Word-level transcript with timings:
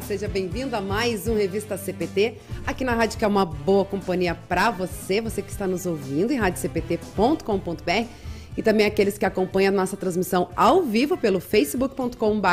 seja 0.00 0.28
bem-vindo 0.28 0.76
a 0.76 0.80
mais 0.80 1.26
um 1.26 1.34
Revista 1.34 1.76
CPT, 1.76 2.34
aqui 2.66 2.84
na 2.84 2.94
rádio 2.94 3.18
que 3.18 3.24
é 3.24 3.28
uma 3.28 3.44
boa 3.44 3.84
companhia 3.84 4.34
para 4.34 4.70
você, 4.70 5.20
você 5.20 5.42
que 5.42 5.50
está 5.50 5.66
nos 5.66 5.86
ouvindo 5.86 6.32
em 6.32 6.36
radiocpt.com.br 6.36 8.27
e 8.58 8.62
também 8.62 8.84
aqueles 8.84 9.16
que 9.16 9.24
acompanham 9.24 9.72
a 9.72 9.76
nossa 9.76 9.96
transmissão 9.96 10.48
ao 10.56 10.82
vivo 10.82 11.16
pelo 11.16 11.38
facebook.com.br 11.38 12.48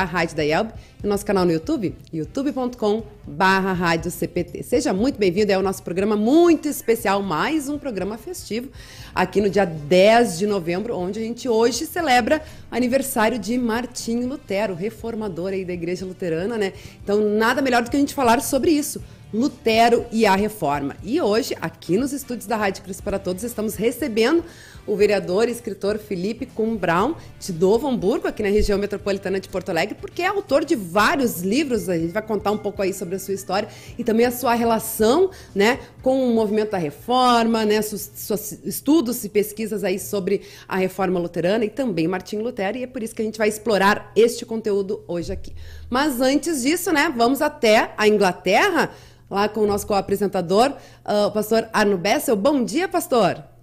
e 1.03 1.07
nosso 1.07 1.25
canal 1.25 1.43
no 1.43 1.51
YouTube, 1.51 1.95
youtube.com.br 2.13 4.09
CPT. 4.11 4.61
Seja 4.61 4.93
muito 4.93 5.17
bem-vindo, 5.17 5.51
é 5.51 5.57
o 5.57 5.63
nosso 5.63 5.81
programa 5.81 6.15
muito 6.15 6.67
especial, 6.67 7.23
mais 7.23 7.67
um 7.67 7.79
programa 7.79 8.19
festivo, 8.19 8.69
aqui 9.15 9.41
no 9.41 9.49
dia 9.49 9.65
10 9.65 10.37
de 10.37 10.45
novembro, 10.45 10.95
onde 10.95 11.19
a 11.19 11.23
gente 11.23 11.49
hoje 11.49 11.87
celebra 11.87 12.39
aniversário 12.69 13.39
de 13.39 13.57
Martinho 13.57 14.27
Lutero, 14.27 14.75
reformador 14.75 15.53
aí 15.53 15.65
da 15.65 15.73
Igreja 15.73 16.05
Luterana, 16.05 16.55
né? 16.55 16.73
Então, 17.03 17.19
nada 17.19 17.63
melhor 17.63 17.81
do 17.81 17.89
que 17.89 17.97
a 17.97 17.99
gente 17.99 18.13
falar 18.13 18.43
sobre 18.43 18.69
isso. 18.69 19.01
Lutero 19.33 20.05
e 20.11 20.25
a 20.25 20.35
Reforma. 20.35 20.95
E 21.03 21.19
hoje, 21.19 21.57
aqui 21.59 21.97
nos 21.97 22.13
estúdios 22.13 22.45
da 22.45 22.55
Rádio 22.55 22.83
Cristo 22.83 23.03
para 23.03 23.19
Todos, 23.19 23.43
estamos 23.43 23.75
recebendo 23.75 24.43
o 24.87 24.95
vereador 24.95 25.47
e 25.47 25.51
escritor 25.51 25.97
Felipe 25.97 26.45
Kuhn 26.45 26.75
Braun, 26.75 27.15
de 27.39 27.53
Novo 27.53 27.87
Hamburgo, 27.87 28.27
aqui 28.27 28.43
na 28.43 28.49
região 28.49 28.77
metropolitana 28.77 29.39
de 29.39 29.49
Porto 29.49 29.69
Alegre, 29.69 29.95
porque 29.95 30.21
é 30.21 30.27
autor 30.27 30.63
de 30.63 30.75
vários 30.75 31.41
livros, 31.41 31.89
a 31.89 31.97
gente 31.97 32.11
vai 32.11 32.21
contar 32.21 32.51
um 32.51 32.57
pouco 32.57 32.81
aí 32.81 32.93
sobre 32.93 33.15
a 33.15 33.19
sua 33.19 33.33
história 33.33 33.67
e 33.97 34.03
também 34.03 34.25
a 34.25 34.31
sua 34.31 34.53
relação 34.53 35.31
né, 35.53 35.79
com 36.01 36.29
o 36.29 36.33
movimento 36.33 36.71
da 36.71 36.77
reforma, 36.77 37.65
né, 37.65 37.81
seus, 37.81 38.01
seus 38.13 38.51
estudos 38.63 39.23
e 39.23 39.29
pesquisas 39.29 39.83
aí 39.83 39.99
sobre 39.99 40.41
a 40.67 40.77
reforma 40.77 41.19
luterana 41.19 41.65
e 41.65 41.69
também 41.69 42.07
Martinho 42.07 42.43
Lutero, 42.43 42.77
e 42.77 42.83
é 42.83 42.87
por 42.87 43.01
isso 43.01 43.15
que 43.15 43.21
a 43.21 43.25
gente 43.25 43.37
vai 43.37 43.47
explorar 43.47 44.11
este 44.15 44.45
conteúdo 44.45 45.03
hoje 45.07 45.31
aqui. 45.31 45.53
Mas 45.89 46.21
antes 46.21 46.63
disso, 46.63 46.91
né, 46.91 47.13
vamos 47.15 47.41
até 47.41 47.93
a 47.97 48.07
Inglaterra, 48.07 48.91
lá 49.29 49.49
com 49.49 49.61
o 49.61 49.67
nosso 49.67 49.87
co-apresentador, 49.87 50.71
uh, 51.05 51.27
o 51.27 51.31
pastor 51.31 51.67
Arno 51.73 51.97
Bessel. 51.97 52.35
Bom 52.35 52.63
dia, 52.63 52.87
pastor! 52.87 53.54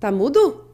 Tá 0.00 0.10
mudo? 0.10 0.64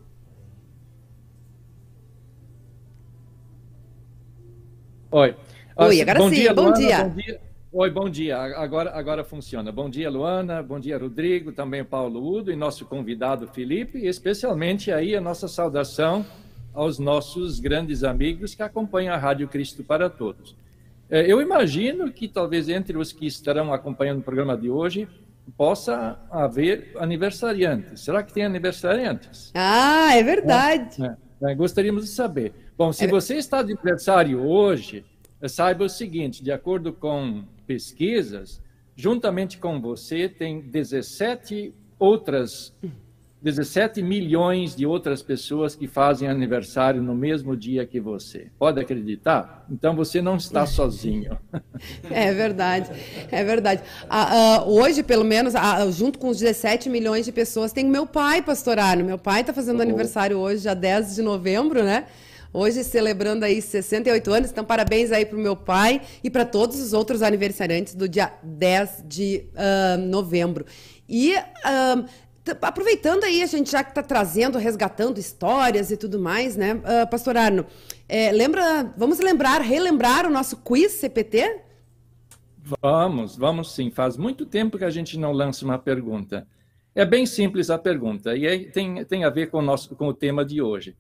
Oi. 5.11 5.35
Oi, 5.77 6.01
agora 6.01 6.19
bom 6.21 6.29
sim, 6.29 6.35
dia, 6.37 6.55
bom 6.55 6.63
Luana, 6.63 6.77
dia. 6.77 7.05
Bom 7.05 7.17
dia. 7.17 7.41
Oi, 7.73 7.91
bom 7.91 8.09
dia. 8.09 8.39
Agora, 8.39 8.91
agora 8.97 9.25
funciona. 9.25 9.73
Bom 9.73 9.91
dia, 9.91 10.09
Luana. 10.09 10.63
Bom 10.63 10.79
dia, 10.79 10.97
Rodrigo. 10.97 11.51
Também 11.51 11.85
Paulo 11.85 12.25
Udo 12.25 12.53
e 12.53 12.57
nosso 12.57 12.87
convidado 12.87 13.49
Felipe. 13.49 13.99
E 13.99 14.07
especialmente 14.07 14.93
aí 14.93 15.17
a 15.17 15.21
nossa 15.21 15.49
saudação 15.49 16.25
aos 16.73 17.01
nossos 17.01 17.59
grandes 17.59 18.05
amigos 18.05 18.55
que 18.55 18.63
acompanham 18.63 19.13
a 19.13 19.19
Rádio 19.19 19.49
Cristo 19.49 19.83
para 19.83 20.09
Todos. 20.09 20.55
É, 21.11 21.31
eu 21.31 21.43
imagino 21.43 22.13
que 22.13 22.29
talvez 22.29 22.69
entre 22.69 22.97
os 22.97 23.11
que 23.11 23.27
estarão 23.27 23.73
acompanhando 23.73 24.21
o 24.21 24.23
programa 24.23 24.57
de 24.57 24.71
hoje 24.71 25.09
possa 25.57 26.19
haver 26.31 26.93
aniversariantes. 26.99 28.01
Será 28.01 28.23
que 28.23 28.33
tem 28.33 28.45
aniversariantes? 28.45 29.53
Ah, 29.55 30.15
é 30.15 30.23
verdade. 30.23 31.03
É, 31.43 31.53
é, 31.53 31.55
gostaríamos 31.55 32.05
de 32.05 32.11
saber. 32.11 32.53
Bom, 32.77 32.93
se 32.93 33.05
é... 33.05 33.09
você 33.09 33.37
está 33.37 33.63
de 33.63 33.73
aniversário 33.73 34.43
hoje, 34.43 35.05
saiba 35.49 35.85
o 35.85 35.89
seguinte: 35.89 36.43
de 36.43 36.53
acordo 36.53 36.93
com 36.93 37.45
pesquisas, 37.67 38.63
juntamente 38.95 39.59
com 39.59 39.81
você 39.81 40.29
tem 40.29 40.61
17 40.61 41.75
outras 41.99 42.75
17 43.47 44.03
milhões 44.03 44.75
de 44.75 44.85
outras 44.85 45.23
pessoas 45.23 45.77
que 45.77 45.87
fazem 45.87 46.29
aniversário 46.29 47.01
no 47.01 47.15
mesmo 47.15 47.57
dia 47.57 47.87
que 47.87 48.01
você. 48.01 48.49
Pode 48.59 48.81
acreditar? 48.81 49.65
Então 49.71 49.95
você 49.95 50.21
não 50.21 50.35
está 50.35 50.67
sozinho. 50.67 51.39
É 52.11 52.35
verdade, 52.35 52.91
é 53.31 53.45
verdade. 53.45 53.83
Ah, 54.11 54.57
ah, 54.57 54.65
hoje, 54.65 55.05
pelo 55.05 55.23
menos, 55.25 55.55
ah, 55.55 55.89
junto 55.93 56.19
com 56.19 56.31
os 56.31 56.41
17 56.41 56.91
milhões 56.91 57.25
de 57.25 57.31
pessoas, 57.31 57.73
tem 57.73 57.87
o 57.87 57.89
meu 57.89 58.05
pai, 58.05 58.43
pastorário. 58.43 59.05
Meu 59.05 59.17
pai 59.17 59.43
está 59.43 59.53
fazendo 59.53 59.79
oh. 59.79 59.83
aniversário 59.83 60.39
hoje, 60.39 60.63
dia 60.63 60.75
10 60.75 61.15
de 61.15 61.23
novembro, 61.23 61.85
né? 61.85 62.07
Hoje 62.53 62.83
celebrando 62.83 63.45
aí 63.45 63.63
68 63.63 64.33
anos, 64.33 64.51
então 64.51 64.65
parabéns 64.65 65.13
aí 65.13 65.25
para 65.25 65.39
o 65.39 65.41
meu 65.41 65.55
pai 65.55 66.01
e 66.25 66.29
para 66.29 66.45
todos 66.45 66.81
os 66.81 66.93
outros 66.93 67.23
aniversariantes 67.23 67.95
do 67.95 68.09
dia 68.09 68.33
10 68.43 69.05
de 69.07 69.45
uh, 69.55 69.99
novembro. 69.99 70.65
E 71.09 71.35
uh, 71.35 72.05
aproveitando 72.63 73.25
aí, 73.25 73.43
a 73.43 73.47
gente 73.47 73.71
já 73.71 73.83
que 73.83 73.91
está 73.91 74.03
trazendo, 74.03 74.59
resgatando 74.59 75.19
histórias 75.19 75.91
e 75.91 75.97
tudo 75.97 76.19
mais, 76.19 76.57
né, 76.57 76.75
uh, 76.75 77.09
Pastor 77.11 77.37
Arno, 77.37 77.67
é, 78.09 78.31
lembra, 78.33 78.93
vamos 78.97 79.19
lembrar, 79.19 79.61
relembrar 79.61 80.27
o 80.27 80.31
nosso 80.31 80.57
quiz 80.59 80.93
CPT? 80.93 81.63
Vamos, 82.83 83.37
vamos 83.37 83.73
sim. 83.73 83.91
Faz 83.91 84.17
muito 84.17 84.45
tempo 84.45 84.79
que 84.79 84.85
a 84.85 84.91
gente 84.91 85.19
não 85.19 85.33
lança 85.33 85.65
uma 85.65 85.79
pergunta. 85.79 86.47
É 86.95 87.05
bem 87.05 87.27
simples 87.27 87.71
a 87.71 87.79
pergunta 87.79 88.37
e 88.37 88.47
é, 88.47 88.59
tem, 88.71 89.05
tem 89.05 89.25
a 89.25 89.31
ver 89.31 89.51
com 89.51 89.59
o, 89.59 89.63
nosso, 89.63 89.95
com 89.95 90.09
o 90.09 90.15
tema 90.15 90.45
de 90.45 90.63
hoje. 90.63 90.97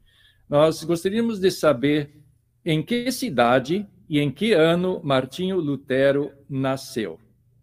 Nós 0.48 0.84
gostaríamos 0.84 1.40
de 1.40 1.50
saber 1.50 2.22
em 2.64 2.82
que 2.82 3.10
cidade 3.10 3.86
e 4.08 4.20
em 4.20 4.30
que 4.30 4.52
ano 4.52 5.00
Martinho 5.02 5.58
Lutero 5.58 6.32
nasceu. 6.48 7.18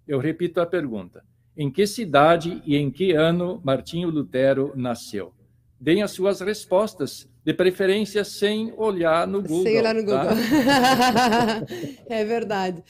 Eu 0.07 0.19
repito 0.19 0.59
a 0.59 0.66
pergunta 0.66 1.23
em 1.58 1.69
que 1.72 1.86
cidade 1.86 2.62
e 2.66 2.75
em 2.75 2.90
que 2.90 3.12
ano 3.12 3.62
Martinho 3.64 4.09
Lutero 4.09 4.74
nasceu. 4.75 5.34
Deem 5.80 6.02
as 6.02 6.12
suas 6.12 6.40
respostas, 6.41 7.28
de 7.44 7.53
preferência 7.53 8.24
sem 8.24 8.74
olhar 8.78 9.28
no 9.28 9.41
Google. 9.41 9.64
Sem 9.64 9.78
olhar 9.78 9.94
no 9.94 10.06
tá? 10.06 10.24
Google. 10.24 10.38
é 12.09 12.24
verdade. 12.24 12.84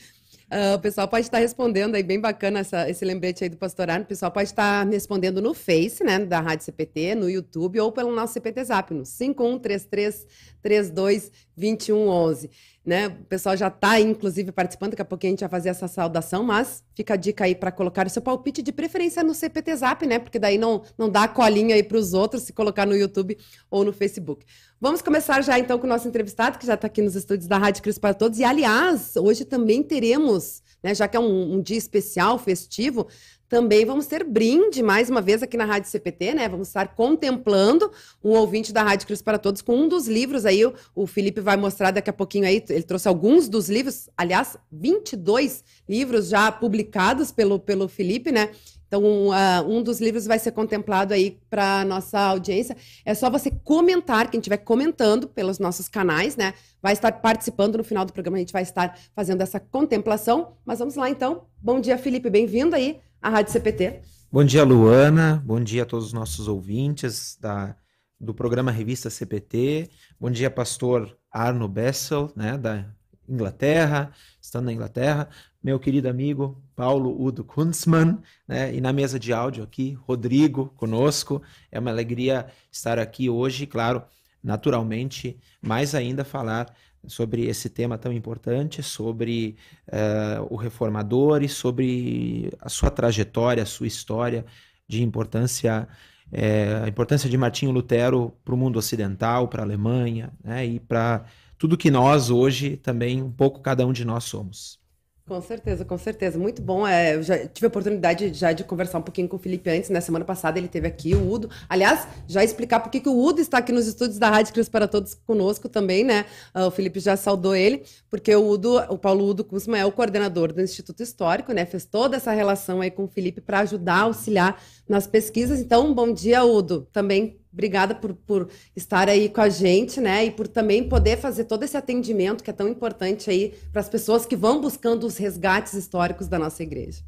Uh, 0.44 0.76
o 0.76 0.78
pessoal 0.78 1.08
pode 1.08 1.26
estar 1.26 1.38
respondendo 1.38 1.96
aí, 1.96 2.02
bem 2.02 2.20
bacana 2.20 2.60
essa, 2.60 2.88
esse 2.88 3.04
lembrete 3.04 3.42
aí 3.42 3.50
do 3.50 3.56
pastorado. 3.56 4.02
O 4.02 4.06
pessoal 4.06 4.30
pode 4.30 4.48
estar 4.48 4.86
respondendo 4.86 5.42
no 5.42 5.52
Face, 5.54 6.04
né, 6.04 6.20
da 6.20 6.38
Rádio 6.38 6.66
CPT, 6.66 7.16
no 7.16 7.28
YouTube 7.28 7.80
ou 7.80 7.90
pelo 7.90 8.14
nosso 8.14 8.34
CPT 8.34 8.64
Zap, 8.64 8.94
no 8.94 9.04
5133 9.04 10.26
32 10.62 11.32
2111 11.56 12.50
né? 12.84 13.08
O 13.08 13.24
pessoal 13.24 13.56
já 13.56 13.68
está, 13.68 13.98
inclusive, 13.98 14.52
participando, 14.52 14.90
daqui 14.90 15.02
a 15.02 15.06
pouquinho 15.06 15.30
a 15.30 15.32
gente 15.32 15.40
vai 15.40 15.48
fazer 15.48 15.70
essa 15.70 15.88
saudação, 15.88 16.44
mas 16.44 16.84
fica 16.94 17.14
a 17.14 17.16
dica 17.16 17.44
aí 17.44 17.54
para 17.54 17.72
colocar 17.72 18.06
o 18.06 18.10
seu 18.10 18.20
palpite 18.20 18.62
de 18.62 18.72
preferência 18.72 19.22
no 19.22 19.32
CPT 19.32 19.76
Zap, 19.76 20.06
né? 20.06 20.18
Porque 20.18 20.38
daí 20.38 20.58
não, 20.58 20.82
não 20.98 21.08
dá 21.08 21.26
colinha 21.26 21.74
aí 21.74 21.82
para 21.82 21.96
os 21.96 22.12
outros 22.12 22.42
se 22.42 22.52
colocar 22.52 22.86
no 22.86 22.94
YouTube 22.94 23.38
ou 23.70 23.84
no 23.84 23.92
Facebook. 23.92 24.44
Vamos 24.80 25.00
começar 25.00 25.42
já 25.42 25.58
então 25.58 25.78
com 25.78 25.86
o 25.86 25.88
nosso 25.88 26.06
entrevistado, 26.06 26.58
que 26.58 26.66
já 26.66 26.74
está 26.74 26.86
aqui 26.86 27.00
nos 27.00 27.16
estúdios 27.16 27.46
da 27.46 27.56
Rádio 27.56 27.82
Cristo 27.82 28.00
para 28.00 28.12
Todos. 28.12 28.38
E, 28.38 28.44
aliás, 28.44 29.16
hoje 29.16 29.46
também 29.46 29.82
teremos, 29.82 30.62
né, 30.82 30.94
já 30.94 31.08
que 31.08 31.16
é 31.16 31.20
um, 31.20 31.54
um 31.54 31.62
dia 31.62 31.78
especial, 31.78 32.38
festivo, 32.38 33.08
também 33.54 33.84
vamos 33.84 34.06
ter 34.06 34.24
brinde 34.24 34.82
mais 34.82 35.08
uma 35.08 35.20
vez 35.20 35.40
aqui 35.40 35.56
na 35.56 35.64
Rádio 35.64 35.88
CPT, 35.88 36.34
né? 36.34 36.48
Vamos 36.48 36.66
estar 36.66 36.88
contemplando 36.96 37.88
um 38.22 38.30
ouvinte 38.30 38.72
da 38.72 38.82
Rádio 38.82 39.06
Cristo 39.06 39.22
para 39.22 39.38
Todos 39.38 39.62
com 39.62 39.76
um 39.76 39.86
dos 39.86 40.08
livros 40.08 40.44
aí. 40.44 40.66
O, 40.66 40.74
o 40.92 41.06
Felipe 41.06 41.40
vai 41.40 41.56
mostrar 41.56 41.92
daqui 41.92 42.10
a 42.10 42.12
pouquinho 42.12 42.46
aí. 42.48 42.60
Ele 42.68 42.82
trouxe 42.82 43.06
alguns 43.06 43.48
dos 43.48 43.68
livros, 43.68 44.08
aliás, 44.16 44.56
22 44.72 45.62
livros 45.88 46.30
já 46.30 46.50
publicados 46.50 47.30
pelo, 47.30 47.60
pelo 47.60 47.86
Felipe, 47.86 48.32
né? 48.32 48.50
Então, 48.94 49.02
um, 49.02 49.30
uh, 49.30 49.68
um 49.68 49.82
dos 49.82 50.00
livros 50.00 50.24
vai 50.24 50.38
ser 50.38 50.52
contemplado 50.52 51.12
aí 51.12 51.40
para 51.50 51.84
nossa 51.84 52.16
audiência. 52.16 52.76
É 53.04 53.12
só 53.12 53.28
você 53.28 53.50
comentar, 53.50 54.30
quem 54.30 54.38
estiver 54.38 54.58
comentando 54.58 55.26
pelos 55.26 55.58
nossos 55.58 55.88
canais, 55.88 56.36
né? 56.36 56.54
Vai 56.80 56.92
estar 56.92 57.10
participando 57.10 57.76
no 57.76 57.82
final 57.82 58.04
do 58.04 58.12
programa, 58.12 58.36
a 58.36 58.40
gente 58.40 58.52
vai 58.52 58.62
estar 58.62 58.96
fazendo 59.12 59.40
essa 59.40 59.58
contemplação. 59.58 60.52
Mas 60.64 60.78
vamos 60.78 60.94
lá 60.94 61.10
então. 61.10 61.46
Bom 61.60 61.80
dia, 61.80 61.98
Felipe, 61.98 62.30
bem-vindo 62.30 62.76
aí 62.76 63.00
a 63.20 63.30
Rádio 63.30 63.52
CPT. 63.52 64.00
Bom 64.30 64.44
dia, 64.44 64.62
Luana. 64.62 65.42
Bom 65.44 65.58
dia 65.58 65.82
a 65.82 65.86
todos 65.86 66.06
os 66.06 66.12
nossos 66.12 66.46
ouvintes 66.46 67.36
da, 67.40 67.74
do 68.20 68.32
programa 68.32 68.70
Revista 68.70 69.10
CPT. 69.10 69.90
Bom 70.20 70.30
dia, 70.30 70.52
pastor 70.52 71.18
Arno 71.32 71.66
Bessel, 71.66 72.30
né, 72.36 72.56
da 72.56 72.86
Inglaterra, 73.28 74.12
estando 74.44 74.66
na 74.66 74.72
Inglaterra. 74.72 75.28
Meu 75.62 75.80
querido 75.80 76.06
amigo 76.06 76.62
Paulo 76.76 77.18
Udo 77.18 77.42
Kunzmann, 77.42 78.18
né, 78.46 78.74
e 78.74 78.80
na 78.80 78.92
mesa 78.92 79.18
de 79.18 79.32
áudio 79.32 79.64
aqui, 79.64 79.94
Rodrigo 80.06 80.66
conosco. 80.76 81.42
É 81.72 81.80
uma 81.80 81.90
alegria 81.90 82.46
estar 82.70 82.98
aqui 82.98 83.30
hoje, 83.30 83.66
claro, 83.66 84.02
naturalmente, 84.42 85.40
mais 85.62 85.94
ainda 85.94 86.24
falar 86.24 86.74
sobre 87.06 87.46
esse 87.46 87.70
tema 87.70 87.96
tão 87.96 88.12
importante, 88.12 88.82
sobre 88.82 89.56
uh, 89.88 90.46
o 90.50 90.56
reformador 90.56 91.42
e 91.42 91.48
sobre 91.48 92.52
a 92.60 92.68
sua 92.68 92.90
trajetória, 92.90 93.62
a 93.62 93.66
sua 93.66 93.86
história 93.86 94.44
de 94.86 95.02
importância, 95.02 95.88
é, 96.30 96.82
a 96.84 96.88
importância 96.88 97.30
de 97.30 97.38
Martinho 97.38 97.72
Lutero 97.72 98.34
para 98.44 98.54
o 98.54 98.58
mundo 98.58 98.78
ocidental, 98.78 99.48
para 99.48 99.62
a 99.62 99.64
Alemanha, 99.64 100.32
né, 100.42 100.66
e 100.66 100.80
para 100.80 101.24
tudo 101.64 101.78
que 101.78 101.90
nós 101.90 102.28
hoje 102.28 102.76
também, 102.76 103.22
um 103.22 103.32
pouco 103.32 103.58
cada 103.58 103.86
um 103.86 103.92
de 103.94 104.04
nós 104.04 104.24
somos. 104.24 104.78
Com 105.26 105.40
certeza, 105.40 105.82
com 105.82 105.96
certeza. 105.96 106.38
Muito 106.38 106.60
bom. 106.60 106.86
É, 106.86 107.14
eu 107.14 107.22
já 107.22 107.38
tive 107.48 107.64
a 107.64 107.68
oportunidade 107.68 108.34
já 108.34 108.52
de 108.52 108.62
conversar 108.64 108.98
um 108.98 109.02
pouquinho 109.02 109.26
com 109.26 109.36
o 109.36 109.38
Felipe 109.38 109.70
antes. 109.70 109.88
Na 109.88 109.94
né? 109.94 110.00
semana 110.02 110.26
passada 110.26 110.58
ele 110.58 110.68
teve 110.68 110.86
aqui, 110.86 111.14
o 111.14 111.26
Udo. 111.26 111.48
Aliás, 111.66 112.06
já 112.28 112.44
explicar 112.44 112.80
por 112.80 112.90
que 112.90 113.08
o 113.08 113.18
Udo 113.18 113.40
está 113.40 113.56
aqui 113.56 113.72
nos 113.72 113.86
estúdios 113.86 114.18
da 114.18 114.28
Rádio 114.28 114.52
Cruz 114.52 114.68
para 114.68 114.86
Todos 114.86 115.14
conosco 115.14 115.66
também, 115.66 116.04
né? 116.04 116.26
Uh, 116.54 116.66
o 116.66 116.70
Felipe 116.70 117.00
já 117.00 117.16
saudou 117.16 117.56
ele, 117.56 117.82
porque 118.10 118.36
o 118.36 118.46
Udo, 118.46 118.76
o 118.90 118.98
Paulo 118.98 119.26
Udo 119.26 119.42
Kusma 119.42 119.78
é 119.78 119.86
o 119.86 119.92
coordenador 119.92 120.52
do 120.52 120.60
Instituto 120.60 121.02
Histórico, 121.02 121.54
né? 121.54 121.64
Fez 121.64 121.86
toda 121.86 122.18
essa 122.18 122.32
relação 122.32 122.82
aí 122.82 122.90
com 122.90 123.04
o 123.04 123.08
Felipe 123.08 123.40
para 123.40 123.60
ajudar, 123.60 124.00
auxiliar 124.00 124.62
nas 124.86 125.06
pesquisas. 125.06 125.60
Então, 125.60 125.94
bom 125.94 126.12
dia, 126.12 126.44
Udo. 126.44 126.86
Também 126.92 127.40
Obrigada 127.54 127.94
por, 127.94 128.12
por 128.12 128.48
estar 128.74 129.08
aí 129.08 129.28
com 129.28 129.40
a 129.40 129.48
gente, 129.48 130.00
né? 130.00 130.24
E 130.24 130.30
por 130.32 130.48
também 130.48 130.88
poder 130.88 131.16
fazer 131.18 131.44
todo 131.44 131.62
esse 131.62 131.76
atendimento 131.76 132.42
que 132.42 132.50
é 132.50 132.52
tão 132.52 132.68
importante 132.68 133.30
aí 133.30 133.54
para 133.70 133.80
as 133.80 133.88
pessoas 133.88 134.26
que 134.26 134.34
vão 134.34 134.60
buscando 134.60 135.06
os 135.06 135.16
resgates 135.16 135.72
históricos 135.72 136.26
da 136.26 136.36
nossa 136.36 136.64
igreja. 136.64 137.02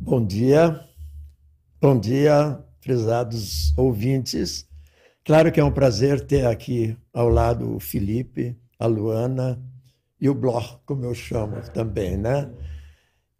Bom 0.00 0.26
dia, 0.26 0.80
bom 1.80 1.96
dia, 1.96 2.58
prezados 2.80 3.72
ouvintes. 3.78 4.66
Claro 5.24 5.52
que 5.52 5.60
é 5.60 5.64
um 5.64 5.70
prazer 5.70 6.26
ter 6.26 6.44
aqui 6.44 6.96
ao 7.14 7.28
lado 7.28 7.76
o 7.76 7.78
Felipe, 7.78 8.58
a 8.80 8.86
Luana 8.86 9.62
e 10.20 10.28
o 10.28 10.34
Blor, 10.34 10.80
como 10.84 11.04
eu 11.04 11.14
chamo 11.14 11.62
também, 11.72 12.16
né? 12.16 12.50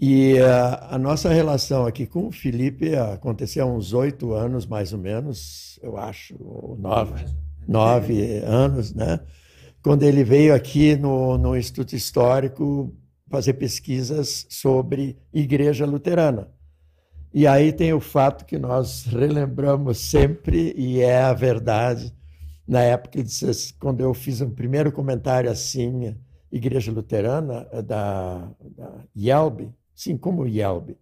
E 0.04 0.36
a, 0.40 0.96
a, 0.96 0.98
nossa 0.98 1.28
relação 1.28 1.86
aqui 1.86 2.08
com 2.08 2.26
o 2.26 2.32
Felipe 2.32 2.96
aconteceu 2.96 3.64
há 3.64 3.70
uns 3.72 3.92
oito 3.92 4.32
anos, 4.32 4.66
mais 4.66 4.92
ou 4.92 4.98
menos, 4.98 5.78
eu 5.80 5.96
acho, 5.96 6.34
ou 6.40 6.76
nove, 6.76 7.24
nove 7.68 8.38
anos, 8.38 8.92
né? 8.92 9.20
Quando 9.80 10.02
ele 10.02 10.24
veio 10.24 10.56
aqui 10.56 10.96
no, 10.96 11.38
no 11.38 11.56
Instituto 11.56 11.94
Histórico 11.94 12.92
fazer 13.30 13.52
pesquisas 13.52 14.44
sobre 14.50 15.16
Igreja 15.32 15.86
Luterana. 15.86 16.48
E 17.32 17.46
aí 17.46 17.72
tem 17.72 17.92
o 17.92 18.00
fato 18.00 18.44
que 18.44 18.58
nós 18.58 19.04
relembramos 19.04 19.98
sempre, 19.98 20.74
e 20.76 21.00
é 21.00 21.22
a 21.22 21.32
verdade, 21.32 22.12
na 22.66 22.80
época, 22.80 23.20
quando 23.78 24.00
eu 24.00 24.12
fiz 24.12 24.40
um 24.40 24.50
primeiro 24.50 24.90
comentário 24.90 25.48
assim, 25.48 26.16
Igreja 26.50 26.90
Luterana, 26.90 27.68
da, 27.86 28.50
da 28.60 29.04
Yelbe, 29.16 29.72
Sim, 30.02 30.16
como 30.16 30.48
IELB. 30.48 30.96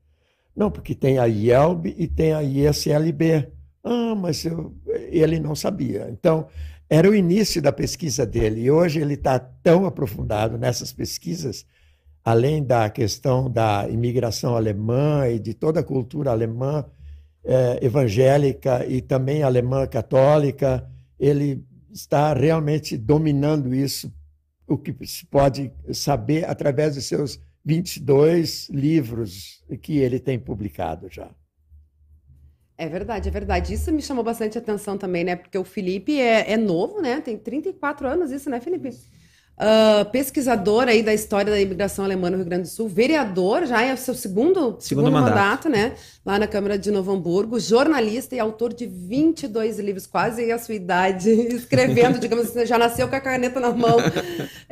Não, 0.55 0.71
porque 0.71 0.95
tem 0.95 1.19
a 1.19 1.25
IELB 1.25 1.95
e 1.97 2.07
tem 2.07 2.35
a 2.35 2.43
ISLB. 2.43 3.51
Ah, 3.83 4.15
mas 4.15 4.45
eu, 4.45 4.75
ele 4.87 5.41
não 5.41 5.55
sabia. 5.55 6.11
Então, 6.11 6.49
era 6.87 7.09
o 7.09 7.15
início 7.15 7.63
da 7.63 7.73
pesquisa 7.73 8.27
dele. 8.27 8.61
E 8.65 8.71
hoje 8.71 9.01
ele 9.01 9.15
está 9.15 9.39
tão 9.39 9.87
aprofundado 9.87 10.59
nessas 10.59 10.93
pesquisas, 10.93 11.65
além 12.23 12.63
da 12.63 12.91
questão 12.91 13.51
da 13.51 13.89
imigração 13.89 14.55
alemã 14.55 15.27
e 15.29 15.39
de 15.39 15.55
toda 15.55 15.81
a 15.81 15.85
cultura 15.85 16.31
alemã 16.31 16.85
eh, 17.43 17.79
evangélica 17.81 18.85
e 18.85 19.01
também 19.01 19.43
alemã 19.43 19.87
católica, 19.87 20.87
ele 21.19 21.65
está 21.91 22.35
realmente 22.35 22.99
dominando 22.99 23.75
isso, 23.75 24.13
o 24.67 24.77
que 24.77 24.95
se 25.07 25.25
pode 25.25 25.73
saber 25.91 26.45
através 26.45 26.97
de 26.97 27.01
seus 27.01 27.41
22 27.65 28.69
livros 28.71 29.65
que 29.83 29.99
ele 29.99 30.19
tem 30.19 30.39
publicado 30.39 31.09
já. 31.11 31.31
É 32.77 32.89
verdade, 32.89 33.29
é 33.29 33.31
verdade. 33.31 33.75
Isso 33.75 33.93
me 33.93 34.01
chamou 34.01 34.25
bastante 34.25 34.57
atenção 34.57 34.97
também, 34.97 35.23
né? 35.23 35.37
Porque 35.37 35.59
o 35.59 35.65
Felipe 35.65 36.19
é, 36.19 36.53
é 36.53 36.57
novo, 36.57 37.03
né? 37.03 37.21
Tem 37.21 37.37
34 37.37 38.09
anos, 38.09 38.31
isso, 38.31 38.49
né, 38.49 38.59
Felipe? 38.59 38.91
Uh, 39.61 40.07
pesquisador 40.11 40.89
aí 40.89 41.03
da 41.03 41.13
história 41.13 41.53
da 41.53 41.61
imigração 41.61 42.03
alemã 42.03 42.31
no 42.31 42.39
Rio 42.39 42.47
Grande 42.47 42.63
do 42.63 42.69
Sul, 42.69 42.89
vereador, 42.89 43.67
já 43.67 43.83
é 43.83 43.93
o 43.93 43.97
seu 43.99 44.15
segundo, 44.15 44.55
segundo, 44.55 44.81
segundo 44.81 45.13
mandato. 45.13 45.69
mandato. 45.69 45.69
né? 45.69 45.93
Lá 46.25 46.39
na 46.39 46.47
Câmara 46.47 46.79
de 46.79 46.91
Novo 46.91 47.13
Hamburgo, 47.13 47.61
jornalista 47.61 48.35
e 48.35 48.41
autor 48.41 48.73
de 48.73 48.87
22 48.87 49.79
livros, 49.79 50.07
quase 50.07 50.51
a 50.51 50.59
sua 50.59 50.75
idade, 50.75 51.29
escrevendo, 51.55 52.19
digamos 52.19 52.47
assim, 52.47 52.65
já 52.65 52.79
nasceu 52.79 53.07
com 53.07 53.17
a 53.17 53.21
caneta 53.21 53.61
na 53.61 53.71
mão. 53.71 53.99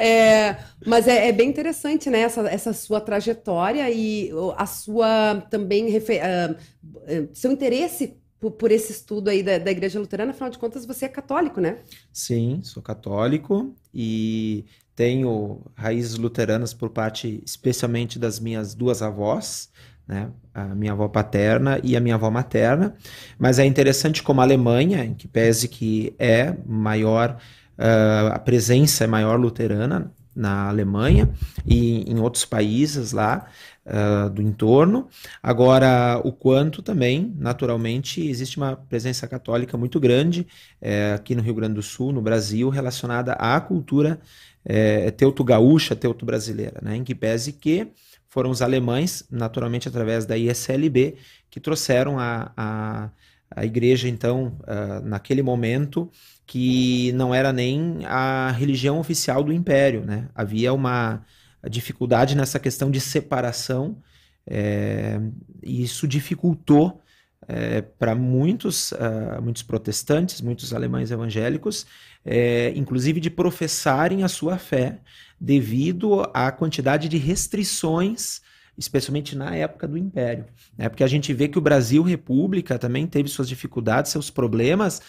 É, 0.00 0.56
mas 0.86 1.08
é, 1.08 1.28
é, 1.28 1.32
bem 1.32 1.48
interessante, 1.48 2.08
né? 2.08 2.20
Essa, 2.20 2.48
essa 2.48 2.72
sua 2.72 3.00
trajetória 3.00 3.90
e 3.90 4.30
a 4.56 4.64
sua 4.64 5.44
também, 5.50 5.88
uh, 5.98 7.28
seu 7.34 7.50
interesse 7.50 8.16
por, 8.40 8.52
por, 8.52 8.70
esse 8.70 8.92
estudo 8.92 9.28
aí 9.28 9.42
da, 9.42 9.58
da 9.58 9.70
Igreja 9.70 9.98
Luterana, 9.98 10.30
afinal 10.30 10.50
de 10.50 10.58
contas, 10.58 10.86
você 10.86 11.06
é 11.06 11.08
católico, 11.08 11.60
né? 11.60 11.78
Sim, 12.12 12.60
sou 12.62 12.82
católico 12.82 13.74
e 13.92 14.64
tenho 14.94 15.60
raízes 15.76 16.16
luteranas 16.16 16.74
por 16.74 16.90
parte, 16.90 17.42
especialmente 17.44 18.18
das 18.18 18.40
minhas 18.40 18.74
duas 18.74 19.02
avós, 19.02 19.70
né? 20.08 20.30
A 20.54 20.74
minha 20.74 20.92
avó 20.92 21.06
paterna 21.06 21.78
e 21.84 21.96
a 21.96 22.00
minha 22.00 22.14
avó 22.14 22.30
materna. 22.30 22.96
Mas 23.38 23.58
é 23.58 23.64
interessante 23.64 24.22
como 24.22 24.40
a 24.40 24.44
Alemanha, 24.44 25.04
em 25.04 25.14
que 25.14 25.28
pese 25.28 25.68
que 25.68 26.14
é 26.18 26.56
maior, 26.66 27.38
uh, 27.78 28.32
a 28.32 28.38
presença 28.38 29.04
é 29.04 29.06
maior 29.06 29.38
luterana 29.38 30.12
na 30.34 30.68
Alemanha 30.68 31.28
e 31.66 32.10
em 32.10 32.18
outros 32.20 32.44
países 32.44 33.12
lá, 33.12 33.46
uh, 33.88 34.30
do 34.30 34.42
entorno. 34.42 35.08
Agora, 35.42 36.20
o 36.22 36.32
quanto 36.32 36.82
também, 36.82 37.34
naturalmente, 37.38 38.26
existe 38.28 38.56
uma 38.56 38.76
presença 38.76 39.26
católica 39.26 39.76
muito 39.76 39.98
grande 39.98 40.46
é, 40.80 41.14
aqui 41.14 41.34
no 41.34 41.42
Rio 41.42 41.54
Grande 41.54 41.74
do 41.74 41.82
Sul, 41.82 42.12
no 42.12 42.20
Brasil, 42.20 42.68
relacionada 42.68 43.32
à 43.32 43.60
cultura 43.60 44.20
é, 44.64 45.10
teuto-gaúcha, 45.10 45.96
teuto-brasileira, 45.96 46.80
né? 46.82 46.96
em 46.96 47.04
que 47.04 47.14
pese 47.14 47.52
que 47.52 47.88
foram 48.28 48.50
os 48.50 48.60
alemães, 48.60 49.24
naturalmente 49.30 49.88
através 49.88 50.26
da 50.26 50.36
ISLB, 50.36 51.16
que 51.50 51.58
trouxeram 51.58 52.18
a, 52.18 52.52
a, 52.54 53.10
a 53.50 53.64
igreja, 53.64 54.06
então, 54.06 54.58
uh, 54.64 55.00
naquele 55.04 55.42
momento, 55.42 56.10
que 56.46 57.10
não 57.12 57.34
era 57.34 57.52
nem 57.52 58.04
a 58.04 58.50
religião 58.50 58.98
oficial 58.98 59.42
do 59.42 59.52
império, 59.52 60.04
né? 60.04 60.28
Havia 60.34 60.72
uma 60.72 61.24
dificuldade 61.68 62.36
nessa 62.36 62.58
questão 62.58 62.90
de 62.90 63.00
separação, 63.00 64.02
é, 64.46 65.20
e 65.62 65.82
isso 65.82 66.06
dificultou 66.06 67.02
é, 67.46 67.80
para 67.80 68.14
muitos, 68.14 68.92
uh, 68.92 69.40
muitos 69.42 69.62
protestantes, 69.62 70.40
muitos 70.40 70.74
alemães 70.74 71.10
evangélicos, 71.10 71.86
é, 72.24 72.72
inclusive 72.76 73.20
de 73.20 73.30
professarem 73.30 74.22
a 74.22 74.28
sua 74.28 74.58
fé 74.58 74.98
devido 75.40 76.28
à 76.34 76.52
quantidade 76.52 77.08
de 77.08 77.16
restrições, 77.16 78.42
especialmente 78.76 79.34
na 79.34 79.54
época 79.54 79.88
do 79.88 79.96
Império. 79.96 80.44
Né? 80.76 80.88
Porque 80.88 81.04
a 81.04 81.08
gente 81.08 81.32
vê 81.32 81.48
que 81.48 81.58
o 81.58 81.62
Brasil 81.62 82.02
República 82.02 82.78
também 82.78 83.06
teve 83.06 83.28
suas 83.28 83.48
dificuldades, 83.48 84.12
seus 84.12 84.30
problemas, 84.30 85.00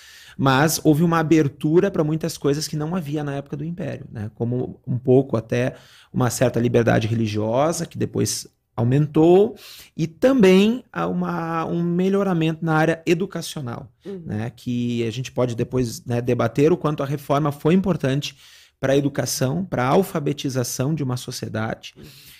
mas 0.42 0.80
houve 0.86 1.04
uma 1.04 1.20
abertura 1.20 1.92
para 1.92 2.02
muitas 2.02 2.38
coisas 2.38 2.66
que 2.66 2.78
não 2.78 2.96
havia 2.96 3.26
na 3.26 3.36
época 3.36 3.58
do 3.58 3.66
Império, 3.66 4.06
né? 4.10 4.32
como 4.36 4.80
um 4.88 4.98
pouco 4.98 5.36
até 5.36 5.76
uma 6.14 6.30
certa 6.30 6.62
liberdade 6.62 7.08
religiosa, 7.08 7.86
que 7.86 7.98
depois 7.98 8.48
aumentou, 8.74 9.58
e 9.98 10.08
também 10.08 10.82
uma, 11.12 11.66
um 11.66 11.84
melhoramento 11.84 12.64
na 12.64 12.74
área 12.74 13.04
educacional, 13.06 13.92
uhum. 14.06 14.24
né? 14.26 14.50
que 14.56 15.06
a 15.06 15.12
gente 15.12 15.30
pode 15.30 15.58
depois 15.58 16.06
né, 16.06 16.22
debater 16.22 16.72
o 16.72 16.78
quanto 16.78 17.04
a 17.04 17.06
reforma 17.06 17.52
foi 17.52 17.74
importante 17.74 18.38
para 18.80 18.94
a 18.94 18.98
educação, 18.98 19.66
para 19.66 19.84
a 19.84 19.90
alfabetização 19.90 20.96
de 20.96 21.04
uma 21.04 21.18
sociedade. 21.18 21.96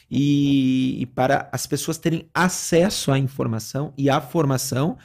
E, 0.10 1.02
e, 1.02 1.06
para 1.06 1.50
as 1.52 1.68
pessoas 1.68 1.98
terem 1.98 2.30
acesso 2.34 3.12
à 3.12 3.20
informação 3.20 3.94
e 3.98 4.10
à 4.10 4.22
formação 4.22 4.98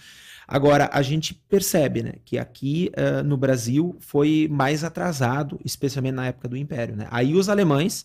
Agora, 0.46 0.90
a 0.92 1.02
gente 1.02 1.34
percebe 1.34 2.02
né, 2.02 2.12
que 2.24 2.38
aqui 2.38 2.90
uh, 2.96 3.22
no 3.22 3.36
Brasil 3.36 3.96
foi 4.00 4.48
mais 4.50 4.84
atrasado, 4.84 5.58
especialmente 5.64 6.14
na 6.14 6.26
época 6.26 6.48
do 6.48 6.56
Império. 6.56 6.96
Né? 6.96 7.06
Aí 7.10 7.34
os 7.34 7.48
alemães, 7.48 8.04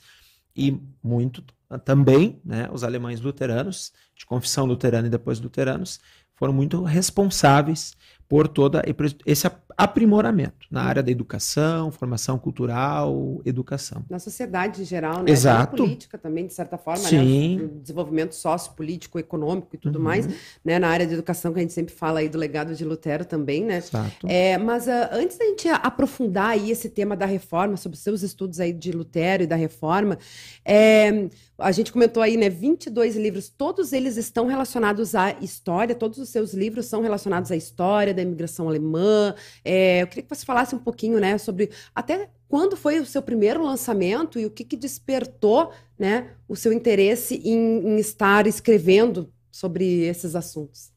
e 0.55 0.79
muito 1.03 1.43
também 1.85 2.41
né, 2.43 2.69
os 2.71 2.83
alemães 2.83 3.21
luteranos, 3.21 3.91
de 4.15 4.25
confissão 4.25 4.65
luterana 4.65 5.07
e 5.07 5.11
depois 5.11 5.39
luteranos, 5.39 5.99
foram 6.35 6.53
muito 6.53 6.81
responsáveis 6.83 7.95
por 8.29 8.47
todo 8.47 8.79
esse 9.25 9.47
aprimoramento 9.75 10.67
na 10.69 10.83
área 10.83 11.01
da 11.01 11.09
educação, 11.09 11.89
formação 11.89 12.37
cultural, 12.37 13.41
educação. 13.43 14.05
Na 14.09 14.19
sociedade 14.19 14.81
em 14.81 14.85
geral, 14.85 15.23
né? 15.23 15.31
Exato. 15.31 15.71
Na 15.71 15.77
política 15.85 16.17
também, 16.17 16.45
de 16.45 16.53
certa 16.53 16.77
forma, 16.77 17.07
Sim. 17.07 17.57
né? 17.57 17.69
desenvolvimento 17.81 18.35
sociopolítico, 18.35 19.17
econômico 19.17 19.69
e 19.73 19.77
tudo 19.77 19.95
uhum. 19.95 20.03
mais, 20.03 20.27
né? 20.63 20.77
Na 20.77 20.89
área 20.89 21.07
de 21.07 21.13
educação, 21.13 21.53
que 21.53 21.59
a 21.59 21.61
gente 21.61 21.73
sempre 21.73 21.93
fala 21.93 22.19
aí 22.19 22.29
do 22.29 22.37
legado 22.37 22.75
de 22.75 22.85
Lutero 22.85 23.25
também, 23.25 23.63
né? 23.63 23.77
Exato. 23.77 24.27
É, 24.27 24.57
mas 24.57 24.85
uh, 24.85 25.09
antes 25.13 25.37
da 25.37 25.45
gente 25.45 25.67
aprofundar 25.69 26.49
aí 26.49 26.69
esse 26.69 26.89
tema 26.89 27.15
da 27.15 27.25
reforma, 27.25 27.77
sobre 27.77 27.95
os 27.95 28.03
seus 28.03 28.21
estudos 28.21 28.59
aí 28.59 28.73
de 28.73 28.91
Lutero 28.91 29.43
e 29.43 29.47
da 29.47 29.55
reforma, 29.55 30.19
é, 30.63 31.29
a 31.57 31.71
gente 31.71 31.91
comentou 31.91 32.21
aí, 32.21 32.37
né, 32.37 32.49
22 32.49 33.15
livros, 33.15 33.49
todos 33.49 33.93
eles 33.93 34.17
estão 34.17 34.45
relacionados 34.45 35.15
à 35.15 35.31
história, 35.41 35.95
todos 35.95 36.19
os 36.19 36.29
seus 36.29 36.53
livros 36.53 36.85
são 36.85 37.01
relacionados 37.01 37.51
à 37.51 37.55
história 37.55 38.18
da 38.19 38.23
imigração 38.23 38.67
alemã. 38.67 39.33
É, 39.63 40.01
eu 40.01 40.07
queria 40.07 40.23
que 40.23 40.35
você 40.35 40.45
falasse 40.45 40.75
um 40.75 40.79
pouquinho, 40.79 41.19
né, 41.19 41.37
sobre 41.37 41.69
até 41.95 42.29
quando 42.47 42.75
foi 42.75 42.99
o 42.99 43.05
seu 43.05 43.21
primeiro 43.21 43.63
lançamento 43.63 44.39
e 44.39 44.45
o 44.45 44.51
que, 44.51 44.63
que 44.63 44.75
despertou 44.75 45.71
né, 45.97 46.31
o 46.47 46.55
seu 46.55 46.73
interesse 46.73 47.41
em, 47.43 47.87
em 47.87 47.97
estar 47.97 48.47
escrevendo 48.47 49.31
sobre 49.51 50.03
esses 50.03 50.35
assuntos? 50.35 50.91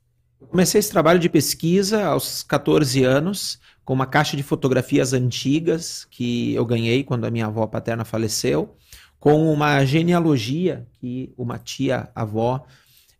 Comecei 0.48 0.78
esse 0.78 0.90
trabalho 0.90 1.20
de 1.20 1.28
pesquisa 1.28 2.04
aos 2.04 2.42
14 2.42 3.04
anos, 3.04 3.60
com 3.84 3.92
uma 3.94 4.06
caixa 4.06 4.36
de 4.36 4.42
fotografias 4.42 5.12
antigas 5.12 6.06
que 6.10 6.52
eu 6.54 6.64
ganhei 6.66 7.04
quando 7.04 7.24
a 7.24 7.30
minha 7.30 7.46
avó 7.46 7.66
paterna 7.66 8.04
faleceu, 8.04 8.76
com 9.18 9.52
uma 9.52 9.84
genealogia 9.84 10.86
que 10.94 11.32
uma 11.38 11.58
tia-avó, 11.58 12.64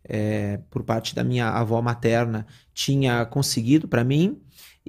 é, 0.03 0.59
por 0.69 0.83
parte 0.83 1.15
da 1.15 1.23
minha 1.23 1.47
avó 1.49 1.81
materna, 1.81 2.45
tinha 2.73 3.25
conseguido 3.25 3.87
para 3.87 4.03
mim. 4.03 4.39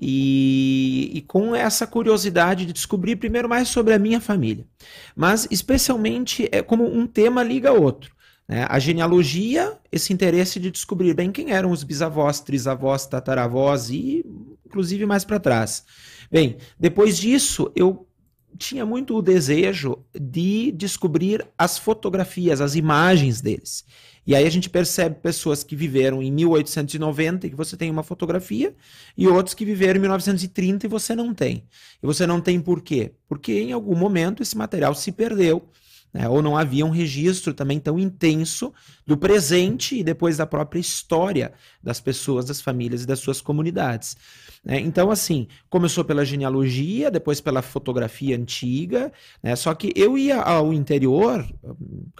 E, 0.01 1.13
e, 1.15 1.21
com 1.21 1.55
essa 1.55 1.87
curiosidade 1.87 2.67
de 2.67 2.73
descobrir 2.73 3.15
primeiro 3.15 3.49
mais 3.49 3.69
sobre 3.69 3.95
a 3.95 3.99
minha 3.99 4.21
família, 4.21 4.67
mas 5.15 5.47
especialmente 5.53 6.49
é 6.51 6.63
como 6.63 6.85
um 6.85 7.07
tema 7.07 7.45
liga 7.45 7.73
outro. 7.73 8.13
Né? 8.49 8.67
A 8.69 8.79
genealogia, 8.81 9.79
esse 9.93 10.13
interesse 10.13 10.59
de 10.59 10.69
descobrir 10.71 11.15
bem 11.15 11.31
quem 11.31 11.53
eram 11.53 11.71
os 11.71 11.85
bisavós, 11.85 12.41
trisavós, 12.41 13.07
tataravós 13.07 13.89
e 13.89 14.25
inclusive 14.67 15.07
mais 15.07 15.25
para 15.25 15.39
trás. 15.39 15.85
Bem, 16.31 16.57
depois 16.79 17.17
disso 17.17 17.71
eu 17.77 18.07
tinha 18.59 18.87
muito 18.87 19.17
o 19.17 19.23
desejo 19.23 20.05
de 20.13 20.73
descobrir 20.73 21.47
as 21.59 21.79
fotografias, 21.79 22.61
as 22.61 22.75
imagens 22.75 23.41
deles. 23.41 23.85
E 24.27 24.35
aí 24.35 24.47
a 24.47 24.51
gente 24.51 24.71
percebe 24.71 25.17
pessoas 25.21 25.63
que 25.63 25.77
viveram 25.77 26.23
em 26.23 26.31
1890 26.33 27.47
e 27.47 27.51
que 27.51 27.57
você 27.57 27.77
tem 27.77 27.91
uma 27.91 28.03
fotografia, 28.03 28.75
e 29.17 29.29
outros 29.29 29.55
que 29.55 29.65
viveram 29.65 29.99
em 29.99 30.01
1930 30.01 30.87
e 30.87 30.89
você 30.89 31.15
não 31.15 31.35
tem. 31.35 31.65
E 32.03 32.07
você 32.07 32.27
não 32.27 32.41
tem 32.41 32.61
por 32.61 32.81
quê? 32.81 33.13
Porque 33.29 33.53
em 33.53 33.73
algum 33.73 33.97
momento 33.97 34.43
esse 34.43 34.57
material 34.57 34.95
se 34.95 35.13
perdeu. 35.13 35.69
Né? 36.15 36.29
Ou 36.29 36.41
não 36.41 36.57
havia 36.57 36.87
um 36.87 36.91
registro 36.91 37.53
também 37.53 37.81
tão 37.81 37.99
intenso 37.99 38.73
do 39.05 39.17
presente 39.17 39.99
e 39.99 40.05
depois 40.05 40.37
da 40.37 40.47
própria 40.47 40.79
história 40.79 41.53
das 41.83 42.01
pessoas, 42.01 42.47
das 42.47 42.61
famílias 42.61 43.03
e 43.03 43.07
das 43.07 43.19
suas 43.19 43.41
comunidades. 43.41 44.17
Né? 44.65 44.79
Então, 44.79 45.11
assim, 45.11 45.49
começou 45.69 46.05
pela 46.05 46.25
genealogia, 46.25 47.11
depois 47.11 47.41
pela 47.41 47.61
fotografia 47.61 48.37
antiga, 48.37 49.13
né? 49.43 49.57
só 49.57 49.75
que 49.75 49.93
eu 49.97 50.17
ia 50.17 50.41
ao 50.41 50.73
interior, 50.73 51.45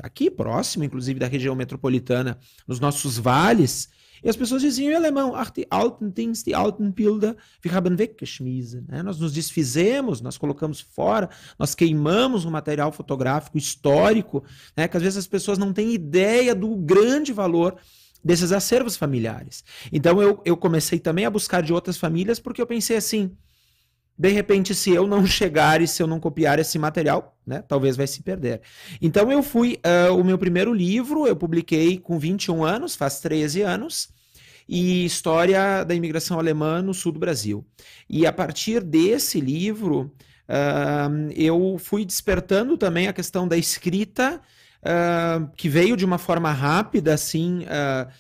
aqui 0.03 0.29
próximo, 0.29 0.83
inclusive 0.83 1.21
da 1.21 1.29
região 1.29 1.55
metropolitana, 1.55 2.37
nos 2.67 2.81
nossos 2.81 3.17
vales, 3.17 3.89
e 4.25 4.31
as 4.31 4.37
pessoas 4.37 4.63
diziam 4.63 4.91
em 4.91 4.95
alemão, 4.95 5.35
ach, 5.35 5.51
die 5.51 5.67
alten 5.69 6.11
Dings, 6.11 6.43
die 6.43 6.55
alten 6.55 6.91
Bilder, 6.93 7.37
wir 7.63 7.75
haben 7.75 7.99
weggeschmissen. 7.99 8.87
Né? 8.89 9.03
Nós 9.03 9.19
nos 9.19 9.35
desfizemos, 9.35 10.23
nós 10.23 10.39
colocamos 10.39 10.81
fora, 10.81 11.29
nós 11.59 11.75
queimamos 11.75 12.47
o 12.47 12.51
material 12.51 12.91
fotográfico 12.91 13.59
histórico, 13.59 14.43
né? 14.75 14.89
que 14.89 14.97
às 14.97 15.03
vezes 15.03 15.19
as 15.19 15.27
pessoas 15.27 15.59
não 15.59 15.75
têm 15.75 15.93
ideia 15.93 16.55
do 16.55 16.75
grande 16.75 17.35
valor 17.35 17.77
desses 18.25 18.51
acervos 18.51 18.97
familiares. 18.97 19.63
Então 19.93 20.23
eu, 20.23 20.41
eu 20.47 20.57
comecei 20.57 20.99
também 20.99 21.27
a 21.27 21.31
buscar 21.31 21.63
de 21.63 21.75
outras 21.75 21.99
famílias, 21.99 22.41
porque 22.41 22.63
eu 22.63 22.67
pensei 22.67 22.97
assim, 22.97 23.37
de 24.17 24.29
repente, 24.29 24.75
se 24.75 24.91
eu 24.91 25.07
não 25.07 25.27
chegar 25.27 25.83
e 25.83 25.89
se 25.89 26.03
eu 26.03 26.07
não 26.07 26.21
copiar 26.21 26.59
esse 26.59 26.79
material, 26.79 27.37
né, 27.47 27.63
talvez 27.67 27.97
vai 27.97 28.07
se 28.07 28.23
perder. 28.23 28.63
Então 29.03 29.31
eu 29.31 29.43
fui, 29.43 29.79
uh, 29.85 30.15
o 30.15 30.25
meu 30.25 30.39
primeiro 30.39 30.73
livro 30.73 31.27
eu 31.27 31.37
publiquei 31.37 31.99
com 31.99 32.19
21 32.19 32.65
anos, 32.65 32.95
faz 32.95 33.21
13 33.21 33.63
anos, 33.63 34.14
e 34.69 35.05
História 35.05 35.85
da 35.85 35.95
Imigração 35.95 36.39
Alemã 36.39 36.83
no 36.83 36.95
Sul 36.95 37.13
do 37.13 37.19
Brasil. 37.19 37.65
E 38.09 38.27
a 38.27 38.33
partir 38.33 38.83
desse 38.83 39.41
livro, 39.41 40.13
uh, 40.49 41.31
eu 41.35 41.77
fui 41.79 42.05
despertando 42.05 42.77
também 42.77 43.09
a 43.09 43.13
questão 43.13 43.47
da 43.47 43.57
escrita, 43.57 44.41
uh, 44.81 45.49
que 45.57 45.69
veio 45.69 45.97
de 45.97 46.05
uma 46.05 46.19
forma 46.19 46.51
rápida, 46.53 47.15
assim, 47.15 47.65
uh, 47.65 48.11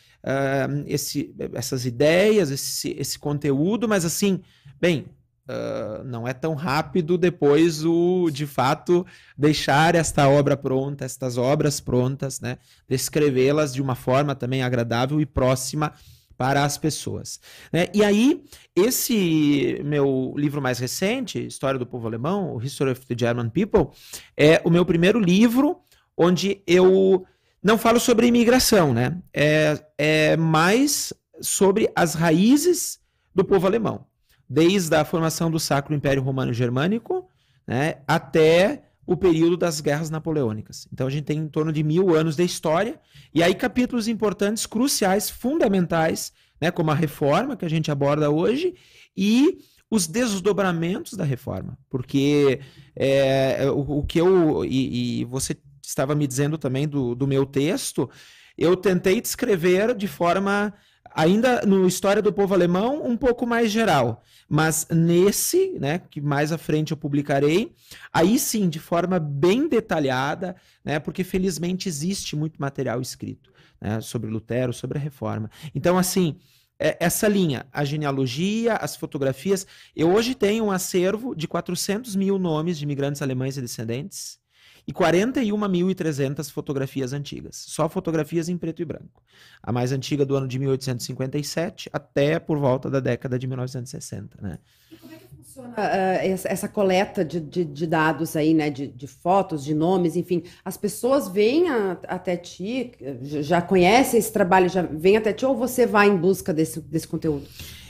esse, 0.86 1.34
essas 1.52 1.84
ideias, 1.84 2.50
esse, 2.50 2.96
esse 2.98 3.18
conteúdo, 3.18 3.88
mas 3.88 4.04
assim, 4.04 4.40
bem, 4.80 5.06
Uh, 5.46 6.02
não 6.04 6.26
é 6.26 6.32
tão 6.32 6.54
rápido 6.54 7.18
depois 7.18 7.84
o 7.84 8.30
de 8.30 8.46
fato 8.46 9.04
deixar 9.36 9.94
esta 9.94 10.26
obra 10.26 10.56
pronta, 10.56 11.04
estas 11.04 11.36
obras 11.36 11.80
prontas, 11.80 12.40
né? 12.40 12.56
Descrevê-las 12.88 13.74
de 13.74 13.82
uma 13.82 13.94
forma 13.94 14.34
também 14.34 14.62
agradável 14.62 15.20
e 15.20 15.26
próxima 15.26 15.92
para 16.36 16.64
as 16.64 16.76
pessoas. 16.78 17.40
Né? 17.72 17.86
E 17.94 18.02
aí, 18.02 18.44
esse 18.74 19.80
meu 19.84 20.34
livro 20.36 20.60
mais 20.60 20.78
recente, 20.78 21.46
História 21.46 21.78
do 21.78 21.86
Povo 21.86 22.06
Alemão, 22.06 22.60
History 22.62 22.92
of 22.92 23.06
the 23.06 23.14
German 23.18 23.48
People, 23.48 23.88
é 24.36 24.60
o 24.64 24.70
meu 24.70 24.84
primeiro 24.84 25.18
livro 25.18 25.80
onde 26.16 26.62
eu 26.66 27.26
não 27.62 27.78
falo 27.78 27.98
sobre 27.98 28.26
imigração, 28.26 28.92
né? 28.92 29.18
É, 29.32 29.82
é 29.96 30.36
mais 30.36 31.12
sobre 31.40 31.90
as 31.96 32.14
raízes 32.14 33.00
do 33.34 33.44
povo 33.44 33.66
alemão, 33.66 34.06
desde 34.48 34.94
a 34.94 35.04
formação 35.04 35.50
do 35.50 35.58
Sacro 35.58 35.94
Império 35.94 36.22
Romano 36.22 36.52
Germânico, 36.52 37.28
né, 37.66 37.96
até 38.06 38.82
o 39.06 39.16
período 39.16 39.56
das 39.56 39.80
guerras 39.80 40.10
napoleônicas. 40.10 40.88
Então 40.92 41.06
a 41.06 41.10
gente 41.10 41.24
tem 41.24 41.38
em 41.38 41.48
torno 41.48 41.72
de 41.72 41.82
mil 41.82 42.14
anos 42.14 42.36
de 42.36 42.44
história 42.44 43.00
e 43.32 43.42
aí 43.42 43.54
capítulos 43.54 44.08
importantes, 44.08 44.66
cruciais, 44.66 45.28
fundamentais, 45.28 46.32
né, 46.60 46.70
como 46.70 46.90
a 46.90 46.94
reforma 46.94 47.56
que 47.56 47.64
a 47.64 47.70
gente 47.70 47.90
aborda 47.90 48.30
hoje 48.30 48.74
e 49.16 49.58
os 49.90 50.06
desdobramentos 50.06 51.12
da 51.14 51.24
reforma, 51.24 51.78
porque 51.88 52.60
é, 52.96 53.70
o, 53.70 53.98
o, 53.98 54.02
que 54.02 54.20
eu 54.20 54.64
e, 54.64 55.20
e 55.20 55.24
você 55.26 55.56
estava 55.82 56.14
me 56.14 56.26
dizendo 56.26 56.56
também 56.56 56.88
do, 56.88 57.14
do 57.14 57.26
meu 57.26 57.44
texto, 57.44 58.08
eu 58.56 58.76
tentei 58.76 59.20
descrever 59.20 59.94
de 59.94 60.08
forma 60.08 60.72
ainda 61.14 61.62
no 61.62 61.86
História 61.86 62.20
do 62.20 62.32
Povo 62.32 62.52
Alemão, 62.52 63.06
um 63.06 63.16
pouco 63.16 63.46
mais 63.46 63.70
geral. 63.70 64.22
Mas 64.48 64.86
nesse, 64.90 65.70
né, 65.78 66.00
que 66.10 66.20
mais 66.20 66.50
à 66.50 66.58
frente 66.58 66.90
eu 66.90 66.96
publicarei, 66.96 67.72
aí 68.12 68.38
sim, 68.38 68.68
de 68.68 68.80
forma 68.80 69.18
bem 69.18 69.68
detalhada, 69.68 70.56
né, 70.84 70.98
porque 70.98 71.22
felizmente 71.22 71.88
existe 71.88 72.34
muito 72.34 72.60
material 72.60 73.00
escrito 73.00 73.52
né, 73.80 74.00
sobre 74.00 74.28
Lutero, 74.28 74.72
sobre 74.72 74.98
a 74.98 75.00
reforma. 75.00 75.50
Então, 75.74 75.96
assim, 75.96 76.36
é, 76.78 76.96
essa 76.98 77.28
linha, 77.28 77.66
a 77.72 77.84
genealogia, 77.84 78.74
as 78.74 78.96
fotografias. 78.96 79.66
Eu 79.94 80.12
hoje 80.12 80.34
tenho 80.34 80.64
um 80.64 80.70
acervo 80.72 81.34
de 81.34 81.46
400 81.46 82.16
mil 82.16 82.38
nomes 82.38 82.76
de 82.76 82.84
imigrantes 82.84 83.22
alemães 83.22 83.56
e 83.56 83.60
descendentes 83.60 84.42
e 84.86 84.92
41.300 84.92 86.50
fotografias 86.50 87.12
antigas, 87.12 87.56
só 87.56 87.88
fotografias 87.88 88.48
em 88.48 88.58
preto 88.58 88.82
e 88.82 88.84
branco. 88.84 89.22
A 89.62 89.72
mais 89.72 89.92
antiga 89.92 90.24
do 90.26 90.36
ano 90.36 90.46
de 90.46 90.58
1857 90.58 91.88
até 91.92 92.38
por 92.38 92.58
volta 92.58 92.90
da 92.90 93.00
década 93.00 93.38
de 93.38 93.46
1960, 93.46 94.38
né? 94.42 94.58
E 94.92 94.96
como 94.96 95.12
é 95.12 95.16
que 95.16 95.26
funciona 95.26 95.70
uh, 95.70 96.44
essa, 96.44 96.68
coleta 96.68 97.24
de, 97.24 97.40
de, 97.40 97.64
de, 97.64 97.86
dados 97.86 98.36
aí, 98.36 98.52
né, 98.52 98.68
de, 98.68 98.86
de, 98.88 99.06
fotos, 99.06 99.64
de 99.64 99.74
nomes, 99.74 100.16
enfim, 100.16 100.42
as 100.64 100.76
pessoas 100.76 101.28
vêm 101.28 101.68
a, 101.68 101.98
até 102.06 102.36
ti, 102.36 102.92
já 103.22 103.62
conhecem 103.62 104.18
esse 104.18 104.32
trabalho, 104.32 104.68
já 104.68 104.82
vêm 104.82 105.16
até 105.16 105.32
ti 105.32 105.46
ou 105.46 105.56
você 105.56 105.86
vai 105.86 106.08
em 106.08 106.16
busca 106.16 106.52
desse, 106.52 106.80
desse 106.80 107.08
conteúdo? 107.08 107.46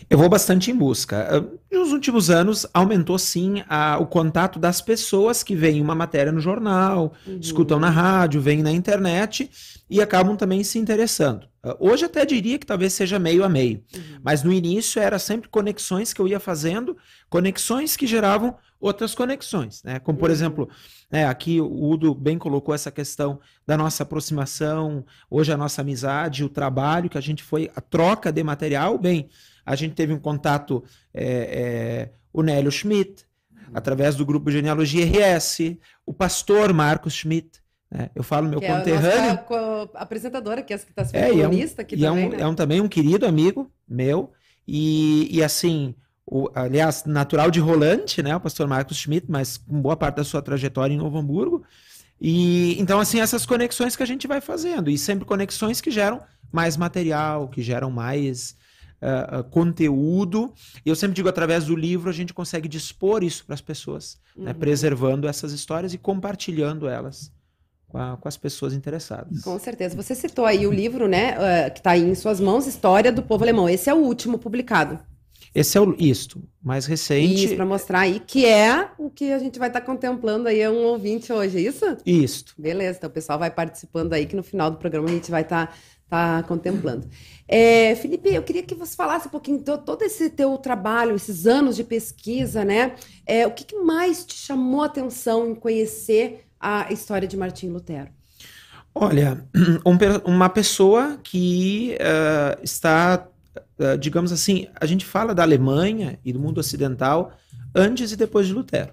Eu 0.08 0.18
vou 0.18 0.28
bastante 0.28 0.70
em 0.70 0.76
busca. 0.76 1.28
Ah, 1.30 1.74
nos 1.74 1.92
últimos 1.92 2.30
anos, 2.30 2.66
aumentou 2.72 3.18
sim 3.18 3.62
a, 3.68 3.98
o 3.98 4.06
contato 4.06 4.58
das 4.58 4.80
pessoas 4.80 5.42
que 5.42 5.54
veem 5.54 5.80
uma 5.80 5.94
matéria 5.94 6.32
no 6.32 6.40
jornal, 6.40 7.12
uhum. 7.26 7.38
escutam 7.40 7.78
na 7.78 7.90
rádio, 7.90 8.40
veem 8.40 8.62
na 8.62 8.72
internet 8.72 9.50
e 9.88 10.00
acabam 10.00 10.36
também 10.36 10.62
se 10.64 10.78
interessando. 10.78 11.46
Ah, 11.62 11.76
hoje 11.78 12.04
até 12.04 12.24
diria 12.24 12.58
que 12.58 12.66
talvez 12.66 12.92
seja 12.92 13.18
meio 13.18 13.44
a 13.44 13.48
meio, 13.48 13.82
uhum. 13.94 14.18
mas 14.22 14.42
no 14.42 14.52
início 14.52 15.00
era 15.00 15.18
sempre 15.18 15.48
conexões 15.48 16.12
que 16.12 16.20
eu 16.20 16.28
ia 16.28 16.40
fazendo, 16.40 16.96
conexões 17.28 17.96
que 17.96 18.06
geravam 18.06 18.56
outras 18.80 19.14
conexões, 19.14 19.82
né? 19.82 19.98
Como 19.98 20.18
por 20.18 20.28
uhum. 20.28 20.34
exemplo, 20.34 20.68
né, 21.10 21.26
aqui 21.26 21.60
o 21.60 21.88
Udo 21.90 22.14
bem 22.14 22.36
colocou 22.36 22.74
essa 22.74 22.90
questão 22.90 23.40
da 23.66 23.78
nossa 23.78 24.02
aproximação, 24.02 25.04
hoje 25.30 25.52
a 25.52 25.56
nossa 25.56 25.80
amizade, 25.80 26.44
o 26.44 26.48
trabalho 26.48 27.08
que 27.08 27.16
a 27.16 27.20
gente 27.20 27.42
foi, 27.42 27.70
a 27.74 27.80
troca 27.80 28.30
de 28.30 28.42
material, 28.42 28.98
bem, 28.98 29.28
a 29.64 29.74
gente 29.74 29.94
teve 29.94 30.12
um 30.12 30.18
contato, 30.18 30.84
é, 31.12 31.24
é, 31.24 32.10
o 32.32 32.42
Nélio 32.42 32.70
Schmidt, 32.70 33.24
através 33.72 34.14
do 34.14 34.24
grupo 34.24 34.50
Genealogia 34.50 35.04
RS, 35.04 35.76
o 36.06 36.12
pastor 36.12 36.72
Marcos 36.72 37.14
Schmidt, 37.14 37.60
né? 37.90 38.10
eu 38.14 38.22
falo 38.22 38.48
meu 38.48 38.60
que 38.60 38.66
conterrâneo. 38.66 39.40
É 39.50 39.98
a 39.98 40.02
apresentadora, 40.02 40.62
que 40.62 40.72
é 40.72 40.78
que 40.78 40.90
está 40.90 41.04
sendo 41.04 41.22
é, 41.22 41.30
colunista 41.30 41.80
é 41.80 41.82
um, 41.82 41.84
aqui 41.84 41.96
também, 41.96 42.06
é 42.06 42.26
um, 42.26 42.30
né? 42.30 42.40
é 42.40 42.46
um, 42.46 42.54
também 42.54 42.80
um 42.80 42.88
querido 42.88 43.26
amigo 43.26 43.70
meu, 43.88 44.32
e, 44.66 45.28
e 45.36 45.42
assim, 45.42 45.94
o, 46.26 46.48
aliás, 46.54 47.04
natural 47.04 47.50
de 47.50 47.60
Rolante, 47.60 48.22
né, 48.22 48.34
o 48.34 48.40
pastor 48.40 48.66
Marcos 48.66 48.96
Schmidt, 48.96 49.26
mas 49.28 49.56
com 49.56 49.80
boa 49.80 49.96
parte 49.96 50.16
da 50.16 50.24
sua 50.24 50.40
trajetória 50.40 50.94
em 50.94 50.98
Novo 50.98 51.18
Hamburgo. 51.18 51.64
E 52.20 52.80
então, 52.80 53.00
assim, 53.00 53.20
essas 53.20 53.44
conexões 53.44 53.96
que 53.96 54.02
a 54.02 54.06
gente 54.06 54.26
vai 54.26 54.40
fazendo, 54.40 54.90
e 54.90 54.96
sempre 54.96 55.24
conexões 55.24 55.80
que 55.80 55.90
geram 55.90 56.22
mais 56.52 56.76
material, 56.76 57.48
que 57.48 57.60
geram 57.62 57.90
mais 57.90 58.56
uh, 59.04 59.40
uh, 59.40 59.44
conteúdo. 59.44 60.52
Eu 60.84 60.96
sempre 60.96 61.14
digo, 61.14 61.28
através 61.28 61.66
do 61.66 61.76
livro, 61.76 62.08
a 62.08 62.12
gente 62.12 62.32
consegue 62.32 62.66
dispor 62.66 63.22
isso 63.22 63.44
para 63.44 63.54
as 63.54 63.60
pessoas, 63.60 64.18
né? 64.34 64.40
uhum. 64.40 64.44
né? 64.44 64.54
preservando 64.54 65.28
essas 65.28 65.52
histórias 65.52 65.92
e 65.92 65.98
compartilhando 65.98 66.88
elas 66.88 67.30
com, 67.88 68.28
as 68.28 68.36
pessoas 68.36 68.74
interessadas. 68.74 69.42
Com 69.42 69.58
certeza. 69.58 69.94
Você 69.94 70.14
citou 70.14 70.44
aí 70.44 70.66
o 70.66 70.72
livro, 70.72 71.06
né, 71.06 71.36
uh, 71.36 71.72
que 71.72 71.78
está 71.78 71.96
em 71.96 72.14
suas 72.14 72.40
mãos, 72.40 72.66
História 72.66 73.12
do 73.12 73.22
Povo 73.22 73.44
Alemão. 73.44 73.68
Esse 73.68 73.88
é 73.88 73.94
o 73.94 73.98
último 73.98 74.38
publicado. 74.38 74.98
Esse 75.54 75.78
é 75.78 75.80
o 75.80 75.94
isto, 76.00 76.42
mais 76.60 76.84
recente. 76.84 77.44
Isso, 77.44 77.54
para 77.54 77.64
mostrar 77.64 78.00
aí 78.00 78.18
que 78.18 78.44
é 78.44 78.88
o 78.98 79.08
que 79.08 79.30
a 79.30 79.38
gente 79.38 79.56
vai 79.56 79.68
estar 79.68 79.80
tá 79.80 79.86
contemplando 79.86 80.48
aí 80.48 80.68
um 80.68 80.82
ouvinte 80.86 81.32
hoje, 81.32 81.58
é 81.58 81.60
isso? 81.60 81.96
Isto. 82.04 82.54
Beleza, 82.58 82.98
então 82.98 83.08
o 83.08 83.12
pessoal 83.12 83.38
vai 83.38 83.52
participando 83.52 84.12
aí, 84.14 84.26
que 84.26 84.34
no 84.34 84.42
final 84.42 84.68
do 84.68 84.78
programa 84.78 85.08
a 85.08 85.12
gente 85.12 85.30
vai 85.30 85.42
estar 85.42 85.68
tá, 85.68 85.72
tá 86.08 86.42
contemplando. 86.44 87.08
É, 87.46 87.94
Felipe, 87.96 88.32
eu 88.32 88.42
queria 88.42 88.62
que 88.62 88.74
você 88.74 88.94
falasse 88.94 89.28
um 89.28 89.30
pouquinho 89.30 89.58
de 89.58 89.64
todo 89.64 90.02
esse 90.02 90.30
teu 90.30 90.56
trabalho, 90.58 91.14
esses 91.14 91.46
anos 91.46 91.76
de 91.76 91.84
pesquisa, 91.84 92.64
né? 92.64 92.94
É, 93.26 93.46
o 93.46 93.50
que, 93.50 93.64
que 93.64 93.78
mais 93.78 94.24
te 94.24 94.34
chamou 94.34 94.82
a 94.82 94.86
atenção 94.86 95.50
em 95.50 95.54
conhecer 95.54 96.46
a 96.58 96.92
história 96.92 97.28
de 97.28 97.36
Martim 97.36 97.68
Lutero? 97.68 98.08
Olha, 98.94 99.44
um, 99.84 99.96
uma 100.24 100.48
pessoa 100.48 101.18
que 101.22 101.96
uh, 102.00 102.62
está 102.62 103.28
ah, 103.78 103.96
digamos 103.96 104.30
assim, 104.32 104.68
a 104.80 104.86
gente 104.86 105.04
fala 105.04 105.34
da 105.34 105.42
Alemanha 105.42 106.18
e 106.24 106.32
do 106.32 106.38
mundo 106.38 106.58
ocidental 106.58 107.32
antes 107.74 108.12
e 108.12 108.16
depois 108.16 108.46
de 108.46 108.52
Lutero, 108.52 108.92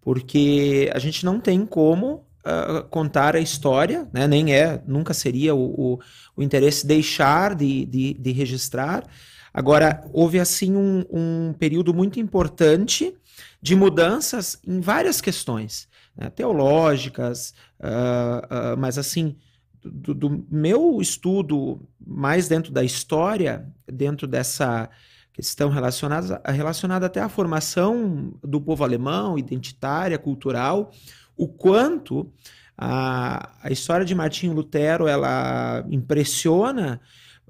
porque 0.00 0.90
a 0.94 0.98
gente 0.98 1.24
não 1.24 1.40
tem 1.40 1.64
como 1.64 2.24
uh, 2.44 2.82
contar 2.88 3.36
a 3.36 3.40
história, 3.40 4.08
né? 4.12 4.26
nem 4.26 4.54
é, 4.54 4.82
nunca 4.86 5.14
seria 5.14 5.54
o, 5.54 5.94
o, 5.94 6.00
o 6.36 6.42
interesse 6.42 6.86
deixar 6.86 7.54
de, 7.54 7.84
de, 7.86 8.14
de, 8.14 8.32
registrar. 8.32 9.04
Agora, 9.52 10.04
houve 10.12 10.38
assim 10.38 10.76
um, 10.76 11.04
um 11.10 11.52
período 11.58 11.92
muito 11.92 12.20
importante 12.20 13.14
de 13.60 13.74
mudanças 13.74 14.58
em 14.66 14.80
várias 14.80 15.20
questões, 15.20 15.88
né? 16.16 16.30
teológicas, 16.30 17.54
uh, 17.80 18.74
uh, 18.74 18.78
mas 18.78 18.96
assim, 18.96 19.36
do, 19.82 20.14
do, 20.14 20.46
meu 20.50 21.00
estudo 21.00 21.80
mais 22.04 22.48
dentro 22.48 22.72
da 22.72 22.84
história, 22.84 23.66
dentro 23.86 24.26
dessa 24.26 24.88
questão 25.32 25.70
relacionada, 25.70 26.40
relacionada 26.44 27.06
até 27.06 27.20
à 27.20 27.28
formação 27.28 28.34
do 28.42 28.60
povo 28.60 28.84
alemão, 28.84 29.38
identitária, 29.38 30.18
cultural, 30.18 30.92
o 31.40 31.48
quanto 31.48 32.30
a, 32.76 33.50
a 33.62 33.70
história 33.70 34.04
de 34.04 34.14
Martinho 34.14 34.52
Lutero 34.52 35.08
ela 35.08 35.84
impressiona 35.90 37.00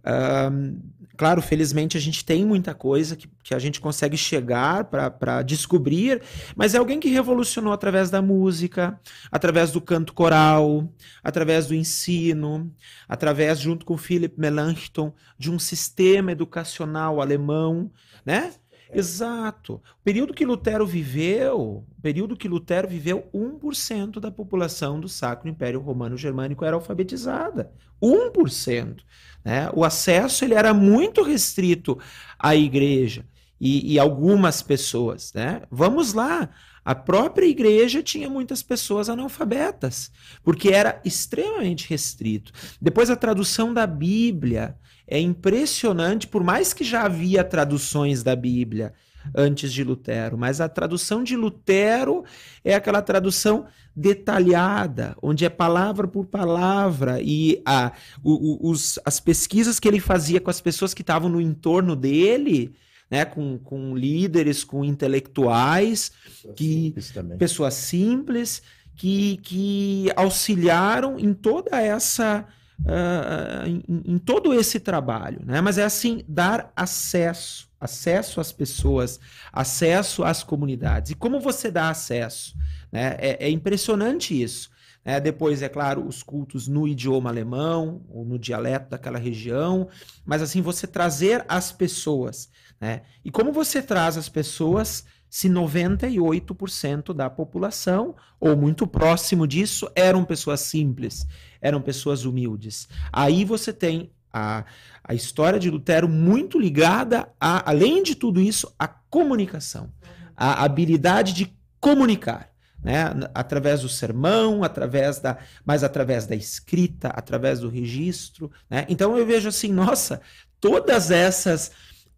Uh, 0.01 0.81
claro, 1.17 1.43
felizmente 1.43 1.97
a 1.97 2.01
gente 2.01 2.25
tem 2.25 2.45
muita 2.45 2.75
coisa 2.75 3.15
que, 3.15 3.29
que 3.43 3.55
a 3.55 3.59
gente 3.59 3.81
consegue 3.81 4.17
chegar 4.17 4.85
para 4.85 5.43
descobrir, 5.43 6.23
mas 6.57 6.75
é 6.75 6.79
alguém 6.79 6.99
que 6.99 7.11
revolucionou 7.11 7.73
através 7.73 8.09
da 8.09 8.23
música, 8.23 8.99
através 9.31 9.71
do 9.71 9.81
canto 9.81 10.15
coral, 10.15 10.91
através 11.23 11.67
do 11.67 11.75
ensino, 11.75 12.73
através, 13.07 13.61
junto 13.61 13.85
com 13.85 13.99
Philip 13.99 14.41
Melanchthon, 14.41 15.13
de 15.39 15.51
um 15.51 15.59
sistema 15.59 16.33
educacional 16.33 17.21
alemão, 17.21 17.91
né? 18.25 18.55
Exato. 18.93 19.75
O 19.75 20.05
período 20.05 20.35
que 20.35 20.45
Lutero 20.45 20.87
viveu, 20.87 21.85
período 22.03 22.37
que 22.37 22.49
Lutero 22.49 22.89
viveu, 22.89 23.29
1% 23.35 24.19
da 24.19 24.31
população 24.31 25.01
do 25.01 25.09
Sacro 25.09 25.49
Império 25.49 25.81
Romano 25.81 26.17
Germânico 26.17 26.65
era 26.65 26.77
alfabetizada. 26.77 27.73
1%. 28.03 29.03
Né? 29.45 29.71
O 29.75 29.85
acesso 29.85 30.45
ele 30.45 30.55
era 30.55 30.75
muito 30.75 31.23
restrito 31.23 31.99
à 32.39 32.55
igreja 32.55 33.25
e, 33.61 33.95
e 33.95 33.99
algumas 33.99 34.63
pessoas. 34.63 35.33
Né? 35.33 35.63
Vamos 35.71 36.13
lá, 36.15 36.49
a 36.85 36.95
própria 36.95 37.47
igreja 37.47 38.03
tinha 38.03 38.29
muitas 38.29 38.63
pessoas 38.63 39.09
analfabetas, 39.09 40.11
porque 40.43 40.71
era 40.71 41.01
extremamente 41.05 41.89
restrito. 41.89 42.53
Depois, 42.81 43.11
a 43.11 43.17
tradução 43.17 43.73
da 43.73 43.87
Bíblia 43.87 44.77
é 45.07 45.19
impressionante, 45.19 46.27
por 46.27 46.43
mais 46.43 46.73
que 46.73 46.85
já 46.85 47.03
havia 47.03 47.45
traduções 47.45 48.23
da 48.23 48.35
Bíblia 48.37 48.93
antes 49.35 49.73
de 49.73 49.85
Lutero, 49.85 50.39
mas 50.39 50.61
a 50.61 50.69
tradução 50.69 51.23
de 51.23 51.37
Lutero 51.37 52.25
é 52.65 52.75
aquela 52.75 53.03
tradução 53.03 53.67
detalhada, 53.95 55.17
onde 55.21 55.45
é 55.45 55.49
palavra 55.49 56.09
por 56.09 56.27
palavra, 56.27 57.21
e 57.21 57.61
a, 57.67 57.93
o, 58.23 58.71
os, 58.71 58.99
as 59.05 59.21
pesquisas 59.21 59.79
que 59.79 59.89
ele 59.89 60.01
fazia 60.01 60.41
com 60.41 60.51
as 60.51 60.61
pessoas 60.61 60.95
que 60.95 61.03
estavam 61.03 61.29
no 61.29 61.41
entorno 61.41 61.95
dele, 61.95 62.75
né, 63.11 63.25
com, 63.25 63.59
com 63.59 63.97
líderes, 63.97 64.63
com 64.63 64.85
intelectuais, 64.85 66.13
pessoas 66.25 66.55
que 66.55 66.95
simples 66.97 67.39
pessoas 67.39 67.75
simples 67.75 68.63
que, 68.95 69.39
que 69.39 70.13
auxiliaram 70.15 71.19
em 71.19 71.33
toda 71.35 71.81
essa 71.81 72.47
uh, 72.81 73.67
em, 73.67 73.83
em, 74.05 74.19
todo 74.19 74.55
esse 74.55 74.79
trabalho, 74.79 75.41
né? 75.45 75.61
Mas 75.61 75.79
é 75.79 75.85
assim 75.85 76.25
dar 76.29 76.73
acesso, 76.77 77.69
acesso 77.81 78.41
às 78.41 78.53
pessoas, 78.53 79.19
acesso 79.53 80.25
às 80.25 80.43
comunidades. 80.43 81.11
E 81.11 81.15
como 81.15 81.41
você 81.41 81.71
dá 81.71 81.91
acesso? 81.91 82.55
Né? 82.93 83.17
É, 83.19 83.47
é 83.47 83.51
impressionante 83.51 84.41
isso. 84.41 84.71
Né? 85.05 85.21
Depois, 85.21 85.63
é 85.63 85.69
claro, 85.69 86.07
os 86.07 86.23
cultos 86.23 86.69
no 86.69 86.87
idioma 86.87 87.31
alemão, 87.31 88.03
ou 88.09 88.25
no 88.25 88.39
dialeto 88.39 88.91
daquela 88.91 89.19
região, 89.19 89.89
mas 90.25 90.43
assim, 90.43 90.61
você 90.61 90.87
trazer 90.87 91.45
as 91.49 91.73
pessoas. 91.73 92.51
Né? 92.81 93.03
E 93.25 93.31
como 93.31 93.53
você 93.53 93.83
traz 93.83 94.17
as 94.17 94.29
pessoas 94.29 95.05
se 95.29 95.49
98% 95.49 97.13
da 97.15 97.31
população, 97.31 98.17
ou 98.41 98.57
muito 98.57 98.85
próximo 98.87 99.47
disso, 99.47 99.89
eram 99.95 100.25
pessoas 100.25 100.61
simples, 100.61 101.25
eram 101.61 101.81
pessoas 101.81 102.25
humildes. 102.25 102.89
Aí 103.13 103.45
você 103.45 103.73
tem 103.73 104.11
a, 104.33 104.65
a 105.05 105.15
história 105.15 105.61
de 105.61 105.71
Lutero 105.71 106.09
muito 106.09 106.59
ligada, 106.59 107.29
a, 107.39 107.71
além 107.71 108.03
de 108.03 108.17
tudo 108.17 108.41
isso, 108.41 108.75
à 108.77 108.89
comunicação, 108.89 109.93
a 110.37 110.65
habilidade 110.65 111.33
de 111.33 111.57
comunicar 111.79 112.51
né? 112.83 113.13
através 113.35 113.83
do 113.83 113.89
sermão, 113.89 114.65
através 114.65 115.19
da, 115.19 115.39
mas 115.65 115.85
através 115.85 116.27
da 116.27 116.35
escrita, 116.35 117.09
através 117.09 117.61
do 117.61 117.69
registro. 117.69 118.51
Né? 118.69 118.87
Então 118.89 119.17
eu 119.17 119.27
vejo 119.27 119.49
assim, 119.49 119.71
nossa, 119.73 120.21
todas 120.61 121.11
essas. 121.11 121.71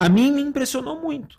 A 0.05 0.09
mim 0.09 0.33
me 0.33 0.43
impressionou 0.43 1.01
muito. 1.01 1.39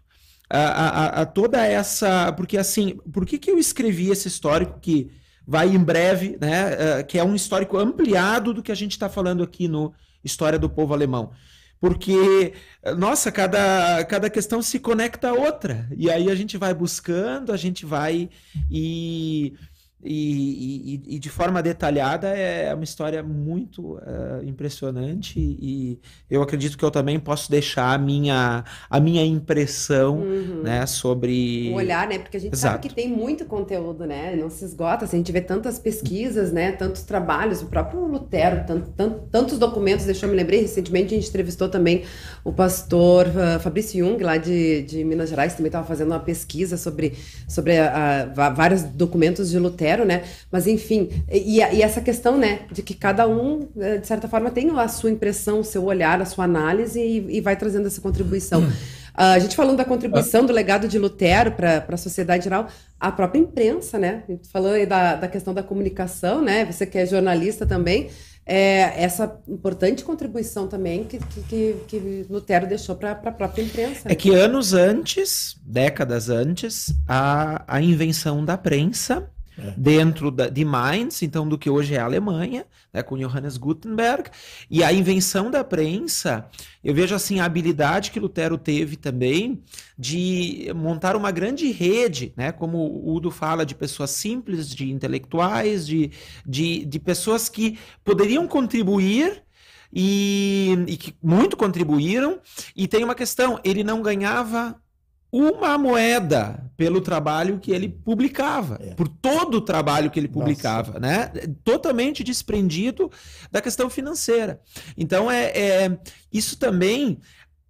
A, 0.49 0.59
a, 0.59 1.07
a, 1.21 1.25
toda 1.25 1.65
essa. 1.65 2.31
Porque 2.33 2.57
assim, 2.57 2.97
por 3.11 3.25
que, 3.25 3.37
que 3.37 3.49
eu 3.49 3.57
escrevi 3.57 4.09
esse 4.09 4.27
histórico 4.27 4.79
que 4.79 5.11
vai 5.45 5.69
em 5.69 5.79
breve, 5.79 6.37
né? 6.39 6.71
Uh, 6.73 7.05
que 7.05 7.17
é 7.17 7.23
um 7.23 7.35
histórico 7.35 7.77
ampliado 7.77 8.53
do 8.53 8.63
que 8.63 8.71
a 8.71 8.75
gente 8.75 8.91
está 8.91 9.09
falando 9.09 9.43
aqui 9.43 9.67
no 9.67 9.93
História 10.23 10.57
do 10.59 10.69
Povo 10.69 10.93
Alemão? 10.93 11.31
porque, 11.83 12.53
nossa, 12.97 13.29
cada, 13.29 14.05
cada 14.05 14.29
questão 14.29 14.61
se 14.61 14.79
conecta 14.79 15.27
a 15.27 15.33
outra. 15.33 15.85
E 15.97 16.09
aí 16.09 16.31
a 16.31 16.35
gente 16.35 16.55
vai 16.57 16.73
buscando, 16.73 17.51
a 17.51 17.57
gente 17.57 17.85
vai 17.85 18.29
e 18.71 19.53
e, 20.05 21.01
e, 21.07 21.15
e, 21.15 21.19
de 21.19 21.29
forma 21.29 21.61
detalhada 21.61 22.27
é 22.27 22.73
uma 22.73 22.83
história 22.83 23.23
muito 23.23 23.93
uh, 23.95 24.43
impressionante 24.43 25.39
e 25.39 25.99
eu 26.29 26.41
acredito 26.41 26.77
que 26.77 26.83
eu 26.83 26.91
também 26.91 27.19
posso 27.19 27.49
deixar 27.49 27.93
a 27.93 27.97
minha, 27.97 28.63
a 28.89 28.99
minha 28.99 29.25
impressão 29.25 30.17
uhum. 30.17 30.63
né, 30.63 30.85
sobre... 30.85 31.71
O 31.71 31.75
olhar, 31.75 32.07
né? 32.07 32.19
Porque 32.19 32.37
a 32.37 32.39
gente 32.39 32.53
Exato. 32.53 32.73
sabe 32.73 32.89
que 32.89 32.95
tem 32.95 33.09
muito 33.09 33.45
conteúdo, 33.45 34.05
né? 34.05 34.35
Não 34.35 34.49
se 34.49 34.65
esgota, 34.65 35.05
assim, 35.05 35.17
a 35.17 35.19
gente 35.19 35.31
vê 35.31 35.41
tantas 35.41 35.79
pesquisas, 35.79 36.51
né? 36.51 36.71
Tantos 36.71 37.03
trabalhos, 37.03 37.61
o 37.61 37.67
próprio 37.67 38.05
Lutero, 38.05 38.65
tant, 38.65 38.85
tant, 38.97 39.13
tantos 39.31 39.57
documentos, 39.57 40.05
deixou 40.05 40.27
eu 40.27 40.35
me 40.35 40.41
lembrei, 40.41 40.61
recentemente 40.61 41.13
a 41.13 41.17
gente 41.17 41.29
entrevistou 41.29 41.69
também 41.69 42.03
o 42.43 42.51
pastor 42.51 43.27
uh, 43.27 43.59
Fabrício 43.59 44.03
Jung, 44.03 44.21
lá 44.23 44.37
de, 44.37 44.81
de 44.83 45.03
Minas 45.03 45.29
Gerais, 45.29 45.53
também 45.53 45.67
estava 45.67 45.85
fazendo 45.85 46.07
uma 46.11 46.19
pesquisa 46.19 46.77
sobre, 46.77 47.13
sobre 47.47 47.77
a, 47.77 48.29
a, 48.37 48.49
vários 48.49 48.83
documentos 48.83 49.49
de 49.49 49.59
Lutero, 49.59 49.92
né? 49.99 50.23
Mas 50.51 50.67
enfim, 50.67 51.09
e, 51.31 51.59
e, 51.59 51.81
essa 51.81 52.01
questão, 52.01 52.37
né, 52.37 52.61
de 52.71 52.81
que 52.81 52.93
cada 52.93 53.27
um, 53.27 53.67
eh, 53.79 53.97
de 53.97 54.07
certa 54.07 54.27
forma, 54.27 54.49
tem 54.49 54.69
a 54.71 54.87
sua 54.87 55.11
impressão, 55.11 55.59
o 55.59 55.63
seu 55.63 55.83
olhar, 55.85 56.21
a 56.21 56.25
sua 56.25 56.45
análise 56.45 56.99
e, 56.99 57.37
e 57.37 57.41
vai 57.41 57.55
trazendo 57.55 57.87
essa 57.87 58.01
contribuição. 58.01 58.63
Uh, 58.63 59.35
a 59.35 59.39
gente 59.39 59.55
falando 59.55 59.77
da 59.77 59.85
contribuição 59.85 60.43
do 60.43 60.51
legado 60.51 60.87
de 60.87 60.97
Lutero 60.97 61.51
para 61.51 61.85
a 61.87 61.97
sociedade 61.97 62.45
geral, 62.45 62.67
a 62.99 63.11
própria 63.11 63.39
imprensa, 63.39 63.99
né? 63.99 64.23
A 64.27 64.31
gente 64.31 64.49
falou 64.49 64.71
aí 64.71 64.87
da, 64.87 65.15
da 65.15 65.27
questão 65.27 65.53
da 65.53 65.61
comunicação, 65.61 66.41
né? 66.41 66.65
Você 66.65 66.83
que 66.87 66.97
é 66.97 67.05
jornalista 67.05 67.63
também, 67.63 68.09
é, 68.45 69.01
essa 69.01 69.39
importante 69.47 70.03
contribuição 70.03 70.67
também 70.67 71.05
que, 71.05 71.17
que, 71.47 71.75
que 71.87 72.25
Lutero 72.29 72.67
deixou 72.67 72.95
para 72.95 73.11
a 73.11 73.31
própria 73.31 73.63
imprensa. 73.63 74.11
É 74.11 74.15
que 74.15 74.31
anos 74.31 74.73
antes, 74.73 75.55
décadas 75.63 76.29
antes, 76.29 76.93
a, 77.07 77.63
a 77.67 77.81
invenção 77.81 78.43
da 78.43 78.57
prensa 78.57 79.29
é. 79.57 79.73
dentro 79.77 80.31
da, 80.31 80.49
de 80.49 80.65
Mainz, 80.65 81.21
então 81.21 81.47
do 81.47 81.57
que 81.57 81.69
hoje 81.69 81.95
é 81.95 81.99
a 81.99 82.05
Alemanha, 82.05 82.65
né, 82.91 83.03
com 83.03 83.17
Johannes 83.17 83.57
Gutenberg, 83.57 84.29
e 84.69 84.83
a 84.83 84.91
invenção 84.91 85.51
da 85.51 85.63
prensa, 85.63 86.47
eu 86.83 86.93
vejo 86.93 87.13
assim 87.13 87.39
a 87.39 87.45
habilidade 87.45 88.11
que 88.11 88.19
Lutero 88.19 88.57
teve 88.57 88.95
também 88.95 89.61
de 89.97 90.71
montar 90.75 91.15
uma 91.15 91.31
grande 91.31 91.71
rede, 91.71 92.33
né, 92.35 92.51
como 92.51 92.77
o 92.77 93.13
Udo 93.15 93.29
fala, 93.29 93.65
de 93.65 93.75
pessoas 93.75 94.09
simples, 94.09 94.69
de 94.69 94.91
intelectuais, 94.91 95.85
de, 95.85 96.11
de, 96.45 96.85
de 96.85 96.99
pessoas 96.99 97.49
que 97.49 97.77
poderiam 98.03 98.47
contribuir 98.47 99.43
e, 99.93 100.75
e 100.87 100.97
que 100.97 101.15
muito 101.21 101.55
contribuíram. 101.55 102.39
E 102.75 102.87
tem 102.87 103.03
uma 103.03 103.13
questão: 103.13 103.59
ele 103.63 103.83
não 103.83 104.01
ganhava 104.01 104.75
uma 105.33 105.79
moeda 105.79 106.71
pelo 106.77 107.01
trabalho 107.01 107.57
que 107.57 107.71
ele 107.71 107.89
publicava, 107.89 108.77
é. 108.79 108.93
por 108.93 109.07
todo 109.07 109.55
o 109.55 109.61
trabalho 109.61 110.11
que 110.11 110.19
ele 110.19 110.27
publicava, 110.27 110.99
Nossa. 110.99 110.99
né? 110.99 111.31
Totalmente 111.63 112.23
desprendido 112.23 113.11
da 113.51 113.59
questão 113.59 113.89
financeira. 113.89 114.61
Então 114.95 115.31
é, 115.31 115.45
é, 115.45 115.97
isso 116.31 116.55
também, 116.55 117.17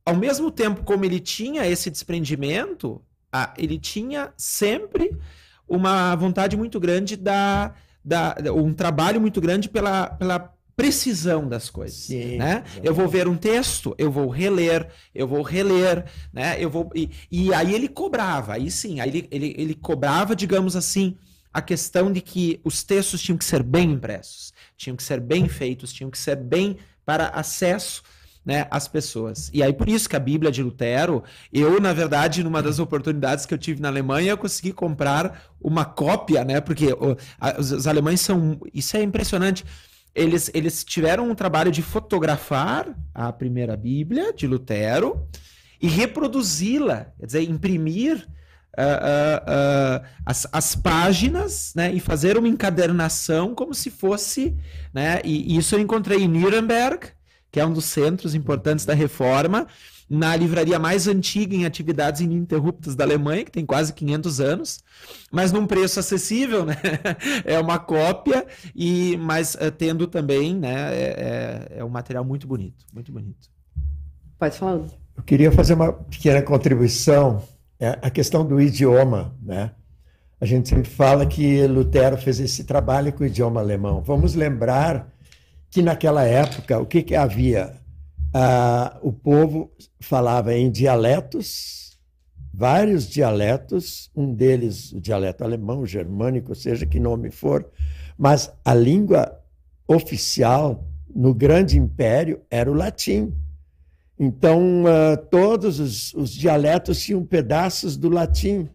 ao 0.05 0.13
mesmo 0.13 0.51
tempo 0.51 0.83
como 0.83 1.05
ele 1.05 1.21
tinha 1.21 1.65
esse 1.65 1.89
desprendimento, 1.89 3.01
ah, 3.31 3.53
ele 3.57 3.79
tinha 3.79 4.33
sempre 4.35 5.17
uma 5.65 6.15
vontade 6.17 6.57
muito 6.57 6.81
grande 6.81 7.15
da, 7.15 7.73
da 8.03 8.35
um 8.53 8.73
trabalho 8.73 9.21
muito 9.21 9.39
grande 9.39 9.69
pela, 9.69 10.07
pela 10.07 10.53
precisão 10.75 11.47
das 11.47 11.69
coisas, 11.69 11.97
Sim, 11.97 12.37
né? 12.37 12.63
Eu 12.83 12.93
vou 12.93 13.07
ver 13.07 13.27
um 13.27 13.35
texto, 13.35 13.93
eu 13.97 14.11
vou 14.11 14.27
reler, 14.27 14.89
eu 15.13 15.27
vou 15.27 15.41
reler, 15.41 16.05
né? 16.31 16.55
Eu 16.59 16.69
vou 16.69 16.89
e, 16.95 17.09
e 17.31 17.53
aí 17.53 17.73
ele 17.73 17.87
cobrava, 17.87 18.53
aí 18.53 18.71
sim, 18.71 18.99
aí 18.99 19.09
ele, 19.09 19.27
ele, 19.29 19.55
ele 19.57 19.75
cobrava, 19.75 20.35
digamos 20.35 20.75
assim, 20.75 21.15
a 21.53 21.61
questão 21.61 22.11
de 22.11 22.21
que 22.21 22.59
os 22.63 22.83
textos 22.83 23.21
tinham 23.21 23.37
que 23.37 23.45
ser 23.45 23.61
bem 23.61 23.91
impressos, 23.91 24.51
tinham 24.75 24.95
que 24.95 25.03
ser 25.03 25.19
bem 25.19 25.47
feitos, 25.47 25.93
tinham 25.93 26.09
que 26.09 26.17
ser 26.17 26.35
bem 26.35 26.77
para 27.05 27.27
acesso 27.27 28.01
né, 28.45 28.67
às 28.69 28.87
pessoas. 28.87 29.49
E 29.53 29.63
aí, 29.63 29.71
por 29.71 29.87
isso 29.87 30.09
que 30.09 30.15
a 30.15 30.19
Bíblia 30.19 30.51
de 30.51 30.61
Lutero, 30.61 31.23
eu, 31.51 31.79
na 31.79 31.93
verdade, 31.93 32.43
numa 32.43 32.61
das 32.61 32.79
oportunidades 32.79 33.45
que 33.45 33.53
eu 33.53 33.57
tive 33.57 33.81
na 33.81 33.87
Alemanha, 33.87 34.31
eu 34.31 34.37
consegui 34.37 34.73
comprar 34.73 35.47
uma 35.61 35.85
cópia, 35.85 36.43
né? 36.43 36.59
Porque 36.59 36.91
o, 36.93 37.15
a, 37.39 37.59
os, 37.59 37.71
os 37.71 37.87
alemães 37.87 38.19
são. 38.19 38.59
Isso 38.73 38.97
é 38.97 39.03
impressionante 39.03 39.63
eles, 40.15 40.49
eles 40.53 40.83
tiveram 40.83 41.29
um 41.29 41.35
trabalho 41.35 41.71
de 41.71 41.81
fotografar 41.81 42.95
a 43.13 43.31
primeira 43.31 43.75
Bíblia 43.75 44.33
de 44.33 44.45
Lutero 44.45 45.27
e 45.81 45.87
reproduzi-la, 45.87 47.07
quer 47.19 47.25
dizer, 47.25 47.49
imprimir 47.49 48.27
uh, 48.77 48.81
uh, 48.81 50.01
uh, 50.01 50.07
as, 50.25 50.47
as 50.51 50.75
páginas 50.75 51.73
né, 51.75 51.91
e 51.91 51.99
fazer 51.99 52.37
uma 52.37 52.47
encadernação 52.47 53.55
como 53.55 53.73
se 53.73 53.89
fosse. 53.89 54.55
Né, 54.93 55.19
e, 55.23 55.53
e 55.53 55.57
isso 55.57 55.75
eu 55.75 55.79
encontrei 55.79 56.23
em 56.23 56.27
Nuremberg, 56.27 57.07
que 57.51 57.59
é 57.59 57.65
um 57.65 57.73
dos 57.73 57.85
centros 57.85 58.35
importantes 58.35 58.85
da 58.85 58.93
reforma 58.93 59.67
na 60.09 60.35
livraria 60.35 60.77
mais 60.77 61.07
antiga 61.07 61.55
em 61.55 61.65
atividades 61.65 62.21
ininterruptas 62.21 62.95
da 62.95 63.03
Alemanha, 63.03 63.45
que 63.45 63.51
tem 63.51 63.65
quase 63.65 63.93
500 63.93 64.39
anos, 64.39 64.83
mas 65.31 65.51
num 65.51 65.65
preço 65.65 65.99
acessível, 65.99 66.65
né? 66.65 66.75
É 67.45 67.59
uma 67.59 67.79
cópia, 67.79 68.45
e 68.75 69.17
mas 69.17 69.55
uh, 69.55 69.71
tendo 69.71 70.07
também, 70.07 70.55
né? 70.55 70.93
É, 70.93 71.67
é, 71.73 71.79
é, 71.79 71.83
um 71.83 71.89
material 71.89 72.23
muito 72.23 72.47
bonito, 72.47 72.85
muito 72.93 73.11
bonito. 73.11 73.49
Pode 74.37 74.57
falar. 74.57 74.85
Eu 75.15 75.23
queria 75.23 75.51
fazer 75.51 75.73
uma 75.73 75.93
pequena 75.93 76.41
contribuição, 76.41 77.43
é 77.79 77.97
a 78.01 78.09
questão 78.09 78.45
do 78.45 78.59
idioma, 78.59 79.35
né? 79.41 79.71
A 80.39 80.45
gente 80.45 80.67
sempre 80.67 80.89
fala 80.89 81.25
que 81.25 81.65
Lutero 81.67 82.17
fez 82.17 82.39
esse 82.39 82.65
trabalho 82.65 83.13
com 83.13 83.23
o 83.23 83.27
idioma 83.27 83.61
alemão. 83.61 84.01
Vamos 84.01 84.35
lembrar 84.35 85.07
que 85.69 85.81
naquela 85.81 86.23
época 86.25 86.79
o 86.79 86.85
que, 86.85 87.01
que 87.01 87.15
havia? 87.15 87.73
Ah, 88.33 88.97
o 89.01 89.13
povo 89.13 89.71
falava 89.99 90.55
em 90.55 90.71
dialetos, 90.71 91.99
vários 92.51 93.07
dialetos, 93.07 94.09
um 94.15 94.33
deles 94.33 94.91
o 94.91 94.99
dialeto 94.99 95.43
alemão, 95.43 95.85
germânico, 95.85 96.55
seja 96.55 96.85
que 96.85 96.99
nome 96.99 97.29
for, 97.29 97.69
mas 98.17 98.51
a 98.65 98.73
língua 98.73 99.39
oficial 99.87 100.87
no 101.13 101.33
grande 101.33 101.77
império 101.77 102.41
era 102.49 102.71
o 102.71 102.73
latim. 102.73 103.33
Então, 104.17 104.83
uh, 104.83 105.17
todos 105.29 105.79
os, 105.79 106.13
os, 106.13 106.31
dialetos 106.31 107.01
tinham 107.01 107.25
pedaços 107.25 107.97
do 107.97 108.09
latim. 108.09 108.69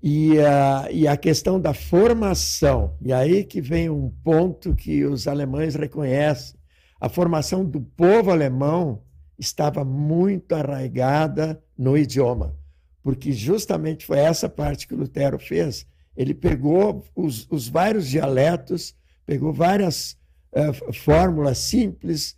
E, 0.00 0.32
uh, 0.38 0.92
e 0.92 1.08
a 1.08 1.16
questão 1.16 1.60
da 1.60 1.74
formação, 1.74 2.94
e 3.02 3.12
aí 3.12 3.42
que 3.42 3.60
vem 3.60 3.90
um 3.90 4.08
ponto 4.22 4.74
que 4.76 5.04
os 5.04 5.26
alemães 5.26 5.74
reconhecem, 5.74 6.57
a 7.00 7.08
formação 7.08 7.64
do 7.64 7.80
povo 7.80 8.30
alemão 8.30 9.02
estava 9.38 9.84
muito 9.84 10.52
arraigada 10.54 11.62
no 11.76 11.96
idioma, 11.96 12.56
porque 13.02 13.30
justamente 13.32 14.04
foi 14.04 14.18
essa 14.18 14.48
parte 14.48 14.86
que 14.86 14.94
Lutero 14.94 15.38
fez. 15.38 15.86
Ele 16.16 16.34
pegou 16.34 17.04
os, 17.14 17.46
os 17.50 17.68
vários 17.68 18.08
dialetos, 18.08 18.96
pegou 19.24 19.52
várias 19.52 20.18
uh, 20.52 20.92
fórmulas 20.92 21.58
simples 21.58 22.36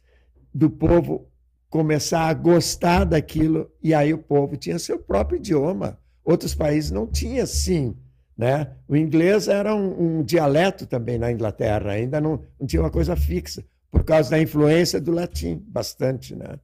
do 0.53 0.69
povo 0.69 1.27
começar 1.71 2.25
a 2.25 2.35
gostar 2.35 3.05
daquilo, 3.05 3.71
e 3.83 3.95
aí 3.95 4.13
o 4.13 4.19
povo 4.19 4.57
tinha 4.57 4.79
seu 4.79 4.99
próprio 4.99 5.39
idioma. 5.39 5.99
Outros 6.23 6.55
países 6.55 6.91
não 6.91 7.07
tinham 7.07 7.45
assim. 7.45 7.97
Né? 8.37 8.73
O 8.89 8.97
inglês 8.97 9.49
era 9.49 9.75
um, 9.75 10.19
um 10.19 10.23
dialeto 10.23 10.87
também 10.87 11.19
na 11.19 11.31
Inglaterra, 11.31 11.93
ainda 11.93 12.21
não, 12.21 12.43
não 12.59 12.67
tinha 12.67 12.83
uma 12.83 12.91
coisa 12.91 13.17
fixa 13.17 13.65
por 13.91 14.05
causa 14.05 14.31
da 14.31 14.41
influência 14.41 15.01
do 15.01 15.11
latim, 15.11 15.63
bastante, 15.67 16.37
né? 16.37 16.59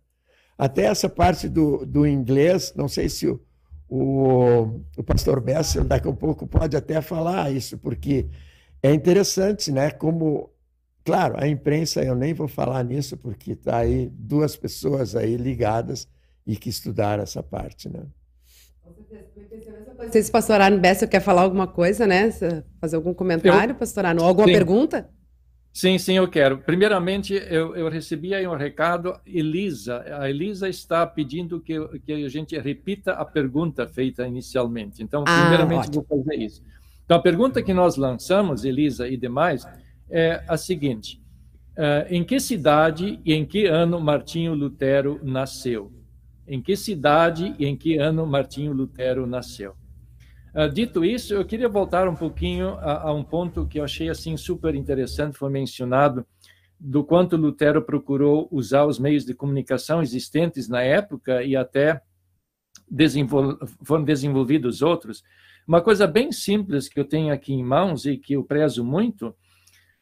Até 0.56 0.84
essa 0.84 1.08
parte 1.08 1.48
do, 1.48 1.84
do 1.84 2.06
inglês, 2.06 2.72
não 2.74 2.88
sei 2.88 3.08
se 3.08 3.26
o, 3.26 3.40
o, 3.88 4.80
o 4.96 5.02
pastor 5.02 5.40
Bessel 5.40 5.84
daqui 5.84 6.08
a 6.08 6.12
pouco 6.12 6.46
pode 6.46 6.76
até 6.76 7.00
falar 7.02 7.52
isso, 7.52 7.76
porque 7.78 8.26
é 8.82 8.92
interessante, 8.92 9.70
né? 9.70 9.90
Como, 9.90 10.50
claro, 11.04 11.34
a 11.38 11.46
imprensa, 11.46 12.02
eu 12.02 12.14
nem 12.14 12.32
vou 12.32 12.48
falar 12.48 12.82
nisso, 12.84 13.16
porque 13.16 13.52
está 13.52 13.78
aí 13.78 14.08
duas 14.12 14.56
pessoas 14.56 15.14
aí 15.14 15.36
ligadas 15.36 16.08
e 16.46 16.56
que 16.56 16.70
estudaram 16.70 17.22
essa 17.22 17.42
parte, 17.42 17.88
né? 17.88 18.04
Não 19.98 20.12
sei 20.12 20.22
se 20.22 20.28
o 20.28 20.32
pastor 20.32 20.60
Arno 20.60 20.78
Bessel 20.78 21.08
quer 21.08 21.20
falar 21.20 21.42
alguma 21.42 21.66
coisa, 21.66 22.06
né? 22.06 22.30
Fazer 22.80 22.96
algum 22.96 23.12
comentário, 23.12 23.72
eu... 23.72 23.76
pastor 23.76 24.04
Arno? 24.06 24.22
Alguma 24.22 24.46
Sim. 24.46 24.52
pergunta? 24.52 25.10
Sim, 25.76 25.98
sim, 25.98 26.14
eu 26.14 26.26
quero. 26.26 26.56
Primeiramente, 26.56 27.34
eu, 27.34 27.76
eu 27.76 27.90
recebi 27.90 28.32
aí 28.34 28.46
um 28.46 28.56
recado, 28.56 29.14
Elisa. 29.26 30.02
A 30.18 30.30
Elisa 30.30 30.70
está 30.70 31.06
pedindo 31.06 31.60
que, 31.60 31.74
que 31.98 32.14
a 32.14 32.28
gente 32.30 32.58
repita 32.58 33.12
a 33.12 33.26
pergunta 33.26 33.86
feita 33.86 34.26
inicialmente. 34.26 35.02
Então, 35.02 35.22
ah, 35.28 35.40
primeiramente, 35.42 35.88
ótimo. 35.88 36.06
vou 36.08 36.24
fazer 36.24 36.36
isso. 36.36 36.62
Então, 37.04 37.18
a 37.18 37.20
pergunta 37.20 37.62
que 37.62 37.74
nós 37.74 37.96
lançamos, 37.96 38.64
Elisa 38.64 39.06
e 39.06 39.18
demais, 39.18 39.68
é 40.08 40.42
a 40.48 40.56
seguinte: 40.56 41.20
uh, 41.76 42.08
em 42.08 42.24
que 42.24 42.40
cidade 42.40 43.20
e 43.22 43.34
em 43.34 43.44
que 43.44 43.66
ano 43.66 44.00
Martinho 44.00 44.54
Lutero 44.54 45.20
nasceu? 45.22 45.92
Em 46.48 46.58
que 46.58 46.74
cidade 46.74 47.54
e 47.58 47.66
em 47.66 47.76
que 47.76 47.98
ano 47.98 48.26
Martinho 48.26 48.72
Lutero 48.72 49.26
nasceu? 49.26 49.74
Uh, 50.56 50.72
dito 50.72 51.04
isso, 51.04 51.34
eu 51.34 51.44
queria 51.44 51.68
voltar 51.68 52.08
um 52.08 52.14
pouquinho 52.16 52.70
a, 52.78 53.10
a, 53.10 53.12
um 53.12 53.22
ponto 53.22 53.66
que 53.66 53.78
eu 53.78 53.84
achei 53.84 54.08
assim 54.08 54.38
super 54.38 54.74
interessante, 54.74 55.36
foi 55.36 55.50
mencionado 55.50 56.26
do 56.80 57.04
quanto 57.04 57.36
Lutero 57.36 57.82
procurou 57.82 58.48
usar 58.50 58.86
os 58.86 58.98
meios 58.98 59.22
de 59.26 59.34
comunicação 59.34 60.00
existentes 60.00 60.66
na 60.66 60.80
época 60.80 61.42
e 61.42 61.54
até 61.54 62.00
desenvol 62.90 63.58
foram 63.82 64.02
desenvolvidos 64.02 64.80
outros. 64.80 65.22
Uma 65.68 65.82
coisa 65.82 66.06
bem 66.06 66.32
simples 66.32 66.88
que 66.88 66.98
eu 66.98 67.04
tenho 67.04 67.34
aqui 67.34 67.52
em 67.52 67.62
mãos 67.62 68.06
e 68.06 68.16
que 68.16 68.32
eu 68.32 68.42
prezo 68.42 68.82
muito, 68.82 69.36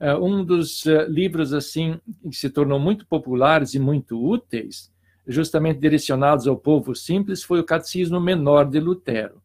uh, 0.01 0.25
um 0.25 0.45
dos 0.45 0.85
uh, 0.85 1.03
livros 1.09 1.53
assim 1.53 1.99
que 2.31 2.37
se 2.37 2.49
tornou 2.49 2.79
muito 2.79 3.09
populares 3.09 3.75
e 3.75 3.81
muito 3.81 4.25
úteis, 4.25 4.93
justamente 5.27 5.81
direcionados 5.81 6.47
ao 6.47 6.57
povo 6.57 6.95
simples, 6.95 7.43
foi 7.43 7.59
o 7.59 7.65
Catecismo 7.65 8.21
Menor 8.21 8.71
de 8.71 8.79
Lutero. 8.79 9.43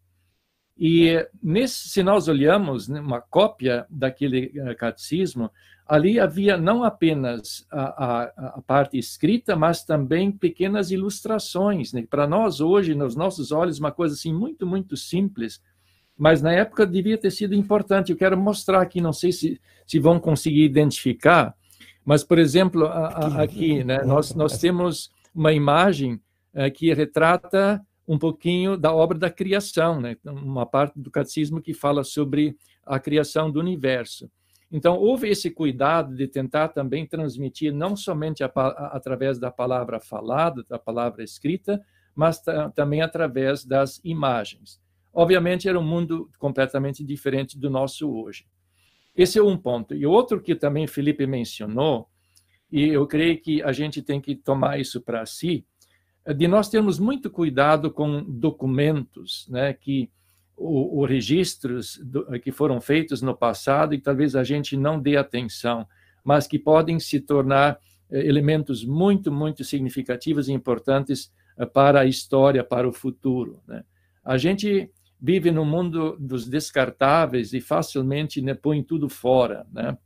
E 0.81 1.27
nesse, 1.43 1.89
se 1.89 2.01
nós 2.01 2.29
olhamos 2.29 2.87
né, 2.87 3.01
uma 3.01 3.19
cópia 3.19 3.85
daquele 3.89 4.49
eh, 4.55 4.73
catecismo, 4.75 5.51
ali 5.85 6.17
havia 6.17 6.55
não 6.55 6.85
apenas 6.85 7.67
a, 7.69 8.05
a, 8.05 8.23
a 8.57 8.61
parte 8.61 8.97
escrita, 8.97 9.57
mas 9.57 9.83
também 9.83 10.31
pequenas 10.31 10.89
ilustrações. 10.89 11.91
Né? 11.91 12.05
Para 12.09 12.25
nós 12.25 12.61
hoje, 12.61 12.95
nos 12.95 13.13
nossos 13.13 13.51
olhos, 13.51 13.77
uma 13.77 13.91
coisa 13.91 14.15
assim 14.15 14.33
muito, 14.33 14.65
muito 14.65 14.95
simples, 14.95 15.61
mas 16.17 16.41
na 16.41 16.53
época 16.53 16.87
devia 16.87 17.17
ter 17.17 17.31
sido 17.31 17.53
importante. 17.53 18.13
Eu 18.13 18.17
quero 18.17 18.37
mostrar 18.37 18.81
aqui, 18.81 19.01
não 19.01 19.11
sei 19.11 19.33
se, 19.33 19.59
se 19.85 19.99
vão 19.99 20.17
conseguir 20.17 20.63
identificar, 20.63 21.53
mas, 22.05 22.23
por 22.23 22.39
exemplo, 22.39 22.85
a, 22.85 23.41
aqui, 23.41 23.83
né, 23.83 24.01
nós, 24.05 24.33
nós 24.33 24.57
temos 24.57 25.11
uma 25.35 25.51
imagem 25.51 26.21
uh, 26.53 26.71
que 26.73 26.93
retrata 26.93 27.85
um 28.09 28.17
pouquinho 28.17 28.75
da 28.75 28.91
obra 28.91 29.19
da 29.19 29.29
criação, 29.29 30.01
né? 30.01 30.17
uma 30.25 30.65
parte 30.65 30.99
do 30.99 31.11
catecismo 31.11 31.61
que 31.61 31.75
fala 31.75 32.03
sobre 32.03 32.57
a 32.83 32.99
criação 32.99 33.51
do 33.51 33.59
universo. 33.59 34.27
Então, 34.71 34.97
houve 34.97 35.29
esse 35.29 35.51
cuidado 35.51 36.15
de 36.15 36.27
tentar 36.27 36.69
também 36.69 37.05
transmitir, 37.05 37.71
não 37.71 37.95
somente 37.95 38.43
a, 38.43 38.47
a, 38.47 38.97
através 38.97 39.37
da 39.37 39.51
palavra 39.51 39.99
falada, 39.99 40.63
da 40.67 40.79
palavra 40.79 41.23
escrita, 41.23 41.79
mas 42.15 42.41
também 42.73 43.03
através 43.03 43.63
das 43.63 44.01
imagens. 44.03 44.81
Obviamente, 45.13 45.69
era 45.69 45.79
um 45.79 45.85
mundo 45.85 46.31
completamente 46.39 47.03
diferente 47.03 47.59
do 47.59 47.69
nosso 47.69 48.11
hoje. 48.11 48.47
Esse 49.15 49.37
é 49.37 49.43
um 49.43 49.55
ponto. 49.55 49.93
E 49.93 50.07
outro 50.07 50.41
que 50.41 50.55
também 50.55 50.87
Felipe 50.87 51.27
mencionou, 51.27 52.09
e 52.71 52.87
eu 52.87 53.05
creio 53.05 53.39
que 53.39 53.61
a 53.61 53.71
gente 53.71 54.01
tem 54.01 54.19
que 54.19 54.35
tomar 54.35 54.79
isso 54.79 54.99
para 54.99 55.23
si, 55.27 55.63
de 56.35 56.47
nós 56.47 56.69
termos 56.69 56.99
muito 56.99 57.29
cuidado 57.29 57.91
com 57.91 58.23
documentos, 58.23 59.47
né, 59.49 59.73
que 59.73 60.11
os 60.55 61.09
registros 61.09 61.97
do, 62.03 62.25
que 62.39 62.51
foram 62.51 62.81
feitos 62.81 63.21
no 63.21 63.35
passado 63.35 63.93
e 63.93 64.01
talvez 64.01 64.35
a 64.35 64.43
gente 64.43 64.75
não 64.75 64.99
dê 64.99 65.15
atenção, 65.15 65.87
mas 66.23 66.47
que 66.47 66.59
podem 66.59 66.99
se 66.99 67.21
tornar 67.21 67.79
eh, 68.11 68.27
elementos 68.27 68.83
muito, 68.83 69.31
muito 69.31 69.63
significativos 69.63 70.49
e 70.49 70.51
importantes 70.51 71.31
eh, 71.57 71.65
para 71.65 72.01
a 72.01 72.05
história, 72.05 72.61
para 72.61 72.87
o 72.87 72.91
futuro. 72.91 73.61
Né? 73.65 73.85
A 74.23 74.37
gente 74.37 74.91
vive 75.19 75.49
no 75.49 75.63
mundo 75.63 76.17
dos 76.19 76.47
descartáveis 76.47 77.53
e 77.53 77.61
facilmente 77.61 78.41
né, 78.41 78.53
põe 78.53 78.83
tudo 78.83 79.07
fora. 79.07 79.65
Né? 79.71 79.97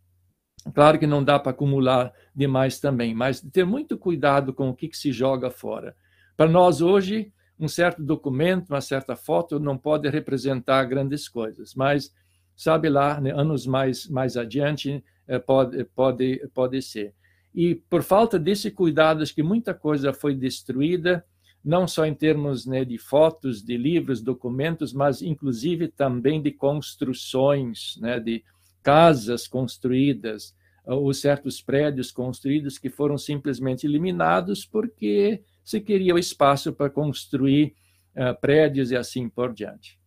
Claro 0.73 0.99
que 0.99 1.07
não 1.07 1.23
dá 1.23 1.39
para 1.39 1.51
acumular 1.51 2.13
demais 2.33 2.79
também, 2.79 3.13
mas 3.13 3.41
ter 3.41 3.65
muito 3.65 3.97
cuidado 3.97 4.53
com 4.53 4.69
o 4.69 4.75
que, 4.75 4.87
que 4.87 4.97
se 4.97 5.11
joga 5.11 5.49
fora. 5.49 5.95
Para 6.35 6.49
nós 6.49 6.81
hoje, 6.81 7.31
um 7.59 7.67
certo 7.67 8.01
documento, 8.03 8.69
uma 8.69 8.81
certa 8.81 9.15
foto 9.15 9.59
não 9.59 9.77
pode 9.77 10.09
representar 10.09 10.83
grandes 10.85 11.29
coisas, 11.29 11.73
mas 11.75 12.13
sabe 12.55 12.89
lá, 12.89 13.19
né, 13.21 13.31
anos 13.31 13.65
mais 13.65 14.07
mais 14.07 14.37
adiante 14.37 15.03
eh, 15.27 15.39
pode 15.39 15.83
pode 15.85 16.47
pode 16.53 16.81
ser. 16.81 17.13
E 17.53 17.75
por 17.75 18.01
falta 18.01 18.39
desse 18.39 18.71
cuidado, 18.71 19.21
acho 19.21 19.33
que 19.33 19.43
muita 19.43 19.73
coisa 19.73 20.11
foi 20.11 20.33
destruída, 20.33 21.23
não 21.63 21.87
só 21.87 22.05
em 22.05 22.13
termos 22.13 22.65
né, 22.65 22.83
de 22.83 22.97
fotos, 22.97 23.63
de 23.63 23.77
livros, 23.77 24.21
documentos, 24.21 24.91
mas 24.91 25.21
inclusive 25.21 25.87
também 25.87 26.41
de 26.41 26.51
construções, 26.51 27.95
né, 28.01 28.19
de 28.19 28.43
casas 28.81 29.47
construídas, 29.47 30.55
ou 30.85 31.13
certos 31.13 31.61
prédios 31.61 32.11
construídos 32.11 32.77
que 32.77 32.89
foram 32.89 33.17
simplesmente 33.17 33.85
eliminados 33.87 34.65
porque 34.65 35.41
se 35.63 35.79
queria 35.79 36.13
o 36.13 36.19
espaço 36.19 36.73
para 36.73 36.89
construir 36.89 37.73
uh, 38.15 38.39
prédios 38.39 38.91
e 38.91 38.95
assim 38.95 39.29
por 39.29 39.53
diante. 39.53 39.99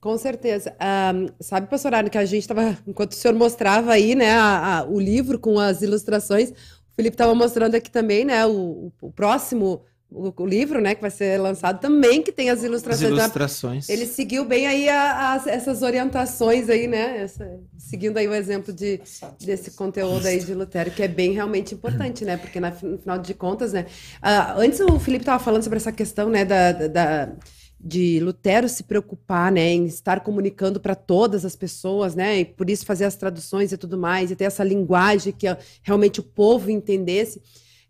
Com 0.00 0.18
certeza. 0.18 0.74
Um, 1.14 1.28
sabe, 1.40 1.68
pastor 1.68 1.94
Arno, 1.94 2.10
que 2.10 2.18
a 2.18 2.24
gente 2.24 2.42
estava, 2.42 2.76
enquanto 2.86 3.12
o 3.12 3.14
senhor 3.14 3.34
mostrava 3.34 3.92
aí, 3.92 4.16
né, 4.16 4.32
a, 4.32 4.78
a, 4.78 4.84
o 4.84 4.98
livro 4.98 5.38
com 5.38 5.60
as 5.60 5.80
ilustrações, 5.80 6.50
o 6.50 6.94
Felipe 6.96 7.14
estava 7.14 7.34
mostrando 7.36 7.76
aqui 7.76 7.88
também, 7.88 8.24
né, 8.24 8.44
o, 8.44 8.92
o 9.00 9.12
próximo 9.12 9.84
o, 10.14 10.32
o, 10.36 10.46
livro, 10.46 10.80
né, 10.80 10.94
que 10.94 11.00
vai 11.00 11.10
ser 11.10 11.38
lançado 11.40 11.80
também, 11.80 12.22
que 12.22 12.30
tem 12.30 12.50
as 12.50 12.62
ilustrações. 12.62 13.12
As 13.12 13.18
ilustrações. 13.18 13.84
Então, 13.84 13.96
ele 13.96 14.06
seguiu 14.06 14.44
bem 14.44 14.66
aí 14.66 14.88
a, 14.88 15.32
a, 15.32 15.50
essas 15.50 15.82
orientações 15.82 16.68
aí, 16.68 16.86
né, 16.86 17.22
essa, 17.22 17.60
seguindo 17.76 18.18
aí 18.18 18.28
o 18.28 18.34
exemplo 18.34 18.72
de, 18.72 19.00
desse 19.40 19.72
conteúdo 19.72 20.26
aí 20.26 20.38
de 20.38 20.54
Lutero, 20.54 20.90
que 20.90 21.02
é 21.02 21.08
bem 21.08 21.32
realmente 21.32 21.74
importante, 21.74 22.24
né, 22.24 22.36
porque 22.36 22.60
na, 22.60 22.70
no 22.82 22.98
final 22.98 23.18
de 23.18 23.34
contas, 23.34 23.72
né, 23.72 23.86
uh, 24.22 24.60
antes 24.60 24.80
o 24.80 24.98
Felipe 24.98 25.22
estava 25.22 25.42
falando 25.42 25.62
sobre 25.62 25.78
essa 25.78 25.92
questão, 25.92 26.28
né, 26.28 26.44
da, 26.44 26.72
da, 26.72 26.88
da 26.88 27.32
de 27.84 28.20
Lutero 28.20 28.68
se 28.68 28.84
preocupar, 28.84 29.50
né, 29.50 29.72
em 29.72 29.86
estar 29.86 30.20
comunicando 30.20 30.78
para 30.78 30.94
todas 30.94 31.44
as 31.44 31.56
pessoas, 31.56 32.14
né, 32.14 32.38
e 32.38 32.44
por 32.44 32.70
isso 32.70 32.86
fazer 32.86 33.04
as 33.04 33.16
traduções 33.16 33.72
e 33.72 33.76
tudo 33.76 33.98
mais, 33.98 34.30
e 34.30 34.36
ter 34.36 34.44
essa 34.44 34.62
linguagem 34.62 35.32
que 35.32 35.46
realmente 35.82 36.20
o 36.20 36.22
povo 36.22 36.70
entendesse. 36.70 37.42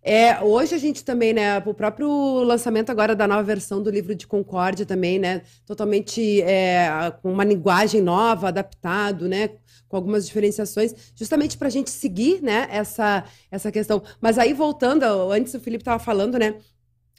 É, 0.05 0.41
hoje 0.43 0.75
a 0.75 0.79
gente 0.79 1.05
também, 1.05 1.33
né, 1.33 1.59
o 1.59 1.73
próprio 1.73 2.43
lançamento 2.43 2.91
agora 2.91 3.15
da 3.15 3.29
nova 3.29 3.43
versão 3.45 3.81
do 3.81 3.89
livro 3.89 4.17
de 4.17 4.27
Concórdia 4.27 4.85
também, 4.85 5.17
né, 5.17 5.43
totalmente 5.65 6.43
é, 6.43 7.13
com 7.23 7.33
uma 7.33 7.45
linguagem 7.45 8.01
nova, 8.01 8.49
adaptado, 8.49 9.29
né, 9.29 9.51
com 9.89 9.97
algumas 9.97 10.27
diferenciações, 10.27 10.93
justamente 11.15 11.57
para 11.57 11.69
a 11.69 11.71
gente 11.71 11.89
seguir, 11.89 12.43
né, 12.43 12.67
essa, 12.71 13.25
essa 13.49 13.71
questão. 13.71 14.03
Mas 14.21 14.39
aí 14.39 14.53
voltando, 14.53 15.05
antes 15.31 15.55
o 15.55 15.61
Felipe 15.61 15.83
estava 15.83 16.03
falando, 16.03 16.37
né, 16.37 16.57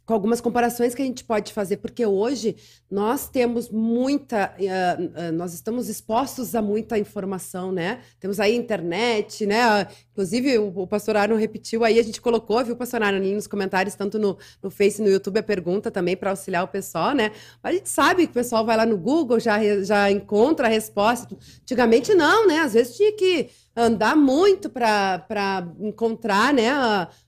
com 0.05 0.13
algumas 0.13 0.41
comparações 0.41 0.93
que 0.93 1.01
a 1.01 1.05
gente 1.05 1.23
pode 1.23 1.53
fazer, 1.53 1.77
porque 1.77 2.05
hoje 2.05 2.57
nós 2.91 3.29
temos 3.29 3.69
muita, 3.69 4.53
uh, 4.59 5.29
uh, 5.29 5.31
nós 5.31 5.53
estamos 5.53 5.87
expostos 5.87 6.53
a 6.55 6.61
muita 6.61 6.97
informação, 6.97 7.71
né? 7.71 8.01
Temos 8.19 8.39
aí 8.39 8.55
internet, 8.55 9.45
né? 9.45 9.87
Inclusive 10.11 10.57
o, 10.57 10.67
o 10.79 10.87
pastor 10.87 11.15
Aaron 11.15 11.37
repetiu 11.37 11.85
aí, 11.85 11.97
a 11.99 12.03
gente 12.03 12.19
colocou, 12.19 12.63
viu, 12.65 12.75
pastor 12.75 13.01
Aaron, 13.01 13.17
ali 13.17 13.33
nos 13.33 13.47
comentários, 13.47 13.95
tanto 13.95 14.19
no, 14.19 14.37
no 14.61 14.69
Face 14.69 15.01
no 15.01 15.07
YouTube, 15.07 15.39
a 15.39 15.43
pergunta 15.43 15.89
também 15.89 16.17
para 16.17 16.31
auxiliar 16.31 16.65
o 16.65 16.67
pessoal, 16.67 17.13
né? 17.13 17.31
Mas 17.63 17.73
a 17.73 17.77
gente 17.77 17.89
sabe 17.89 18.25
que 18.25 18.31
o 18.31 18.35
pessoal 18.35 18.65
vai 18.65 18.75
lá 18.75 18.85
no 18.85 18.97
Google, 18.97 19.39
já, 19.39 19.57
já 19.83 20.11
encontra 20.11 20.67
a 20.67 20.69
resposta. 20.69 21.35
Antigamente 21.61 22.13
não, 22.13 22.45
né? 22.45 22.59
Às 22.59 22.73
vezes 22.73 22.97
tinha 22.97 23.15
que 23.15 23.49
andar 23.75 24.17
muito 24.17 24.69
para 24.69 25.65
encontrar, 25.79 26.53
né? 26.53 26.71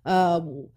Uh, 0.05 0.69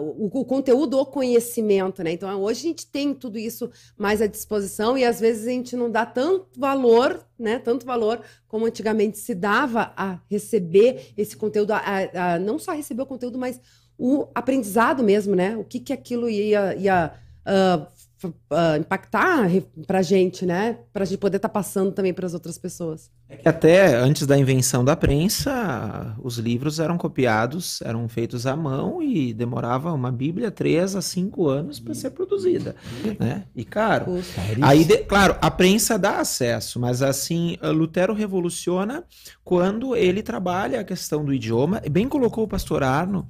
o, 0.00 0.40
o, 0.40 0.44
conteúdo, 0.44 0.98
o 0.98 1.06
conhecimento, 1.06 2.02
né? 2.02 2.12
Então, 2.12 2.42
hoje 2.42 2.60
a 2.60 2.68
gente 2.68 2.86
tem 2.86 3.12
tudo 3.12 3.38
isso 3.38 3.70
mais 3.98 4.22
à 4.22 4.26
disposição 4.26 4.96
e 4.96 5.04
às 5.04 5.18
vezes 5.18 5.46
a 5.46 5.50
gente 5.50 5.76
não 5.76 5.90
dá 5.90 6.06
tanto 6.06 6.46
valor, 6.58 7.24
né? 7.38 7.58
Tanto 7.58 7.84
valor 7.84 8.20
como 8.46 8.66
antigamente 8.66 9.18
se 9.18 9.34
dava 9.34 9.92
a 9.96 10.20
receber 10.30 11.12
esse 11.16 11.36
conteúdo, 11.36 11.72
a, 11.72 11.78
a, 11.78 12.34
a 12.34 12.38
não 12.38 12.58
só 12.58 12.72
receber 12.72 13.02
o 13.02 13.06
conteúdo, 13.06 13.38
mas 13.38 13.60
o 13.98 14.28
aprendizado 14.34 15.02
mesmo, 15.02 15.34
né? 15.34 15.56
O 15.56 15.64
que 15.64 15.80
que 15.80 15.92
aquilo 15.92 16.28
ia, 16.28 16.76
ia 16.76 17.12
uh, 17.46 18.28
uh, 18.28 18.76
impactar 18.78 19.48
para 19.86 19.98
a 19.98 20.02
gente, 20.02 20.46
né? 20.46 20.78
Para 20.92 21.02
a 21.02 21.06
gente 21.06 21.18
poder 21.18 21.36
estar 21.36 21.48
tá 21.48 21.52
passando 21.52 21.92
também 21.92 22.14
para 22.14 22.26
as 22.26 22.34
outras 22.34 22.58
pessoas. 22.58 23.10
É 23.26 23.36
que 23.36 23.48
até 23.48 23.96
antes 23.96 24.26
da 24.26 24.36
invenção 24.36 24.84
da 24.84 24.94
prensa, 24.94 26.14
os 26.22 26.36
livros 26.36 26.78
eram 26.78 26.98
copiados, 26.98 27.80
eram 27.80 28.06
feitos 28.06 28.46
à 28.46 28.54
mão 28.54 29.02
e 29.02 29.32
demorava 29.32 29.90
uma 29.92 30.12
Bíblia 30.12 30.50
três 30.50 30.94
a 30.94 31.00
cinco 31.00 31.48
anos 31.48 31.80
para 31.80 31.94
ser 31.94 32.10
produzida, 32.10 32.76
né? 33.18 33.44
E 33.56 33.64
caro. 33.64 34.22
Aí, 34.60 34.84
de, 34.84 34.98
claro, 34.98 35.36
a 35.40 35.50
prensa 35.50 35.98
dá 35.98 36.18
acesso, 36.18 36.78
mas 36.78 37.00
assim 37.00 37.56
Lutero 37.62 38.12
revoluciona 38.12 39.04
quando 39.42 39.96
ele 39.96 40.22
trabalha 40.22 40.80
a 40.80 40.84
questão 40.84 41.24
do 41.24 41.32
idioma. 41.32 41.80
Bem 41.90 42.06
colocou 42.06 42.44
o 42.44 42.48
Pastor 42.48 42.82
Arno, 42.82 43.26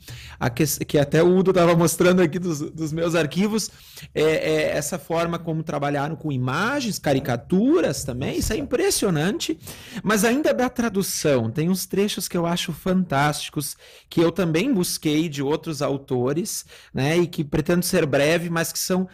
que, 0.56 0.84
que 0.84 0.98
até 0.98 1.22
o 1.22 1.36
Udo 1.36 1.52
estava 1.52 1.76
mostrando 1.76 2.20
aqui 2.20 2.40
dos, 2.40 2.60
dos 2.60 2.92
meus 2.92 3.14
arquivos, 3.14 3.70
é, 4.12 4.22
é, 4.22 4.76
essa 4.76 4.98
forma 4.98 5.38
como 5.38 5.62
trabalharam 5.62 6.16
com 6.16 6.32
imagens, 6.32 6.98
caricaturas 6.98 8.02
também, 8.02 8.38
isso 8.38 8.52
é 8.52 8.56
impressionante. 8.56 9.56
Mas 10.02 10.24
ainda 10.24 10.52
da 10.52 10.68
tradução, 10.68 11.50
tem 11.50 11.68
uns 11.68 11.86
trechos 11.86 12.28
que 12.28 12.36
eu 12.36 12.46
acho 12.46 12.72
fantásticos, 12.72 13.76
que 14.08 14.20
eu 14.20 14.32
também 14.32 14.72
busquei 14.72 15.28
de 15.28 15.42
outros 15.42 15.82
autores, 15.82 16.64
né, 16.92 17.16
e 17.18 17.26
que 17.26 17.44
pretendo 17.44 17.84
ser 17.84 18.06
breve, 18.06 18.50
mas 18.50 18.72
que 18.72 18.78
são 18.78 19.08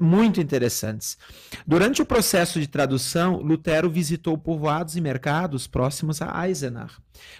muito 0.00 0.40
interessantes. 0.40 1.16
Durante 1.64 2.02
o 2.02 2.06
processo 2.06 2.60
de 2.60 2.66
tradução, 2.66 3.36
Lutero 3.36 3.88
visitou 3.88 4.36
povoados 4.36 4.96
e 4.96 5.00
mercados 5.00 5.66
próximos 5.68 6.20
a 6.20 6.48
Eisenach, 6.48 6.94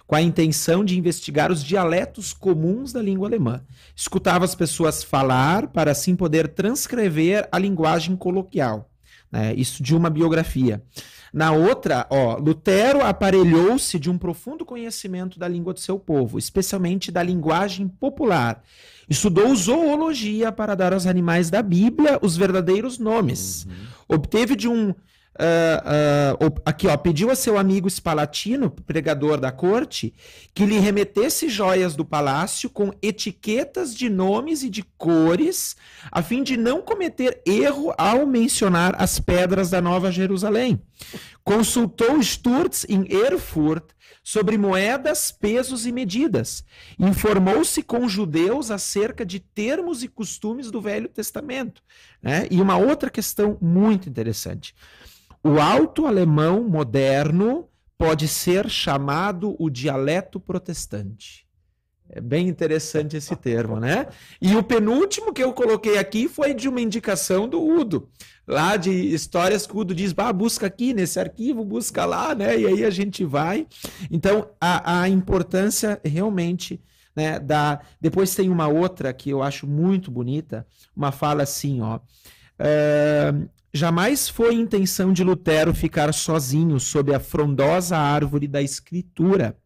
com 0.06 0.14
a 0.14 0.22
intenção 0.22 0.84
de 0.84 0.96
investigar 0.96 1.50
os 1.50 1.64
dialetos 1.64 2.32
comuns 2.32 2.92
da 2.92 3.02
língua 3.02 3.26
alemã. 3.26 3.60
Escutava 3.96 4.44
as 4.44 4.54
pessoas 4.54 5.02
falar 5.02 5.66
para 5.68 5.90
assim 5.90 6.14
poder 6.14 6.46
transcrever 6.48 7.48
a 7.50 7.58
linguagem 7.58 8.14
coloquial. 8.14 8.88
Né? 9.30 9.54
Isso 9.54 9.82
de 9.82 9.94
uma 9.94 10.10
biografia. 10.10 10.82
Na 11.32 11.52
outra, 11.52 12.06
ó, 12.10 12.36
Lutero 12.36 13.04
aparelhou-se 13.04 13.98
de 13.98 14.10
um 14.10 14.18
profundo 14.18 14.64
conhecimento 14.64 15.38
da 15.38 15.46
língua 15.46 15.72
do 15.72 15.80
seu 15.80 15.98
povo, 15.98 16.38
especialmente 16.38 17.12
da 17.12 17.22
linguagem 17.22 17.86
popular. 17.86 18.62
Estudou 19.08 19.54
zoologia 19.54 20.52
para 20.52 20.74
dar 20.74 20.92
aos 20.92 21.06
animais 21.06 21.50
da 21.50 21.62
Bíblia 21.62 22.18
os 22.22 22.36
verdadeiros 22.36 22.98
nomes. 22.98 23.64
Uhum. 23.64 24.16
Obteve 24.16 24.54
de 24.56 24.68
um 24.68 24.94
Uh, 25.38 26.44
uh, 26.44 26.60
aqui, 26.64 26.86
ó, 26.88 26.96
pediu 26.96 27.30
a 27.30 27.34
seu 27.34 27.56
amigo 27.56 27.86
Espalatino, 27.86 28.70
pregador 28.70 29.38
da 29.38 29.52
corte, 29.52 30.12
que 30.52 30.66
lhe 30.66 30.78
remetesse 30.78 31.48
joias 31.48 31.94
do 31.94 32.04
palácio 32.04 32.68
com 32.68 32.92
etiquetas 33.00 33.94
de 33.94 34.10
nomes 34.10 34.62
e 34.62 34.68
de 34.68 34.82
cores, 34.98 35.76
a 36.10 36.20
fim 36.20 36.42
de 36.42 36.56
não 36.56 36.82
cometer 36.82 37.40
erro 37.46 37.94
ao 37.96 38.26
mencionar 38.26 38.94
as 38.98 39.20
pedras 39.20 39.70
da 39.70 39.80
Nova 39.80 40.10
Jerusalém. 40.10 40.82
Consultou 41.44 42.20
Sturz 42.22 42.84
em 42.88 43.06
Erfurt 43.10 43.84
sobre 44.22 44.58
moedas, 44.58 45.32
pesos 45.32 45.86
e 45.86 45.92
medidas. 45.92 46.64
Informou-se 46.98 47.82
com 47.82 48.08
judeus 48.08 48.70
acerca 48.70 49.24
de 49.24 49.40
termos 49.40 50.02
e 50.02 50.08
costumes 50.08 50.70
do 50.70 50.80
Velho 50.80 51.08
Testamento. 51.08 51.82
Né? 52.22 52.46
E 52.50 52.60
uma 52.60 52.76
outra 52.76 53.08
questão 53.08 53.56
muito 53.60 54.08
interessante. 54.08 54.74
O 55.42 55.58
alto 55.60 56.06
alemão 56.06 56.62
moderno 56.64 57.68
pode 57.96 58.28
ser 58.28 58.68
chamado 58.68 59.54
o 59.58 59.68
dialeto 59.68 60.40
protestante. 60.40 61.46
É 62.12 62.20
bem 62.20 62.48
interessante 62.48 63.16
esse 63.16 63.36
termo, 63.36 63.78
né? 63.78 64.08
E 64.42 64.56
o 64.56 64.62
penúltimo 64.64 65.32
que 65.32 65.42
eu 65.42 65.52
coloquei 65.52 65.96
aqui 65.96 66.28
foi 66.28 66.52
de 66.52 66.68
uma 66.68 66.80
indicação 66.80 67.48
do 67.48 67.62
Udo, 67.62 68.08
lá 68.46 68.76
de 68.76 68.90
histórias 68.90 69.64
que 69.64 69.76
o 69.76 69.78
Udo 69.78 69.94
diz, 69.94 70.12
ah, 70.16 70.32
busca 70.32 70.66
aqui 70.66 70.92
nesse 70.92 71.20
arquivo, 71.20 71.64
busca 71.64 72.04
lá, 72.04 72.34
né? 72.34 72.58
E 72.58 72.66
aí 72.66 72.84
a 72.84 72.90
gente 72.90 73.24
vai. 73.24 73.66
Então, 74.10 74.50
a, 74.60 75.02
a 75.02 75.08
importância 75.08 76.00
realmente 76.04 76.82
né, 77.14 77.38
da... 77.38 77.80
Depois 78.00 78.34
tem 78.34 78.50
uma 78.50 78.66
outra 78.66 79.12
que 79.12 79.30
eu 79.30 79.42
acho 79.42 79.66
muito 79.66 80.10
bonita, 80.10 80.66
uma 80.96 81.12
fala 81.12 81.44
assim, 81.44 81.80
ó. 81.80 82.00
Jamais 83.72 84.28
foi 84.28 84.54
intenção 84.54 85.12
de 85.12 85.22
Lutero 85.22 85.72
ficar 85.72 86.12
sozinho 86.12 86.80
sob 86.80 87.14
a 87.14 87.20
frondosa 87.20 87.96
árvore 87.96 88.48
da 88.48 88.60
Escritura. 88.60 89.56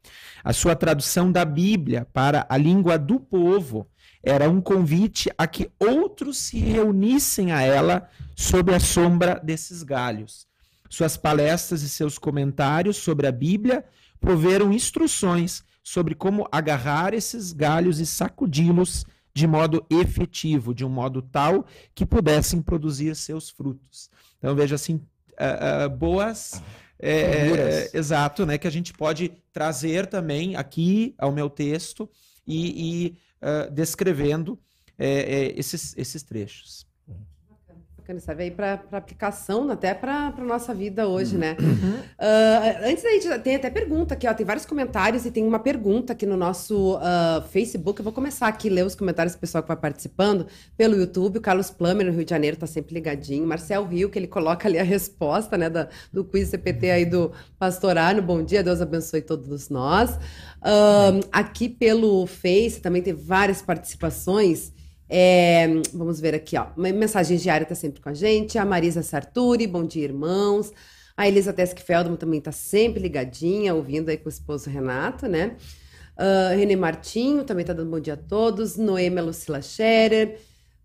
A 0.42 0.52
sua 0.52 0.76
tradução 0.76 1.32
da 1.32 1.42
Bíblia 1.42 2.06
para 2.12 2.46
a 2.50 2.58
língua 2.58 2.98
do 2.98 3.18
povo 3.18 3.88
era 4.22 4.50
um 4.50 4.60
convite 4.60 5.30
a 5.38 5.46
que 5.46 5.70
outros 5.78 6.36
se 6.36 6.58
reunissem 6.58 7.50
a 7.50 7.62
ela 7.62 8.06
sob 8.36 8.74
a 8.74 8.80
sombra 8.80 9.40
desses 9.42 9.82
galhos. 9.82 10.46
Suas 10.90 11.16
palestras 11.16 11.82
e 11.82 11.88
seus 11.88 12.18
comentários 12.18 12.98
sobre 12.98 13.26
a 13.26 13.32
Bíblia 13.32 13.86
proveram 14.20 14.70
instruções 14.70 15.64
sobre 15.82 16.14
como 16.14 16.46
agarrar 16.52 17.14
esses 17.14 17.52
galhos 17.52 18.00
e 18.00 18.06
sacudi-los 18.06 19.06
de 19.34 19.46
modo 19.46 19.84
efetivo, 19.90 20.72
de 20.72 20.84
um 20.84 20.88
modo 20.88 21.20
tal 21.20 21.66
que 21.94 22.06
pudessem 22.06 22.62
produzir 22.62 23.16
seus 23.16 23.50
frutos. 23.50 24.08
Então, 24.38 24.54
veja 24.54 24.76
assim, 24.76 24.94
uh, 25.32 25.86
uh, 25.86 25.90
boas. 25.90 26.62
É, 26.96 27.90
exato, 27.92 28.46
né? 28.46 28.56
Que 28.56 28.68
a 28.68 28.70
gente 28.70 28.92
pode 28.92 29.30
trazer 29.52 30.06
também 30.06 30.56
aqui 30.56 31.14
ao 31.18 31.32
meu 31.32 31.50
texto 31.50 32.08
e, 32.46 33.06
e 33.06 33.18
uh, 33.42 33.70
descrevendo 33.70 34.58
esses, 34.96 35.92
esses 35.98 36.22
trechos 36.22 36.86
bacana, 38.04 38.20
sabe? 38.20 38.44
Aí 38.44 38.50
para 38.50 38.80
aplicação 38.92 39.70
até 39.70 39.94
para 39.94 40.34
a 40.36 40.44
nossa 40.44 40.74
vida 40.74 41.08
hoje, 41.08 41.38
né? 41.38 41.56
Uhum. 41.58 41.94
Uh, 41.94 42.90
antes 42.90 43.02
da 43.02 43.10
gente, 43.10 43.38
tem 43.38 43.56
até 43.56 43.70
pergunta 43.70 44.12
aqui, 44.12 44.28
ó, 44.28 44.34
tem 44.34 44.44
vários 44.44 44.66
comentários 44.66 45.24
e 45.24 45.30
tem 45.30 45.44
uma 45.44 45.58
pergunta 45.58 46.12
aqui 46.12 46.26
no 46.26 46.36
nosso 46.36 46.96
uh, 46.96 47.42
Facebook. 47.50 47.98
Eu 47.98 48.04
vou 48.04 48.12
começar 48.12 48.46
aqui 48.46 48.68
a 48.68 48.72
ler 48.72 48.84
os 48.84 48.94
comentários 48.94 49.34
do 49.34 49.38
pessoal 49.38 49.62
que 49.62 49.68
vai 49.68 49.76
participando 49.76 50.46
pelo 50.76 50.94
YouTube. 50.96 51.38
O 51.38 51.40
Carlos 51.40 51.70
Plummer, 51.70 52.06
no 52.06 52.12
Rio 52.12 52.24
de 52.24 52.30
Janeiro, 52.30 52.56
tá 52.58 52.66
sempre 52.66 52.94
ligadinho. 52.94 53.46
Marcel 53.46 53.86
Rio, 53.86 54.10
que 54.10 54.18
ele 54.18 54.28
coloca 54.28 54.68
ali 54.68 54.78
a 54.78 54.84
resposta, 54.84 55.56
né, 55.56 55.70
da, 55.70 55.88
do 56.12 56.24
quiz 56.24 56.48
CPT 56.48 56.90
aí 56.90 57.06
do 57.06 57.32
Pastorano. 57.58 58.20
Bom 58.20 58.42
dia, 58.42 58.62
Deus 58.62 58.82
abençoe 58.82 59.22
todos 59.22 59.70
nós. 59.70 60.10
Uh, 60.60 61.26
aqui 61.32 61.68
pelo 61.70 62.26
Face 62.26 62.80
também 62.80 63.00
tem 63.00 63.14
várias 63.14 63.62
participações. 63.62 64.74
É, 65.16 65.68
vamos 65.92 66.18
ver 66.18 66.34
aqui, 66.34 66.56
ó. 66.58 66.66
Mensagem 66.76 67.36
diária 67.36 67.62
está 67.62 67.76
sempre 67.76 68.00
com 68.02 68.08
a 68.08 68.14
gente. 68.14 68.58
A 68.58 68.64
Marisa 68.64 69.00
Sarturi, 69.00 69.64
bom 69.64 69.86
dia, 69.86 70.02
irmãos. 70.02 70.72
A 71.16 71.28
Elisa 71.28 71.52
Tesk 71.52 71.78
Feldman 71.78 72.16
também 72.16 72.40
está 72.40 72.50
sempre 72.50 73.00
ligadinha, 73.00 73.76
ouvindo 73.76 74.08
aí 74.08 74.16
com 74.16 74.26
o 74.26 74.28
esposo 74.28 74.68
Renato, 74.68 75.28
né? 75.28 75.56
Uh, 76.18 76.58
René 76.58 76.74
Martinho 76.74 77.44
também 77.44 77.62
está 77.62 77.72
dando 77.72 77.92
bom 77.92 78.00
dia 78.00 78.14
a 78.14 78.16
todos. 78.16 78.76
Noêmia 78.76 79.22
Lucila 79.22 79.62
Scherer. 79.62 80.40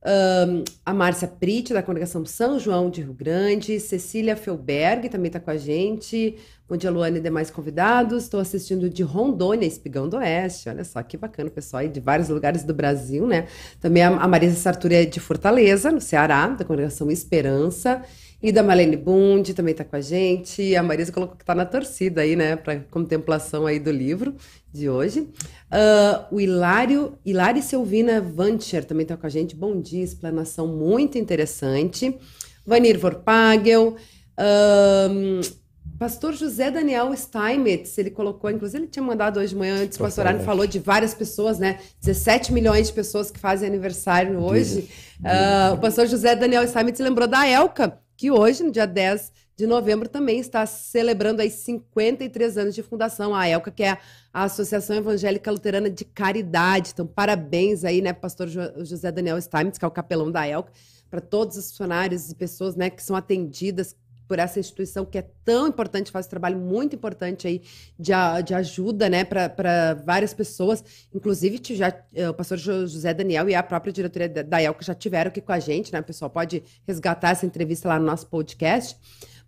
Um, 0.05 0.63
a 0.85 0.93
Márcia 0.93 1.27
Prit, 1.27 1.73
da 1.73 1.83
Congregação 1.83 2.25
São 2.25 2.57
João 2.57 2.89
de 2.89 3.01
Rio 3.01 3.13
Grande, 3.13 3.79
Cecília 3.81 4.37
Felberg 4.37 5.09
também 5.09 5.27
está 5.27 5.39
com 5.39 5.51
a 5.51 5.57
gente. 5.57 6.37
Bom 6.69 6.77
dia, 6.77 6.89
Luana 6.89 7.17
e 7.17 7.21
demais 7.21 7.49
convidados. 7.51 8.23
Estou 8.23 8.39
assistindo 8.39 8.89
de 8.89 9.03
Rondônia, 9.03 9.65
Espigão 9.65 10.07
do 10.07 10.17
Oeste. 10.17 10.69
Olha 10.69 10.85
só 10.85 11.01
que 11.03 11.17
bacana, 11.17 11.49
pessoal 11.49 11.81
aí 11.81 11.89
de 11.89 11.99
vários 11.99 12.29
lugares 12.29 12.63
do 12.63 12.73
Brasil, 12.73 13.27
né? 13.27 13.47
Também 13.81 14.03
a, 14.03 14.09
a 14.09 14.27
Marisa 14.27 14.55
Sartori 14.55 14.95
é 14.95 15.05
de 15.05 15.19
Fortaleza, 15.19 15.91
no 15.91 15.99
Ceará, 15.99 16.47
da 16.47 16.63
Congregação 16.63 17.11
Esperança. 17.11 18.01
E 18.41 18.53
da 18.53 18.63
Malene 18.63 18.95
Bund 18.95 19.53
também 19.53 19.73
está 19.73 19.83
com 19.83 19.97
a 19.97 20.01
gente. 20.01 20.73
A 20.73 20.81
Marisa 20.81 21.11
colocou 21.11 21.35
que 21.35 21.43
está 21.43 21.53
na 21.53 21.65
torcida 21.65 22.21
aí, 22.21 22.37
né, 22.37 22.55
para 22.55 22.79
contemplação 22.89 23.65
aí 23.65 23.79
do 23.79 23.91
livro 23.91 24.33
de 24.71 24.89
hoje. 24.89 25.21
Uh, 25.21 26.35
o 26.35 26.41
Hilário, 26.41 27.17
Hilário 27.25 27.61
Silvina 27.61 28.21
Vancher 28.21 28.85
também 28.85 29.03
está 29.03 29.17
com 29.17 29.25
a 29.25 29.29
gente. 29.29 29.55
Bom 29.55 29.79
dia, 29.79 30.03
explanação 30.03 30.67
muito 30.67 31.17
interessante. 31.17 32.17
Vanir 32.65 32.99
Vorpagel. 32.99 33.95
Uh, 34.37 35.59
Pastor 35.99 36.33
José 36.33 36.71
Daniel 36.71 37.13
Steinmetz, 37.13 37.97
ele 37.97 38.09
colocou, 38.09 38.49
inclusive 38.49 38.83
ele 38.83 38.89
tinha 38.89 39.03
mandado 39.03 39.37
hoje 39.37 39.49
de 39.49 39.57
manhã 39.57 39.83
antes, 39.83 39.97
o 39.97 40.01
pastor 40.01 40.27
Arno 40.27 40.41
falou 40.45 40.65
de 40.65 40.79
várias 40.79 41.13
pessoas, 41.13 41.59
né? 41.59 41.77
17 41.99 42.53
milhões 42.53 42.87
de 42.87 42.93
pessoas 42.93 43.29
que 43.29 43.37
fazem 43.37 43.67
aniversário 43.67 44.39
hoje. 44.39 44.87
Uh, 45.19 45.73
o 45.73 45.77
pastor 45.77 46.07
José 46.07 46.37
Daniel 46.37 46.65
Steinmetz 46.65 47.01
lembrou 47.01 47.27
da 47.27 47.45
Elka, 47.45 47.99
que 48.15 48.31
hoje, 48.31 48.63
no 48.63 48.71
dia 48.71 48.87
10 48.87 49.29
de 49.59 49.67
novembro, 49.67 50.07
também 50.07 50.39
está 50.39 50.65
celebrando 50.65 51.41
aí 51.41 51.51
53 51.51 52.57
anos 52.57 52.73
de 52.73 52.81
fundação, 52.81 53.35
a 53.35 53.45
ELCA, 53.45 53.69
que 53.69 53.83
é 53.83 53.97
a 54.33 54.43
Associação 54.43 54.95
Evangélica 54.95 55.51
Luterana 55.51 55.89
de 55.89 56.05
Caridade. 56.05 56.91
Então, 56.93 57.05
parabéns 57.05 57.83
aí, 57.83 58.01
né, 58.01 58.13
pastor 58.13 58.47
José 58.47 59.11
Daniel 59.11 59.39
Steinmetz, 59.41 59.77
que 59.77 59.83
é 59.83 59.87
o 59.87 59.91
capelão 59.91 60.31
da 60.31 60.47
ELCA, 60.47 60.71
para 61.11 61.19
todos 61.19 61.57
os 61.57 61.71
funcionários 61.71 62.31
e 62.31 62.35
pessoas, 62.35 62.77
né, 62.77 62.89
que 62.89 63.03
são 63.03 63.17
atendidas 63.17 63.97
por 64.29 64.39
essa 64.39 64.61
instituição 64.61 65.03
que 65.03 65.17
é 65.17 65.27
tão 65.43 65.67
importante, 65.67 66.09
faz 66.09 66.25
um 66.25 66.29
trabalho 66.29 66.57
muito 66.57 66.95
importante 66.95 67.45
aí 67.45 67.61
de, 67.99 68.13
de 68.45 68.53
ajuda, 68.53 69.09
né, 69.09 69.25
para 69.25 69.93
várias 70.05 70.33
pessoas. 70.33 70.81
Inclusive, 71.13 71.59
já, 71.75 71.93
eh, 72.13 72.29
o 72.29 72.33
pastor 72.33 72.57
José 72.57 73.13
Daniel 73.13 73.49
e 73.49 73.55
a 73.55 73.63
própria 73.63 73.91
diretoria 73.91 74.29
da 74.29 74.63
ELCA 74.63 74.85
já 74.85 74.95
tiveram 74.95 75.27
aqui 75.27 75.41
com 75.41 75.51
a 75.51 75.59
gente, 75.59 75.91
né? 75.91 75.99
O 75.99 76.03
pessoal 76.03 76.29
pode 76.29 76.63
resgatar 76.87 77.31
essa 77.31 77.45
entrevista 77.45 77.89
lá 77.89 77.99
no 77.99 78.05
nosso 78.05 78.27
podcast. 78.27 78.95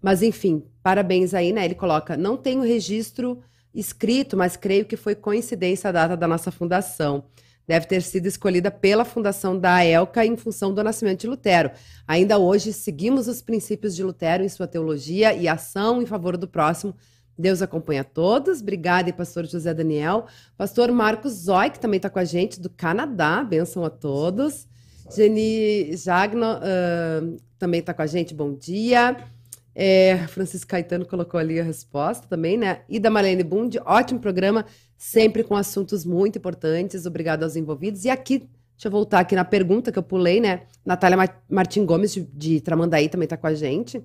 Mas, 0.01 0.21
enfim, 0.23 0.63
parabéns 0.81 1.33
aí, 1.33 1.53
né? 1.53 1.65
Ele 1.65 1.75
coloca: 1.75 2.17
não 2.17 2.35
tenho 2.37 2.61
registro 2.61 3.41
escrito, 3.73 4.35
mas 4.35 4.57
creio 4.57 4.85
que 4.85 4.97
foi 4.97 5.15
coincidência 5.15 5.89
a 5.89 5.93
data 5.93 6.17
da 6.17 6.27
nossa 6.27 6.51
fundação 6.51 7.25
deve 7.71 7.85
ter 7.85 8.01
sido 8.01 8.25
escolhida 8.25 8.69
pela 8.69 9.05
fundação 9.05 9.57
da 9.57 9.85
ELCA 9.85 10.25
em 10.25 10.35
função 10.35 10.73
do 10.73 10.83
nascimento 10.83 11.21
de 11.21 11.27
Lutero. 11.27 11.71
Ainda 12.05 12.37
hoje, 12.37 12.73
seguimos 12.73 13.29
os 13.29 13.41
princípios 13.41 13.95
de 13.95 14.03
Lutero 14.03 14.43
em 14.43 14.49
sua 14.49 14.67
teologia 14.67 15.33
e 15.33 15.47
ação 15.47 16.01
em 16.01 16.05
favor 16.05 16.35
do 16.35 16.49
próximo. 16.49 16.93
Deus 17.37 17.61
acompanha 17.61 18.03
todos. 18.03 18.61
Obrigada, 18.61 19.11
pastor 19.13 19.45
José 19.45 19.73
Daniel. 19.73 20.25
Pastor 20.57 20.91
Marcos 20.91 21.31
Zói, 21.31 21.69
que 21.69 21.79
também 21.79 21.97
está 21.97 22.09
com 22.09 22.19
a 22.19 22.25
gente, 22.25 22.59
do 22.59 22.69
Canadá. 22.69 23.41
Benção 23.41 23.85
a 23.85 23.89
todos. 23.89 24.67
Jenny 25.15 25.95
Jagno 25.95 26.55
uh, 26.55 27.37
também 27.57 27.79
está 27.79 27.93
com 27.93 28.01
a 28.01 28.07
gente. 28.07 28.33
Bom 28.33 28.53
dia. 28.53 29.15
É, 29.73 30.17
Francisco 30.27 30.69
Caetano 30.69 31.05
colocou 31.05 31.39
ali 31.39 31.59
a 31.59 31.63
resposta 31.63 32.27
também, 32.27 32.57
né? 32.57 32.81
E 32.89 32.99
da 32.99 33.09
Marlene 33.09 33.43
Bund, 33.43 33.79
ótimo 33.85 34.19
programa 34.19 34.65
sempre 34.97 35.43
com 35.43 35.55
assuntos 35.55 36.05
muito 36.05 36.37
importantes. 36.37 37.05
Obrigado 37.05 37.43
aos 37.43 37.55
envolvidos. 37.55 38.05
E 38.05 38.09
aqui, 38.09 38.39
deixa 38.75 38.87
eu 38.87 38.91
voltar 38.91 39.19
aqui 39.19 39.35
na 39.35 39.45
pergunta 39.45 39.91
que 39.91 39.97
eu 39.97 40.03
pulei, 40.03 40.39
né? 40.39 40.63
Natália 40.85 41.17
Martin 41.49 41.85
Gomes, 41.85 42.13
de, 42.13 42.21
de 42.21 42.61
Tramandaí, 42.61 43.09
também 43.09 43.25
está 43.25 43.37
com 43.37 43.47
a 43.47 43.53
gente. 43.53 44.03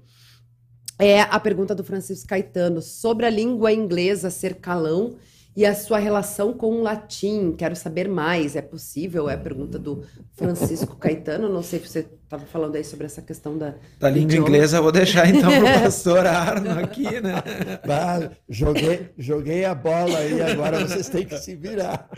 É 0.99 1.21
a 1.21 1.39
pergunta 1.39 1.75
do 1.75 1.85
Francisco 1.85 2.29
Caetano 2.29 2.81
sobre 2.81 3.27
a 3.27 3.31
língua 3.31 3.73
inglesa 3.73 4.31
ser 4.31 4.55
calão 4.55 5.17
e 5.57 5.65
a 5.65 5.75
sua 5.75 5.99
relação 5.99 6.53
com 6.53 6.71
o 6.75 6.83
latim. 6.83 7.53
Quero 7.57 7.75
saber 7.75 8.09
mais. 8.09 8.55
É 8.55 8.61
possível? 8.61 9.31
É 9.31 9.35
a 9.35 9.39
pergunta 9.39 9.79
do 9.79 10.05
Francisco 10.35 10.97
Caetano. 11.01 11.49
Não 11.49 11.63
sei 11.63 11.81
se 11.81 11.89
você 11.89 11.99
estava 12.01 12.45
falando 12.45 12.77
aí 12.77 12.85
sobre 12.85 13.07
essa 13.07 13.23
questão 13.23 13.57
da. 13.57 13.75
Da 13.99 14.11
língua 14.11 14.33
idioma. 14.33 14.49
inglesa, 14.49 14.77
eu 14.77 14.83
vou 14.83 14.93
deixar 14.93 15.29
então 15.29 15.51
para 15.51 15.79
o 15.79 15.83
pastor 15.83 16.27
Arno 16.27 16.79
aqui, 16.79 17.21
né? 17.21 17.43
Bah, 17.87 18.31
joguei, 18.49 19.11
joguei 19.17 19.65
a 19.65 19.75
bola 19.75 20.19
aí, 20.19 20.43
agora 20.43 20.81
vocês 20.81 21.09
têm 21.09 21.25
que 21.25 21.39
se 21.39 21.55
virar. 21.55 22.09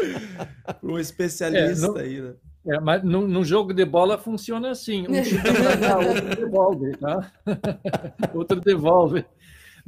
Para 0.65 0.77
um 0.83 0.99
especialista 0.99 1.87
é, 1.87 1.89
não, 1.89 1.97
aí, 1.97 2.21
né? 2.21 2.33
É, 2.67 2.81
mas 2.81 3.03
no, 3.03 3.27
no, 3.27 3.45
jogo 3.45 3.73
de 3.73 3.85
bola 3.85 4.19
funciona 4.19 4.71
assim: 4.71 5.07
um 5.09 5.13
para 5.43 5.77
cá, 5.77 5.99
outro 6.07 6.37
devolve, 6.37 6.97
tá? 6.97 7.33
outro 8.35 8.61
devolve. 8.61 9.25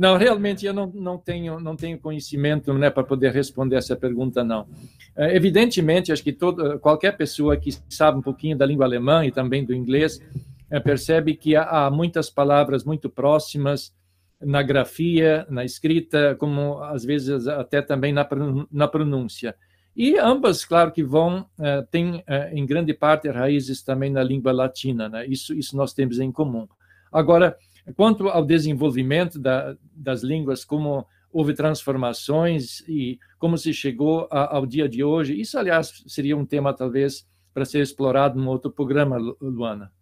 Não, 0.01 0.17
realmente 0.17 0.65
eu 0.65 0.73
não, 0.73 0.87
não, 0.87 1.19
tenho, 1.19 1.61
não 1.61 1.77
tenho 1.77 1.99
conhecimento 1.99 2.73
né, 2.73 2.89
para 2.89 3.05
poder 3.05 3.33
responder 3.33 3.77
essa 3.77 3.95
pergunta, 3.95 4.43
não. 4.43 4.67
É, 5.15 5.37
evidentemente, 5.37 6.11
acho 6.11 6.25
que 6.25 6.33
todo, 6.33 6.79
qualquer 6.79 7.19
pessoa 7.19 7.55
que 7.55 7.71
sabe 7.87 8.17
um 8.17 8.23
pouquinho 8.23 8.57
da 8.57 8.65
língua 8.65 8.87
alemã 8.87 9.27
e 9.27 9.31
também 9.31 9.63
do 9.63 9.75
inglês 9.75 10.19
é, 10.71 10.81
percebe 10.81 11.35
que 11.35 11.55
há, 11.55 11.65
há, 11.65 11.91
muitas 11.91 12.31
palavras 12.31 12.83
muito 12.83 13.11
próximas 13.11 13.95
na 14.41 14.63
grafia, 14.63 15.47
na 15.51 15.67
escrita, 15.67 16.35
como 16.37 16.83
às 16.83 17.05
vezes 17.05 17.47
até 17.47 17.83
também 17.83 18.11
na, 18.11 18.27
na 18.73 18.89
pronúncia. 18.89 19.55
E 19.95 20.17
ambas, 20.17 20.65
claro 20.65 20.93
que 20.93 21.05
vão, 21.05 21.45
é, 21.61 21.83
têm 21.91 22.25
é, 22.27 22.51
em 22.55 22.65
grande 22.65 22.95
parte 22.95 23.29
raízes 23.29 23.83
também 23.83 24.11
na 24.11 24.23
língua 24.23 24.51
latina, 24.51 25.11
né? 25.11 25.27
isso, 25.27 25.53
isso 25.53 25.77
nós 25.77 25.93
temos 25.93 26.19
em 26.19 26.33
comum. 26.33 26.67
Agora, 27.13 27.55
quanto 27.95 28.29
ao 28.29 28.45
desenvolvimento 28.45 29.39
da, 29.39 29.77
das 29.93 30.23
línguas, 30.23 30.65
como 30.65 31.07
houve 31.33 31.55
transformações 31.55 32.81
e 32.89 33.19
como 33.39 33.57
se 33.57 33.73
chegou 33.73 34.29
a, 34.31 34.57
ao 34.57 34.67
dia 34.67 34.89
de 34.89 35.05
hoje. 35.05 35.41
Isso, 35.41 35.59
aliás, 35.59 36.03
seria 36.07 36.37
um 36.37 36.45
tema 36.45 36.75
talvez 36.75 37.27
para 37.55 37.65
ser 37.65 37.81
explorado 37.81 38.39
num 38.39 38.49
outro 38.49 38.71
programa, 38.71 39.17
Luana. 39.41 39.93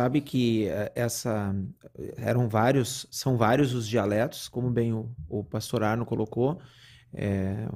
Sabe 0.00 0.20
que 0.20 0.68
eh, 0.68 0.92
essa 0.94 1.52
eram 2.16 2.48
vários, 2.48 3.06
são 3.10 3.36
vários 3.36 3.74
os 3.74 3.88
dialetos, 3.88 4.48
como 4.48 4.70
bem 4.70 4.92
o, 4.92 5.10
o 5.28 5.42
pastor 5.42 5.82
Arno 5.82 6.06
colocou. 6.06 6.60
É, 7.12 7.68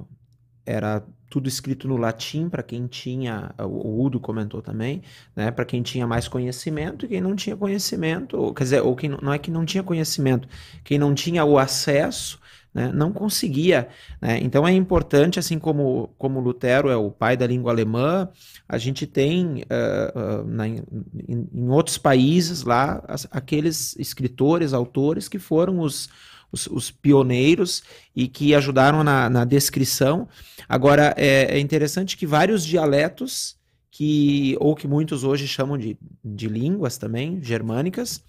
era 0.65 1.05
tudo 1.33 1.47
escrito 1.47 1.87
no 1.87 1.97
latim 1.97 2.47
para 2.47 2.61
quem 2.61 2.85
tinha, 2.85 3.55
o 3.57 4.05
Udo 4.05 4.19
comentou 4.19 4.61
também, 4.61 5.01
né, 5.35 5.49
para 5.49 5.65
quem 5.65 5.81
tinha 5.81 6.05
mais 6.05 6.27
conhecimento 6.27 7.05
e 7.05 7.09
quem 7.09 7.21
não 7.21 7.35
tinha 7.35 7.57
conhecimento, 7.57 8.53
quer 8.53 8.63
dizer, 8.65 8.81
ou 8.83 8.95
quem 8.95 9.09
não 9.09 9.33
é 9.33 9.39
que 9.39 9.49
não 9.49 9.65
tinha 9.65 9.81
conhecimento, 9.81 10.47
quem 10.83 10.99
não 10.99 11.11
tinha 11.15 11.43
o 11.43 11.57
acesso, 11.57 12.39
né, 12.71 12.91
não 12.93 13.11
conseguia. 13.11 13.87
Né? 14.21 14.41
Então 14.43 14.67
é 14.67 14.73
importante, 14.73 15.39
assim 15.39 15.57
como, 15.57 16.13
como 16.19 16.39
Lutero 16.39 16.87
é 16.87 16.95
o 16.95 17.09
pai 17.09 17.35
da 17.35 17.47
língua 17.47 17.71
alemã, 17.71 18.29
a 18.69 18.77
gente 18.77 19.07
tem 19.07 19.63
uh, 19.63 20.41
uh, 20.41 20.47
na, 20.47 20.67
em, 20.67 20.83
em, 21.27 21.67
outros 21.67 21.97
países 21.97 22.61
lá 22.61 23.03
as, 23.07 23.27
aqueles 23.31 23.95
escritores, 23.97 24.71
autores 24.71 25.27
que 25.27 25.39
foram 25.39 25.79
os 25.79 26.09
os, 26.53 26.67
os 26.67 26.91
pioneiros 26.91 27.83
e 28.15 28.27
que 28.27 28.53
ajudaram 28.53 29.03
na, 29.03 29.29
na 29.29 29.43
descrição. 29.43 30.27
Agora, 30.69 31.13
é, 31.17 31.57
é, 31.57 31.59
interessante 31.59 32.15
que 32.15 32.27
vários 32.27 32.63
dialetos, 32.63 33.57
que 33.95 34.57
ou 34.59 34.75
que 34.75 34.87
muitos 34.87 35.23
hoje 35.23 35.47
chamam 35.47 35.77
de, 35.77 35.95
de 36.25 36.47
línguas 36.47 36.97
também, 36.97 37.39
germânicas, 37.43 38.23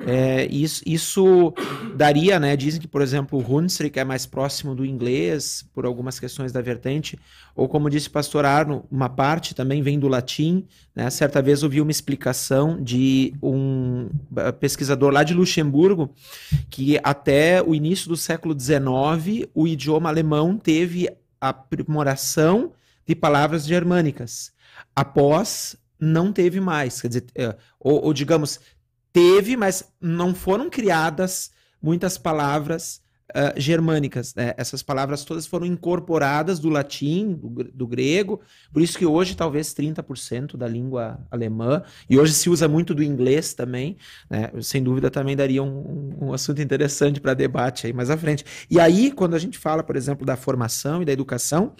é, 0.00 0.46
isso, 0.46 0.82
isso, 0.84 1.54
daria, 1.94 2.40
né? 2.40 2.56
Dizem 2.56 2.80
que, 2.80 2.88
por 2.88 3.00
exemplo, 3.00 3.38
o 3.38 3.56
Hunsrück 3.56 3.96
é 4.00 4.02
mais 4.02 4.26
próximo 4.26 4.74
do 4.74 4.84
inglês, 4.84 5.64
por 5.72 5.86
algumas 5.86 6.18
questões 6.18 6.50
da 6.50 6.60
vertente, 6.60 7.16
ou 7.54 7.68
como 7.68 7.88
disse 7.88 8.08
o 8.08 8.10
pastor 8.10 8.44
Arno, 8.44 8.84
uma 8.90 9.08
parte 9.08 9.54
também 9.54 9.80
vem 9.80 9.96
do 9.96 10.08
latim. 10.08 10.66
Né? 10.92 11.08
Certa 11.08 11.40
vez 11.40 11.62
ouvi 11.62 11.80
uma 11.80 11.92
explicação 11.92 12.82
de 12.82 13.32
um 13.40 14.10
pesquisador 14.58 15.12
lá 15.12 15.22
de 15.22 15.34
Luxemburgo, 15.34 16.10
que 16.68 16.98
até 17.04 17.62
o 17.62 17.76
início 17.76 18.08
do 18.08 18.16
século 18.16 18.58
XIX 18.58 19.48
o 19.54 19.68
idioma 19.68 20.08
alemão 20.08 20.58
teve 20.58 21.08
aprimoração 21.40 22.72
de 23.06 23.14
palavras 23.14 23.64
germânicas. 23.64 24.55
Após, 24.96 25.76
não 26.00 26.32
teve 26.32 26.58
mais. 26.58 27.00
Quer 27.00 27.08
dizer, 27.08 27.26
uh, 27.38 27.54
ou, 27.78 28.06
ou 28.06 28.12
digamos, 28.14 28.58
Teve, 29.16 29.56
mas 29.56 29.82
não 29.98 30.34
foram 30.34 30.68
criadas 30.68 31.50
muitas 31.80 32.18
palavras 32.18 33.00
uh, 33.30 33.58
germânicas. 33.58 34.34
Né? 34.34 34.52
Essas 34.58 34.82
palavras 34.82 35.24
todas 35.24 35.46
foram 35.46 35.64
incorporadas 35.64 36.58
do 36.58 36.68
latim, 36.68 37.32
do, 37.32 37.48
do, 37.48 37.86
grego, 37.86 38.42
por 38.70 38.82
isso 38.82 38.98
que 38.98 39.06
hoje 39.06 39.34
talvez 39.34 39.72
30% 39.72 40.58
da 40.58 40.68
língua 40.68 41.18
alemã, 41.30 41.82
e 42.10 42.18
hoje 42.18 42.34
se 42.34 42.50
usa 42.50 42.68
muito 42.68 42.94
do 42.94 43.02
inglês 43.02 43.54
também, 43.54 43.96
né? 44.28 44.50
sem 44.60 44.82
dúvida 44.82 45.10
também 45.10 45.34
daria 45.34 45.62
um, 45.62 46.14
um 46.20 46.32
assunto 46.34 46.60
interessante 46.60 47.18
para 47.18 47.32
debate 47.32 47.86
aí 47.86 47.94
mais 47.94 48.10
à 48.10 48.18
frente. 48.18 48.44
E 48.68 48.78
aí, 48.78 49.10
quando 49.10 49.32
a 49.32 49.38
gente 49.38 49.56
fala, 49.56 49.82
por 49.82 49.96
exemplo, 49.96 50.26
da 50.26 50.36
formação 50.36 51.00
e 51.00 51.06
da 51.06 51.12
educação, 51.12 51.74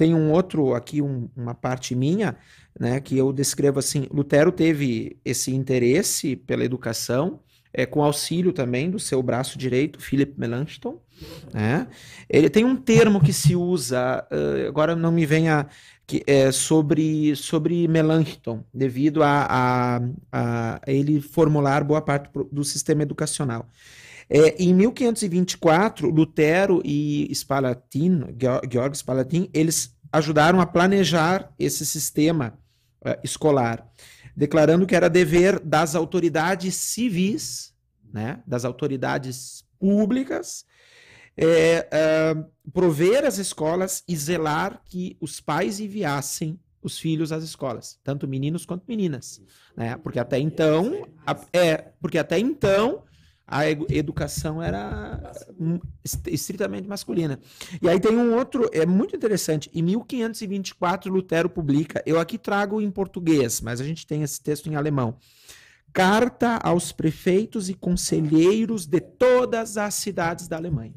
tem 0.00 0.14
um 0.14 0.32
outro 0.32 0.72
aqui, 0.72 1.02
um, 1.02 1.28
uma 1.36 1.54
parte 1.54 1.94
minha, 1.94 2.34
né, 2.78 3.00
que 3.00 3.18
eu 3.18 3.34
descrevo 3.34 3.78
assim: 3.78 4.06
Lutero 4.10 4.50
teve 4.50 5.18
esse 5.22 5.54
interesse 5.54 6.36
pela 6.36 6.64
educação, 6.64 7.40
é, 7.70 7.84
com 7.84 8.02
auxílio 8.02 8.50
também 8.50 8.90
do 8.90 8.98
seu 8.98 9.22
braço 9.22 9.58
direito, 9.58 10.00
Philip 10.00 10.40
Melanchthon. 10.40 10.98
Né? 11.52 11.86
Ele 12.30 12.48
tem 12.48 12.64
um 12.64 12.74
termo 12.74 13.20
que 13.22 13.30
se 13.30 13.54
usa, 13.54 14.26
uh, 14.32 14.68
agora 14.68 14.96
não 14.96 15.12
me 15.12 15.26
venha 15.26 15.68
que 16.06 16.24
é 16.26 16.50
sobre, 16.50 17.36
sobre 17.36 17.86
Melanchthon, 17.86 18.64
devido 18.72 19.22
a, 19.22 19.46
a, 19.50 20.00
a, 20.32 20.80
ele 20.86 21.20
formular 21.20 21.84
boa 21.84 22.00
parte 22.00 22.30
do 22.50 22.64
sistema 22.64 23.02
educacional. 23.02 23.68
É, 24.32 24.62
em 24.62 24.72
1524, 24.72 26.08
Lutero 26.08 26.80
e 26.84 27.28
Spalatin, 27.34 28.26
Georg 28.70 28.96
Spalatin, 28.96 29.50
eles 29.52 29.92
ajudaram 30.12 30.60
a 30.60 30.66
planejar 30.66 31.52
esse 31.58 31.84
sistema 31.84 32.56
uh, 33.04 33.18
escolar, 33.24 33.84
declarando 34.36 34.86
que 34.86 34.94
era 34.94 35.10
dever 35.10 35.58
das 35.58 35.96
autoridades 35.96 36.76
civis, 36.76 37.74
né, 38.12 38.40
das 38.46 38.64
autoridades 38.64 39.64
públicas, 39.80 40.64
é, 41.36 41.88
uh, 41.92 42.70
prover 42.70 43.24
as 43.24 43.38
escolas 43.38 44.04
e 44.06 44.16
zelar 44.16 44.80
que 44.84 45.16
os 45.20 45.40
pais 45.40 45.80
enviassem 45.80 46.56
os 46.80 46.98
filhos 47.00 47.32
às 47.32 47.42
escolas, 47.42 47.98
tanto 48.04 48.28
meninos 48.28 48.64
quanto 48.64 48.84
meninas, 48.86 49.42
né? 49.76 49.96
Porque 49.96 50.18
até 50.18 50.38
então, 50.38 51.06
a, 51.26 51.36
é, 51.52 51.76
porque 52.00 52.16
até 52.16 52.38
então 52.38 53.02
a 53.50 53.68
educação 53.68 54.62
era 54.62 55.32
estritamente 56.28 56.86
masculina. 56.86 57.40
E 57.82 57.88
aí 57.88 57.98
tem 57.98 58.16
um 58.16 58.36
outro, 58.36 58.70
é 58.72 58.86
muito 58.86 59.16
interessante. 59.16 59.68
Em 59.74 59.82
1524, 59.82 61.12
Lutero 61.12 61.50
publica, 61.50 62.00
eu 62.06 62.20
aqui 62.20 62.38
trago 62.38 62.80
em 62.80 62.90
português, 62.90 63.60
mas 63.60 63.80
a 63.80 63.84
gente 63.84 64.06
tem 64.06 64.22
esse 64.22 64.40
texto 64.40 64.68
em 64.68 64.76
alemão. 64.76 65.16
Carta 65.92 66.60
aos 66.62 66.92
prefeitos 66.92 67.68
e 67.68 67.74
conselheiros 67.74 68.86
de 68.86 69.00
todas 69.00 69.76
as 69.76 69.94
cidades 69.94 70.46
da 70.46 70.56
Alemanha. 70.56 70.94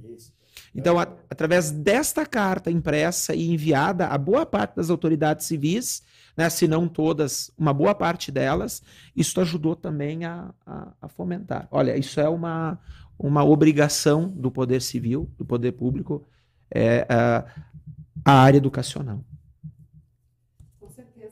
Então, 0.75 0.99
a, 0.99 1.03
através 1.31 1.71
desta 1.71 2.23
carta 2.23 2.69
impressa 2.69 3.33
e 3.33 3.49
enviada 3.49 4.05
a 4.05 4.17
boa 4.17 4.45
parte 4.45 4.75
das 4.75 4.91
autoridades 4.91 5.47
civis, 5.47 6.03
né, 6.35 6.49
se 6.49 6.67
não 6.67 6.87
todas, 6.87 7.51
uma 7.57 7.73
boa 7.73 7.93
parte 7.93 8.31
delas, 8.31 8.81
isso 9.15 9.39
ajudou 9.39 9.75
também 9.75 10.25
a, 10.25 10.53
a, 10.65 10.93
a 11.01 11.07
fomentar. 11.07 11.67
Olha, 11.71 11.95
isso 11.97 12.19
é 12.19 12.27
uma, 12.27 12.79
uma 13.17 13.43
obrigação 13.43 14.27
do 14.29 14.51
poder 14.51 14.81
civil, 14.81 15.29
do 15.37 15.45
poder 15.45 15.73
público, 15.73 16.25
é, 16.73 17.05
a, 17.07 17.45
a 18.25 18.33
área 18.41 18.57
educacional. 18.57 19.23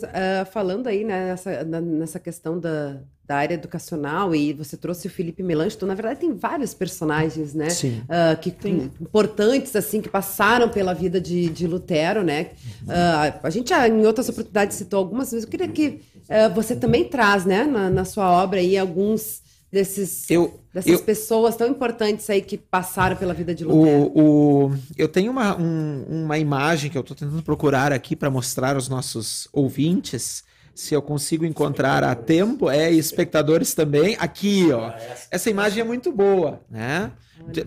Uh, 0.03 0.45
falando 0.51 0.87
aí 0.87 1.03
né, 1.03 1.27
nessa, 1.27 1.63
nessa 1.63 2.19
questão 2.19 2.59
da, 2.59 2.99
da 3.31 3.37
área 3.37 3.53
educacional 3.53 4.35
e 4.35 4.51
você 4.51 4.75
trouxe 4.75 5.07
o 5.07 5.09
Felipe 5.09 5.41
Melanchthon, 5.41 5.77
então, 5.77 5.87
na 5.87 5.95
verdade 5.95 6.19
tem 6.19 6.33
vários 6.33 6.73
personagens, 6.73 7.53
né, 7.53 7.67
uh, 7.67 8.37
que 8.39 8.51
tem 8.51 8.91
importantes 8.99 9.73
assim 9.75 10.01
que 10.01 10.09
passaram 10.09 10.67
pela 10.67 10.93
vida 10.93 11.21
de, 11.21 11.49
de 11.49 11.65
Lutero, 11.65 12.23
né? 12.23 12.49
Uh, 12.83 13.39
a 13.43 13.49
gente 13.49 13.69
já 13.69 13.87
em 13.87 14.05
outras 14.05 14.27
oportunidades 14.27 14.75
citou 14.75 14.99
algumas 14.99 15.31
vezes. 15.31 15.45
Eu 15.45 15.49
queria 15.49 15.67
que 15.69 16.01
uh, 16.27 16.53
você 16.53 16.75
também 16.75 17.05
traz, 17.05 17.45
né, 17.45 17.63
na, 17.63 17.89
na, 17.89 18.03
sua 18.03 18.29
obra 18.29 18.59
aí 18.59 18.77
alguns 18.77 19.41
desses 19.71 20.29
eu, 20.29 20.59
dessas 20.73 20.91
eu, 20.91 20.99
pessoas 20.99 21.55
tão 21.55 21.67
importantes 21.67 22.29
aí 22.29 22.41
que 22.41 22.57
passaram 22.57 23.15
pela 23.15 23.33
vida 23.33 23.55
de 23.55 23.63
Lutero. 23.63 24.11
O, 24.13 24.67
o 24.67 24.77
eu 24.97 25.07
tenho 25.07 25.31
uma, 25.31 25.55
um, 25.57 26.05
uma 26.25 26.37
imagem 26.37 26.91
que 26.91 26.97
eu 26.97 27.01
estou 27.01 27.15
tentando 27.15 27.41
procurar 27.41 27.93
aqui 27.93 28.15
para 28.15 28.29
mostrar 28.29 28.75
aos 28.75 28.89
nossos 28.89 29.47
ouvintes 29.53 30.43
se 30.73 30.93
eu 30.93 31.01
consigo 31.01 31.45
encontrar 31.45 32.03
a 32.03 32.15
tempo, 32.15 32.69
é, 32.69 32.91
e 32.91 32.97
espectadores 32.97 33.73
também. 33.73 34.15
Aqui, 34.19 34.71
ó. 34.71 34.93
Essa 35.29 35.49
imagem 35.49 35.81
é 35.81 35.83
muito 35.83 36.11
boa, 36.11 36.61
né? 36.69 37.11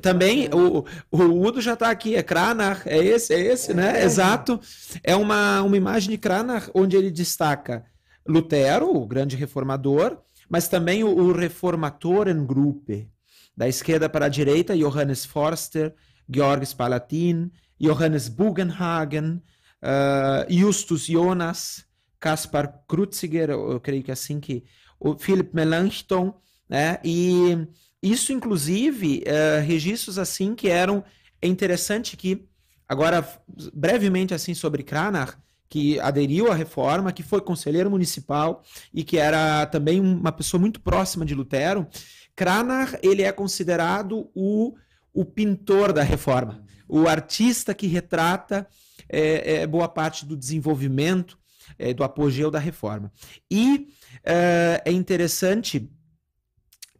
Também 0.00 0.48
o, 0.52 0.84
o 1.10 1.22
Udo 1.46 1.60
já 1.60 1.74
está 1.74 1.90
aqui, 1.90 2.14
é 2.14 2.22
Cranach, 2.22 2.82
é 2.86 2.96
esse, 2.96 3.34
é 3.34 3.40
esse, 3.40 3.74
né? 3.74 4.00
É. 4.00 4.04
Exato. 4.04 4.60
É 5.02 5.14
uma, 5.16 5.62
uma 5.62 5.76
imagem 5.76 6.10
de 6.10 6.18
Cranach 6.18 6.70
onde 6.72 6.96
ele 6.96 7.10
destaca 7.10 7.84
Lutero, 8.26 8.88
o 8.94 9.06
grande 9.06 9.36
reformador, 9.36 10.16
mas 10.48 10.68
também 10.68 11.04
o, 11.04 11.08
o 11.08 11.32
Reformatorengruppe. 11.32 13.10
Da 13.56 13.68
esquerda 13.68 14.08
para 14.08 14.26
a 14.26 14.28
direita, 14.28 14.76
Johannes 14.76 15.24
Forster, 15.24 15.94
Georg 16.28 16.64
Spalatin, 16.66 17.50
Johannes 17.80 18.28
Bugenhagen, 18.28 19.42
uh, 19.82 20.52
Justus 20.52 21.06
Jonas, 21.06 21.84
Caspar 22.18 22.82
Krutziger, 22.88 23.50
eu 23.50 23.78
creio 23.80 24.02
que 24.02 24.10
é 24.10 24.14
assim 24.14 24.40
que. 24.40 24.64
O 24.98 25.18
Philip 25.18 25.54
Melanchthon, 25.54 26.34
né? 26.68 26.98
E 27.04 27.66
isso, 28.02 28.32
inclusive, 28.32 29.22
uh, 29.26 29.64
registros 29.64 30.18
assim 30.18 30.54
que 30.54 30.68
eram. 30.68 31.04
É 31.42 31.46
interessante 31.46 32.16
que, 32.16 32.48
agora, 32.88 33.26
brevemente 33.72 34.32
assim 34.32 34.54
sobre 34.54 34.82
Cranach, 34.82 35.36
que 35.74 35.98
aderiu 35.98 36.52
à 36.52 36.54
reforma, 36.54 37.12
que 37.12 37.24
foi 37.24 37.40
conselheiro 37.40 37.90
municipal 37.90 38.62
e 38.92 39.02
que 39.02 39.18
era 39.18 39.66
também 39.66 39.98
uma 39.98 40.30
pessoa 40.30 40.60
muito 40.60 40.80
próxima 40.80 41.26
de 41.26 41.34
Lutero. 41.34 41.88
Cranach, 42.36 42.96
ele 43.02 43.22
é 43.22 43.32
considerado 43.32 44.30
o, 44.36 44.76
o 45.12 45.24
pintor 45.24 45.92
da 45.92 46.04
reforma, 46.04 46.64
o 46.88 47.08
artista 47.08 47.74
que 47.74 47.88
retrata 47.88 48.68
é, 49.08 49.62
é, 49.62 49.66
boa 49.66 49.88
parte 49.88 50.24
do 50.24 50.36
desenvolvimento 50.36 51.36
é, 51.76 51.92
do 51.92 52.04
apogeu 52.04 52.52
da 52.52 52.60
reforma. 52.60 53.10
E 53.50 53.88
é, 54.22 54.80
é 54.84 54.92
interessante 54.92 55.90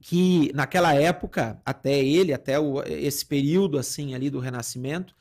que 0.00 0.50
naquela 0.52 0.92
época, 0.96 1.62
até 1.64 1.96
ele, 1.96 2.32
até 2.32 2.58
o, 2.58 2.82
esse 2.82 3.24
período 3.24 3.78
assim 3.78 4.16
ali 4.16 4.30
do 4.30 4.40
Renascimento, 4.40 5.14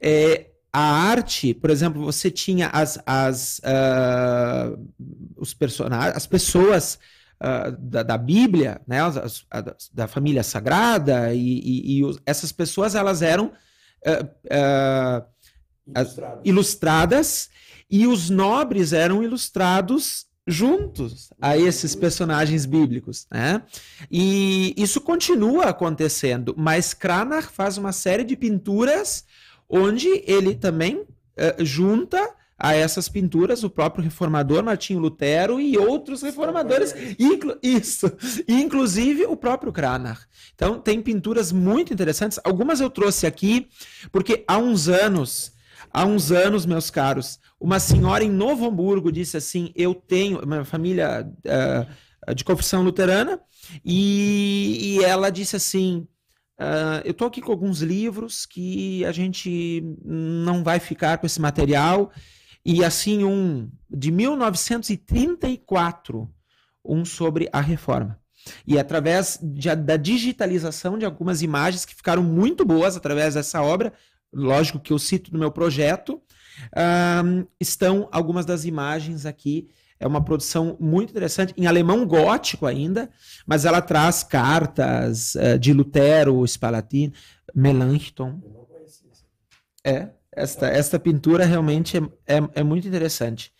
é, 0.00 0.51
a 0.72 0.80
arte, 0.80 1.52
por 1.52 1.68
exemplo, 1.68 2.02
você 2.02 2.30
tinha 2.30 2.68
as, 2.68 2.98
as, 3.04 3.60
uh, 3.60 4.88
os 5.36 5.52
personagens, 5.52 6.16
as 6.16 6.26
pessoas 6.26 6.98
uh, 7.42 7.76
da, 7.78 8.02
da, 8.02 8.16
Bíblia, 8.16 8.80
né, 8.86 9.02
as, 9.02 9.44
as, 9.50 9.90
da 9.92 10.08
família 10.08 10.42
sagrada, 10.42 11.34
e, 11.34 11.58
e, 11.58 11.98
e 11.98 12.04
os, 12.04 12.18
essas 12.24 12.52
pessoas 12.52 12.94
elas 12.94 13.20
eram 13.20 13.52
uh, 14.06 15.24
ilustradas. 15.86 16.40
ilustradas 16.42 17.50
e 17.90 18.06
os 18.06 18.30
nobres 18.30 18.94
eram 18.94 19.22
ilustrados 19.22 20.26
juntos 20.46 21.30
a 21.40 21.56
esses 21.56 21.94
personagens 21.94 22.64
bíblicos, 22.64 23.26
né? 23.30 23.62
E 24.10 24.74
isso 24.76 25.00
continua 25.00 25.66
acontecendo, 25.66 26.54
mas 26.56 26.94
Cranach 26.94 27.48
faz 27.52 27.76
uma 27.76 27.92
série 27.92 28.24
de 28.24 28.36
pinturas 28.36 29.24
onde 29.72 30.22
ele 30.26 30.54
também 30.54 30.98
uh, 30.98 31.64
junta 31.64 32.18
a 32.58 32.76
essas 32.76 33.08
pinturas 33.08 33.64
o 33.64 33.70
próprio 33.70 34.04
reformador 34.04 34.62
Martinho 34.62 35.00
Lutero 35.00 35.60
e 35.60 35.76
outros 35.76 36.22
reformadores, 36.22 36.94
inclu 37.18 37.58
isso, 37.60 38.12
inclusive 38.46 39.24
o 39.24 39.36
próprio 39.36 39.72
Cranach. 39.72 40.20
Então 40.54 40.78
tem 40.78 41.02
pinturas 41.02 41.50
muito 41.50 41.92
interessantes. 41.92 42.38
Algumas 42.44 42.80
eu 42.80 42.88
trouxe 42.88 43.26
aqui 43.26 43.66
porque 44.12 44.44
há 44.46 44.58
uns 44.58 44.88
anos, 44.88 45.52
há 45.92 46.04
uns 46.04 46.30
anos, 46.30 46.64
meus 46.64 46.88
caros, 46.88 47.40
uma 47.58 47.80
senhora 47.80 48.22
em 48.22 48.30
Novo 48.30 48.66
Hamburgo 48.66 49.10
disse 49.10 49.36
assim: 49.36 49.72
eu 49.74 49.92
tenho 49.92 50.40
uma 50.44 50.64
família 50.64 51.26
uh, 51.26 52.34
de 52.34 52.44
confissão 52.44 52.84
luterana 52.84 53.40
e, 53.84 54.98
e 54.98 55.04
ela 55.04 55.30
disse 55.30 55.56
assim 55.56 56.06
Uh, 56.62 57.02
eu 57.04 57.10
estou 57.10 57.26
aqui 57.26 57.40
com 57.40 57.50
alguns 57.50 57.80
livros 57.80 58.46
que 58.46 59.04
a 59.04 59.10
gente 59.10 59.82
não 60.04 60.62
vai 60.62 60.78
ficar 60.78 61.18
com 61.18 61.26
esse 61.26 61.40
material. 61.40 62.12
E 62.64 62.84
assim, 62.84 63.24
um 63.24 63.68
de 63.90 64.12
1934, 64.12 66.30
um 66.84 67.04
sobre 67.04 67.48
a 67.52 67.60
reforma. 67.60 68.16
E 68.64 68.78
através 68.78 69.40
de, 69.42 69.74
da 69.74 69.96
digitalização 69.96 70.96
de 70.96 71.04
algumas 71.04 71.42
imagens 71.42 71.84
que 71.84 71.96
ficaram 71.96 72.22
muito 72.22 72.64
boas 72.64 72.96
através 72.96 73.34
dessa 73.34 73.60
obra, 73.60 73.92
lógico 74.32 74.78
que 74.78 74.92
eu 74.92 75.00
cito 75.00 75.32
no 75.32 75.40
meu 75.40 75.50
projeto, 75.50 76.12
uh, 76.12 77.44
estão 77.58 78.08
algumas 78.12 78.46
das 78.46 78.64
imagens 78.64 79.26
aqui 79.26 79.68
é 80.02 80.06
uma 80.06 80.22
produção 80.22 80.76
muito 80.80 81.10
interessante, 81.10 81.54
em 81.56 81.66
alemão 81.66 82.04
gótico 82.04 82.66
ainda, 82.66 83.08
mas 83.46 83.64
ela 83.64 83.80
traz 83.80 84.24
cartas 84.24 85.36
uh, 85.36 85.56
de 85.58 85.72
Lutero, 85.72 86.44
Spalatin, 86.46 87.12
Melanchthon. 87.54 88.40
É, 89.84 90.08
esta, 90.32 90.66
esta 90.66 90.98
pintura 90.98 91.44
realmente 91.44 91.98
é, 92.26 92.36
é, 92.36 92.48
é 92.56 92.62
muito 92.64 92.86
interessante. 92.88 93.52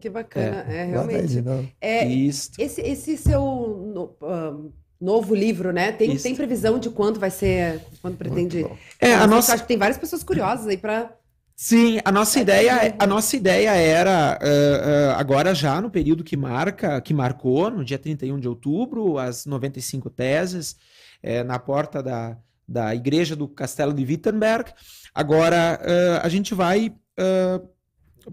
Que 0.00 0.10
bacana, 0.10 0.66
é, 0.68 0.78
é 0.78 0.84
realmente. 0.84 1.44
É, 1.80 2.04
Isso. 2.04 2.50
Esse, 2.58 2.80
esse 2.82 3.16
seu 3.16 3.40
no, 3.40 4.16
um, 4.20 4.72
novo 5.00 5.32
livro, 5.32 5.72
né? 5.72 5.92
Tem, 5.92 6.16
tem 6.16 6.34
previsão 6.34 6.78
de 6.78 6.90
quando 6.90 7.20
vai 7.20 7.30
ser, 7.30 7.80
quando 8.02 8.16
pretende? 8.16 8.66
É, 9.00 9.14
a 9.14 9.26
nossa... 9.26 9.54
Acho 9.54 9.62
que 9.62 9.68
tem 9.68 9.78
várias 9.78 9.96
pessoas 9.96 10.24
curiosas 10.24 10.66
aí 10.66 10.76
para 10.76 11.10
Sim, 11.56 12.00
a 12.04 12.10
nossa 12.10 12.40
é 12.40 12.42
ideia, 12.42 12.96
a 12.98 13.06
nossa 13.06 13.36
ideia 13.36 13.70
era 13.70 14.38
uh, 14.42 14.44
uh, 14.44 15.20
agora 15.20 15.54
já 15.54 15.80
no 15.80 15.88
período 15.88 16.24
que 16.24 16.36
marca, 16.36 17.00
que 17.00 17.14
marcou, 17.14 17.70
no 17.70 17.84
dia 17.84 17.98
31 17.98 18.40
de 18.40 18.48
outubro, 18.48 19.18
as 19.18 19.46
95 19.46 20.10
teses, 20.10 20.76
é, 21.22 21.44
na 21.44 21.58
porta 21.58 22.02
da, 22.02 22.36
da 22.66 22.92
igreja 22.94 23.36
do 23.36 23.46
Castelo 23.46 23.94
de 23.94 24.04
Wittenberg. 24.04 24.72
Agora 25.14 25.80
uh, 25.80 26.26
a 26.26 26.28
gente 26.28 26.54
vai 26.54 26.92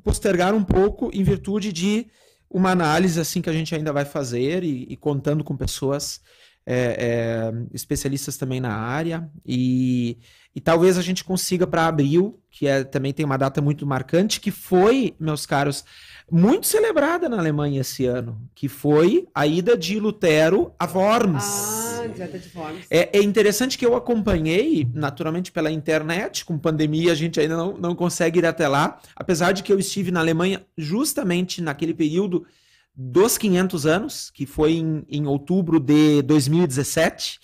postergar 0.04 0.56
um 0.56 0.64
pouco 0.64 1.12
em 1.14 1.24
virtude 1.24 1.72
de 1.72 2.08
uma 2.50 2.72
análise 2.72 3.20
assim 3.20 3.40
que 3.40 3.50
a 3.50 3.54
gente 3.54 3.76
ainda 3.76 3.94
vai 3.94 4.06
fazer 4.06 4.64
e, 4.64 4.88
e 4.90 4.98
contando 4.98 5.44
com 5.44 5.56
pessoas 5.56 6.20
é, 6.66 6.76
é, 6.76 7.54
especialistas 7.74 8.38
também 8.38 8.60
na 8.60 8.74
área 8.74 9.30
e 9.46 10.20
e 10.56 10.60
talvez 10.60 10.98
a 10.98 11.02
gente 11.02 11.24
consiga 11.24 11.66
para 11.66 11.88
abril, 11.88 12.40
que 12.50 12.68
é, 12.68 12.84
também 12.84 13.14
tem 13.14 13.26
uma 13.26 13.38
data 13.38 13.62
muito 13.62 13.86
marcante, 13.86 14.42
que 14.42 14.52
foi, 14.52 15.16
meus 15.18 15.46
caros, 15.46 15.86
muito 16.30 16.68
celebrada 16.68 17.30
na 17.30 17.38
Alemanha 17.38 17.82
esse 17.82 18.06
ano, 18.06 18.42
que 18.54 18.68
foi 18.68 19.28
a 19.34 19.48
ida 19.48 19.78
de 19.78 20.00
Lutero 20.00 20.74
a 20.78 20.86
Worms. 20.86 21.44
Ah, 21.44 22.08
dieta 22.08 22.38
de 22.38 22.58
Worms. 22.58 22.86
É, 22.90 23.18
é, 23.18 23.22
interessante 23.22 23.78
que 23.78 23.86
eu 23.86 23.96
acompanhei, 23.96 24.88
naturalmente 24.94 25.52
pela 25.52 25.72
internet, 25.72 26.44
com 26.44 26.58
pandemia 26.58 27.14
a 27.14 27.16
gente 27.16 27.40
ainda 27.40 27.56
não, 27.56 27.78
não 27.78 27.96
consegue 27.96 28.40
ir 28.40 28.46
até 28.46 28.68
lá, 28.68 29.00
apesar 29.16 29.54
de 29.54 29.64
que 29.64 29.72
eu 29.72 29.80
estive 29.80 30.12
na 30.12 30.20
Alemanha 30.20 30.66
justamente 30.78 31.62
naquele 31.62 31.94
período 31.94 32.46
dos 32.94 33.38
500 33.38 33.86
anos, 33.86 34.32
que 34.32 34.46
foi 34.46 34.74
em, 34.74 35.06
em 35.10 35.28
outubro 35.28 35.80
de 35.80 36.22
2017, 36.24 37.40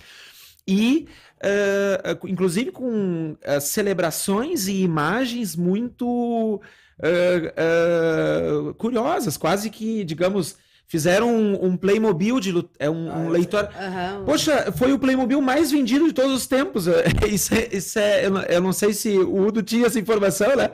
e 0.68 1.08
uh, 1.44 2.28
inclusive 2.28 2.72
com 2.72 3.32
uh, 3.32 3.62
celebrações 3.62 4.68
e 4.68 4.82
imagens 4.82 5.56
muito 5.56 6.62
uh, 7.00 8.74
curiosas, 8.76 9.38
quase 9.38 9.70
que, 9.70 10.04
digamos, 10.04 10.58
fizeram 10.88 11.30
um, 11.30 11.66
um 11.66 11.78
Playmobil 11.78 12.40
de 12.40 12.66
é 12.80 12.90
um, 12.90 13.26
um 13.26 13.30
leitor. 13.30 13.66
Uhum. 13.66 14.26
Poxa, 14.26 14.72
foi 14.72 14.94
o 14.94 15.00
Playmobil 15.00 15.42
mais 15.42 15.70
vendido 15.70 16.08
de 16.08 16.14
todos 16.14 16.34
os 16.34 16.48
tempos. 16.48 16.88
Isso 17.30 17.54
é, 17.54 17.68
isso 17.72 18.00
é 18.00 18.26
eu, 18.26 18.62
não 18.62 18.72
sei 18.72 18.94
se 18.94 19.18
o 19.18 19.46
Udo 19.46 19.62
tinha 19.62 19.88
essa 19.88 20.00
informação, 20.00 20.56
né? 20.56 20.72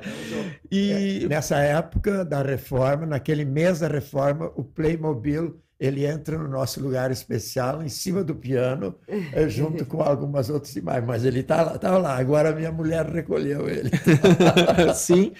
E... 0.72 1.24
É, 1.24 1.28
nessa 1.28 1.58
época 1.58 2.24
da 2.24 2.44
reforma, 2.44 3.06
naquele 3.06 3.44
mês 3.44 3.80
da 3.80 3.88
reforma, 3.88 4.52
o 4.56 4.64
Playmobil 4.64 5.63
ele 5.84 6.06
entra 6.06 6.38
no 6.38 6.48
nosso 6.48 6.82
lugar 6.82 7.12
especial, 7.12 7.84
em 7.84 7.90
cima 7.90 8.24
do 8.24 8.34
piano, 8.34 8.96
eh, 9.06 9.48
junto 9.50 9.86
com 9.86 10.02
algumas 10.02 10.50
outras 10.50 10.74
imagens. 10.78 11.06
Mas 11.06 11.26
ele 11.26 11.42
está 11.42 11.62
lá, 11.62 11.78
tá 11.78 11.98
lá. 11.98 12.18
Agora 12.18 12.56
minha 12.56 12.72
mulher 12.72 13.06
recolheu 13.06 13.68
ele. 13.68 13.92
Sim. 14.96 15.34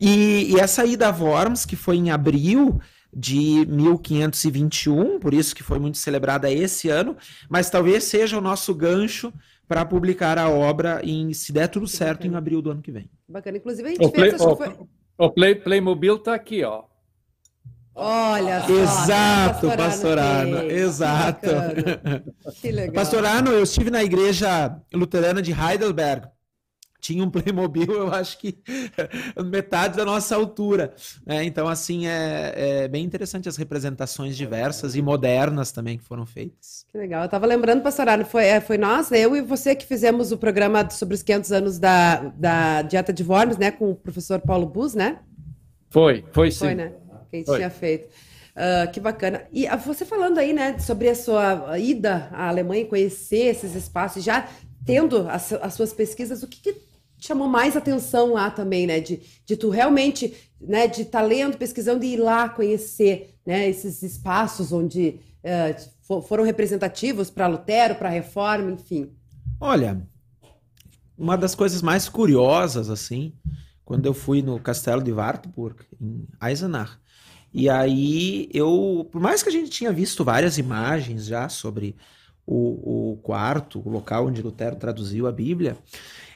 E, 0.00 0.54
e 0.54 0.58
essa 0.58 0.86
ida 0.86 1.08
a 1.08 1.10
Worms, 1.10 1.66
que 1.66 1.76
foi 1.76 1.96
em 1.96 2.10
abril 2.10 2.80
de 3.12 3.66
1521, 3.66 5.18
por 5.18 5.34
isso 5.34 5.54
que 5.54 5.62
foi 5.62 5.78
muito 5.78 5.98
celebrada 5.98 6.50
esse 6.50 6.88
ano, 6.88 7.14
mas 7.48 7.68
talvez 7.68 8.04
seja 8.04 8.38
o 8.38 8.40
nosso 8.40 8.74
gancho 8.74 9.30
para 9.68 9.84
publicar 9.84 10.38
a 10.38 10.48
obra, 10.48 11.02
em, 11.04 11.34
se 11.34 11.52
der 11.52 11.68
tudo 11.68 11.86
certo, 11.86 12.26
em 12.26 12.34
abril 12.34 12.62
do 12.62 12.70
ano 12.70 12.80
que 12.80 12.90
vem. 12.90 13.10
Bacana. 13.28 13.58
Inclusive, 13.58 13.86
a 13.86 13.90
gente 13.90 14.04
o 14.06 14.10
fez, 14.10 14.34
play, 14.34 14.48
o, 14.48 14.56
foi... 14.56 14.76
o 15.18 15.30
Play, 15.30 15.54
Playmobil 15.56 16.16
está 16.16 16.34
aqui, 16.34 16.64
ó. 16.64 16.84
Olha 18.02 18.62
só. 18.62 18.72
Exato, 18.72 19.66
pastorano. 19.76 20.70
Exato. 20.70 21.50
Que 22.58 22.72
legal. 22.72 22.94
Pastorano, 22.94 23.50
eu 23.52 23.62
estive 23.62 23.90
na 23.90 24.02
igreja 24.02 24.74
luterana 24.94 25.42
de 25.42 25.52
Heidelberg. 25.52 26.26
Tinha 26.98 27.24
um 27.24 27.30
Playmobil, 27.30 27.92
eu 27.92 28.12
acho 28.12 28.38
que 28.38 28.58
metade 29.44 29.98
da 29.98 30.04
nossa 30.04 30.34
altura. 30.34 30.94
Né? 31.26 31.44
Então, 31.44 31.68
assim, 31.68 32.06
é, 32.06 32.52
é, 32.54 32.88
bem 32.88 33.04
interessante 33.04 33.48
as 33.48 33.56
representações 33.56 34.36
diversas 34.36 34.94
e 34.94 35.02
modernas 35.02 35.70
também 35.70 35.98
que 35.98 36.04
foram 36.04 36.24
feitas. 36.24 36.86
Que 36.90 36.96
legal. 36.96 37.22
Eu 37.22 37.26
estava 37.26 37.46
lembrando, 37.46 37.82
pastorano, 37.82 38.24
foi, 38.24 38.46
é, 38.46 38.60
foi 38.60 38.78
nós, 38.78 39.12
eu 39.12 39.36
e 39.36 39.42
você 39.42 39.74
que 39.74 39.86
fizemos 39.86 40.32
o 40.32 40.38
programa 40.38 40.88
sobre 40.90 41.14
os 41.14 41.22
500 41.22 41.52
anos 41.52 41.78
da, 41.78 42.32
da 42.36 42.82
Dieta 42.82 43.12
de 43.12 43.22
Worms, 43.22 43.58
né? 43.58 43.70
Com 43.70 43.90
o 43.90 43.94
professor 43.94 44.40
Paulo 44.40 44.66
Bus, 44.66 44.94
né? 44.94 45.18
Foi, 45.90 46.24
foi 46.32 46.50
sim. 46.52 46.58
Foi, 46.58 46.74
né? 46.74 46.92
Que 47.30 47.36
a 47.36 47.38
gente 47.38 47.50
Oi. 47.50 47.56
tinha 47.58 47.70
feito. 47.70 48.08
Uh, 48.50 48.90
que 48.92 48.98
bacana. 48.98 49.46
E 49.52 49.66
uh, 49.66 49.78
você 49.78 50.04
falando 50.04 50.38
aí, 50.38 50.52
né, 50.52 50.78
sobre 50.78 51.08
a 51.08 51.14
sua 51.14 51.78
ida 51.78 52.28
à 52.32 52.48
Alemanha, 52.48 52.84
conhecer 52.84 53.46
esses 53.46 53.74
espaços, 53.74 54.24
já 54.24 54.48
tendo 54.84 55.28
as, 55.28 55.52
as 55.52 55.74
suas 55.74 55.92
pesquisas, 55.92 56.42
o 56.42 56.48
que, 56.48 56.60
que 56.60 56.90
chamou 57.18 57.48
mais 57.48 57.76
atenção 57.76 58.32
lá 58.32 58.50
também, 58.50 58.86
né, 58.86 58.98
de, 58.98 59.20
de 59.46 59.56
tu 59.56 59.70
realmente, 59.70 60.34
né, 60.60 60.88
de 60.88 61.02
estar 61.02 61.20
tá 61.20 61.24
lendo, 61.24 61.56
pesquisando 61.56 62.04
e 62.04 62.14
ir 62.14 62.16
lá 62.16 62.48
conhecer, 62.48 63.36
né, 63.46 63.68
esses 63.68 64.02
espaços 64.02 64.72
onde 64.72 65.20
uh, 65.44 66.22
foram 66.22 66.42
representativos 66.42 67.30
para 67.30 67.46
Lutero, 67.46 67.94
para 67.94 68.08
a 68.08 68.12
Reforma, 68.12 68.72
enfim. 68.72 69.12
Olha, 69.60 70.02
uma 71.16 71.36
das 71.36 71.54
coisas 71.54 71.82
mais 71.82 72.08
curiosas, 72.08 72.88
assim, 72.88 73.34
quando 73.84 74.06
eu 74.06 74.14
fui 74.14 74.42
no 74.42 74.58
castelo 74.58 75.02
de 75.02 75.12
Wartburg, 75.12 75.84
em 76.00 76.26
Eisenach, 76.42 76.98
e 77.52 77.68
aí 77.68 78.48
eu, 78.52 79.08
por 79.10 79.20
mais 79.20 79.42
que 79.42 79.48
a 79.48 79.52
gente 79.52 79.70
tinha 79.70 79.92
visto 79.92 80.24
várias 80.24 80.58
imagens 80.58 81.26
já 81.26 81.48
sobre 81.48 81.96
o, 82.46 83.12
o 83.12 83.16
quarto, 83.18 83.82
o 83.84 83.90
local 83.90 84.26
onde 84.26 84.42
Lutero 84.42 84.76
traduziu 84.76 85.26
a 85.26 85.32
Bíblia, 85.32 85.76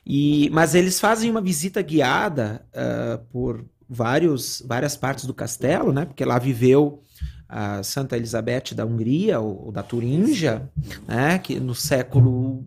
e, 0.07 0.51
mas 0.51 0.75
eles 0.75 1.01
fazem 1.01 1.31
uma 1.31 1.41
visita 1.41 1.81
guiada 1.81 2.65
uh, 2.71 3.25
por 3.33 3.65
vários, 3.89 4.63
várias 4.67 4.97
partes 4.97 5.25
do 5.25 5.33
castelo, 5.33 5.93
né? 5.93 6.05
Porque 6.05 6.25
lá 6.25 6.39
viveu 6.39 7.03
a 7.49 7.83
Santa 7.83 8.17
Elizabeth 8.17 8.75
da 8.75 8.85
Hungria 8.85 9.41
ou, 9.41 9.67
ou 9.67 9.73
da 9.73 9.83
Turíngia, 9.83 10.71
né? 11.07 11.39
Que 11.39 11.61
no 11.61 11.75
século 11.75 12.65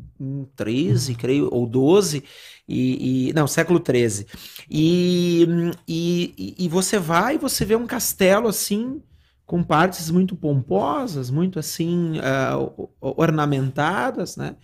13, 0.56 1.16
creio, 1.16 1.50
ou 1.52 1.66
12, 1.66 2.24
e, 2.68 3.30
e, 3.30 3.34
não, 3.34 3.48
século 3.48 3.80
13. 3.80 4.28
E, 4.70 5.48
e, 5.88 6.56
e 6.58 6.68
você 6.70 7.00
vai 7.00 7.36
e 7.36 7.40
você 7.40 7.64
vê 7.66 7.76
um 7.76 7.88
castelo 7.88 8.48
assim 8.48 9.02
com 9.46 9.64
partes 9.64 10.12
muito 10.12 10.36
pomposas, 10.36 11.32
muito 11.32 11.58
assim 11.58 12.20
uh, 12.20 12.90
ornamentadas, 13.00 14.36
né? 14.36 14.56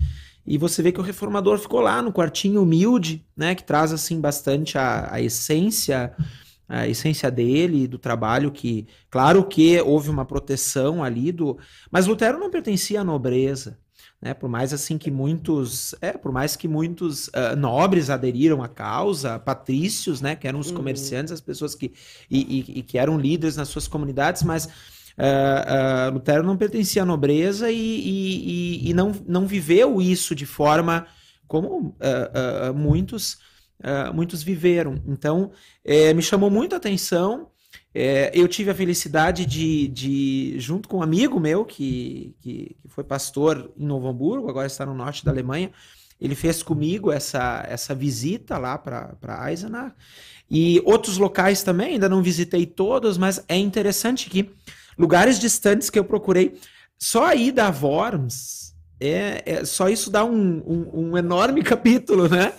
E 0.46 0.58
você 0.58 0.84
vê 0.84 0.92
que 0.92 1.00
o 1.00 1.04
reformador 1.04 1.58
ficou 1.58 1.80
lá 1.80 2.02
no 2.02 2.12
quartinho 2.12 2.62
humilde, 2.62 3.26
né? 3.36 3.56
Que 3.56 3.64
traz 3.64 3.94
assim 3.94 4.20
bastante 4.20 4.78
a, 4.78 5.08
a 5.10 5.22
essência, 5.22 6.14
a 6.68 6.88
essência 6.88 7.30
dele, 7.30 7.88
do 7.88 7.98
trabalho 7.98 8.52
que, 8.52 8.88
claro 9.10 9.44
que 9.44 9.80
houve 9.82 10.10
uma 10.10 10.26
proteção 10.26 11.04
ali 11.04 11.32
do, 11.32 11.58
mas 11.92 12.08
Lutero 12.08 12.40
não 12.40 12.50
pertencia 12.50 13.02
à 13.02 13.04
nobreza, 13.04 13.78
né? 14.24 14.34
Por 14.34 14.50
mais 14.50 14.72
assim 14.72 14.98
que 14.98 15.12
muitos, 15.12 15.94
é, 16.00 16.14
por 16.14 16.32
mais 16.32 16.56
que 16.56 16.66
muitos 16.66 17.28
uh, 17.28 17.56
nobres 17.58 18.10
aderiram 18.10 18.64
à 18.64 18.70
causa, 18.70 19.38
patrícios, 19.38 20.22
né? 20.22 20.34
Que 20.34 20.48
eram 20.48 20.60
os 20.60 20.70
uhum. 20.70 20.78
comerciantes, 20.78 21.34
as 21.34 21.42
pessoas 21.42 21.76
que 21.76 21.92
e, 22.32 22.40
e, 22.40 22.80
e 22.80 22.84
que 22.84 22.98
eram 22.98 23.20
líderes 23.20 23.58
nas 23.58 23.68
suas 23.68 23.88
comunidades, 23.88 24.44
mas 24.44 24.70
Uh, 25.16 26.10
uh, 26.10 26.14
Lutero 26.16 26.44
não 26.44 26.58
pertencia 26.58 27.04
à 27.04 27.06
nobreza 27.06 27.70
e, 27.70 28.90
e, 28.90 28.94
não, 28.96 29.12
não 29.28 29.46
viveu 29.46 30.02
isso 30.02 30.34
de 30.34 30.44
forma 30.44 31.06
como 31.48 31.96
muitos, 33.84 34.16
muitos 34.16 34.44
viveram. 34.44 34.96
Então, 35.08 35.52
é, 35.84 36.14
me 36.14 36.22
chamou 36.22 36.50
muito 36.50 36.74
a 36.74 36.78
atenção. 36.78 37.48
É, 37.94 38.32
eu 38.34 38.48
tive 38.48 38.72
a 38.72 38.76
felicidade 38.76 39.46
de, 39.46 39.88
de, 39.88 40.56
junto 40.60 40.90
com 40.90 40.98
um 40.98 41.04
amigo 41.04 41.40
meu, 41.40 41.64
que, 41.64 42.36
que, 42.40 42.76
que 42.82 42.88
foi 42.88 43.04
pastor 43.04 43.72
em 43.78 43.86
Novo 43.86 44.08
Hamburgo, 44.08 44.50
agora 44.50 44.66
está 44.66 44.86
no 44.86 44.96
norte 44.96 45.24
da 45.24 45.32
Alemanha, 45.32 45.72
ele 46.20 46.34
fez 46.34 46.64
comigo 46.64 47.12
essa, 47.12 47.64
essa 47.68 47.94
visita 47.94 48.58
lá 48.58 48.78
para 48.78 49.50
Eisenach. 49.50 49.94
E 50.50 50.82
outros 50.86 51.18
locais 51.18 51.64
também, 51.64 51.94
ainda 51.94 52.10
não 52.10 52.22
visitei 52.24 52.66
todos, 52.66 53.18
mas 53.18 53.44
é 53.48 53.58
interessante 53.58 54.30
que 54.30 54.50
lugares 54.98 55.40
distantes 55.40 55.90
que 55.90 56.00
eu 56.00 56.06
procurei. 56.06 56.56
Só 56.98 57.26
aí 57.26 57.52
da 57.52 57.70
Worms, 57.70 58.74
é, 59.00 59.44
é, 59.46 59.66
só 59.66 59.90
isso 59.90 60.10
dá 60.10 60.24
um, 60.24 60.64
um, 60.66 61.10
um 61.10 61.18
enorme 61.18 61.62
capítulo, 61.64 62.30
né? 62.30 62.54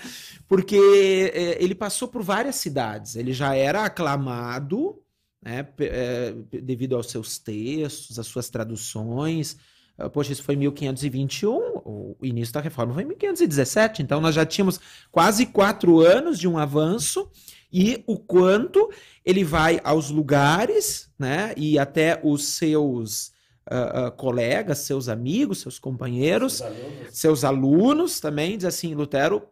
Porque 0.49 1.33
é, 1.35 1.63
ele 1.63 1.75
passou 1.75 2.09
por 2.09 2.23
várias 2.23 2.57
cidades. 2.57 3.17
Ele 3.17 3.33
já 3.33 3.55
era 3.55 3.85
aclamado, 3.85 5.01
né, 5.43 5.67
é, 5.81 6.35
devido 6.63 6.97
aos 6.97 7.11
seus 7.11 7.39
textos, 7.39 8.19
às 8.19 8.27
suas 8.27 8.49
traduções. 8.49 9.57
Ah, 9.97 10.11
poxa, 10.11 10.33
isso 10.33 10.43
foi 10.43 10.57
1521, 10.57 11.57
o 11.85 12.17
início 12.23 12.53
da 12.53 12.61
reforma 12.61 12.95
foi 12.95 13.05
1517, 13.05 14.03
então 14.03 14.21
nós 14.21 14.35
já 14.35 14.45
tínhamos 14.45 14.81
quase 15.11 15.47
quatro 15.47 16.01
anos 16.01 16.39
de 16.39 16.49
um 16.49 16.59
avanço 16.59 17.31
e 17.73 18.03
o 18.05 18.19
quanto 18.19 18.91
ele 19.25 19.45
vai 19.45 19.81
aos 19.85 20.11
lugares, 20.11 21.09
né, 21.17 21.55
e 21.57 21.79
até 21.79 22.21
os 22.25 22.45
seus 22.45 23.29
uh, 23.71 24.09
uh, 24.09 24.13
colegas, 24.13 24.79
seus 24.79 25.09
amigos, 25.09 25.61
seus 25.61 25.79
companheiros, 25.79 26.55
seus 26.55 26.65
alunos. 26.73 27.09
seus 27.13 27.45
alunos, 27.45 28.21
também, 28.21 28.57
diz 28.57 28.67
assim, 28.67 28.95
Lutero, 28.95 29.47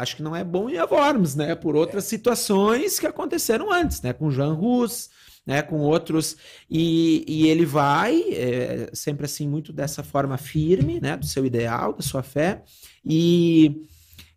acho 0.00 0.16
que 0.16 0.22
não 0.22 0.34
é 0.34 0.42
bom 0.42 0.68
ir 0.68 0.78
a 0.78 0.84
Worms, 0.84 1.34
né, 1.34 1.54
por 1.54 1.76
outras 1.76 2.04
é. 2.04 2.08
situações 2.08 2.98
que 2.98 3.06
aconteceram 3.06 3.72
antes, 3.72 4.02
né, 4.02 4.12
com 4.12 4.30
Jean 4.30 4.52
Rus, 4.52 5.10
né, 5.46 5.62
com 5.62 5.78
outros, 5.80 6.36
e, 6.70 7.24
e 7.26 7.48
ele 7.48 7.64
vai, 7.64 8.22
é, 8.32 8.90
sempre 8.92 9.26
assim, 9.26 9.48
muito 9.48 9.72
dessa 9.72 10.02
forma 10.02 10.36
firme, 10.36 11.00
né, 11.00 11.16
do 11.16 11.26
seu 11.26 11.44
ideal, 11.44 11.92
da 11.92 12.02
sua 12.02 12.22
fé, 12.22 12.62
e 13.04 13.86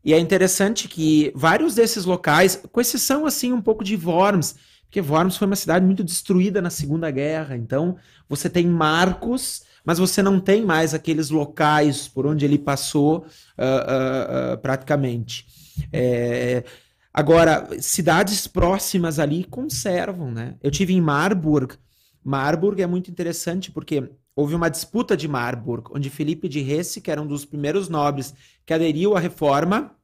e 0.05 0.13
é 0.13 0.19
interessante 0.19 0.89
que 0.89 1.31
vários 1.33 1.75
desses 1.75 2.03
locais, 2.03 2.61
com 2.69 2.81
exceção 2.81 3.25
assim 3.25 3.53
um 3.53 3.61
pouco 3.61 3.85
de 3.85 3.95
Worms, 3.95 4.55
porque 4.93 4.99
Worms 4.99 5.37
foi 5.37 5.47
uma 5.47 5.55
cidade 5.55 5.85
muito 5.85 6.03
destruída 6.03 6.61
na 6.61 6.69
Segunda 6.69 7.09
Guerra. 7.09 7.55
Então, 7.55 7.95
você 8.29 8.47
tem 8.47 8.67
marcos, 8.67 9.63
mas 9.83 9.99
você 9.99 10.21
não 10.21 10.39
tem 10.39 10.65
mais 10.65 10.93
aqueles 10.93 11.29
locais 11.29 12.07
por 12.07 12.25
onde 12.25 12.45
ele 12.45 12.57
passou 12.57 13.19
uh, 13.19 13.21
uh, 13.21 14.53
uh, 14.53 14.57
praticamente. 14.59 15.45
É... 15.91 16.63
Agora, 17.13 17.67
cidades 17.79 18.47
próximas 18.47 19.19
ali 19.19 19.43
conservam, 19.43 20.31
né? 20.31 20.55
Eu 20.63 20.71
tive 20.71 20.93
em 20.93 21.01
Marburg. 21.01 21.75
Marburg 22.23 22.81
é 22.81 22.87
muito 22.87 23.11
interessante 23.11 23.71
porque 23.71 24.09
houve 24.35 24.55
uma 24.55 24.69
disputa 24.69 25.15
de 25.15 25.27
Marburg, 25.27 25.91
onde 25.93 26.09
Felipe 26.09 26.49
de 26.49 26.59
Hesse, 26.59 27.01
que 27.01 27.11
era 27.11 27.21
um 27.21 27.27
dos 27.27 27.45
primeiros 27.45 27.87
nobres 27.87 28.33
que 28.65 28.73
aderiu 28.73 29.15
à 29.15 29.19
reforma, 29.19 29.95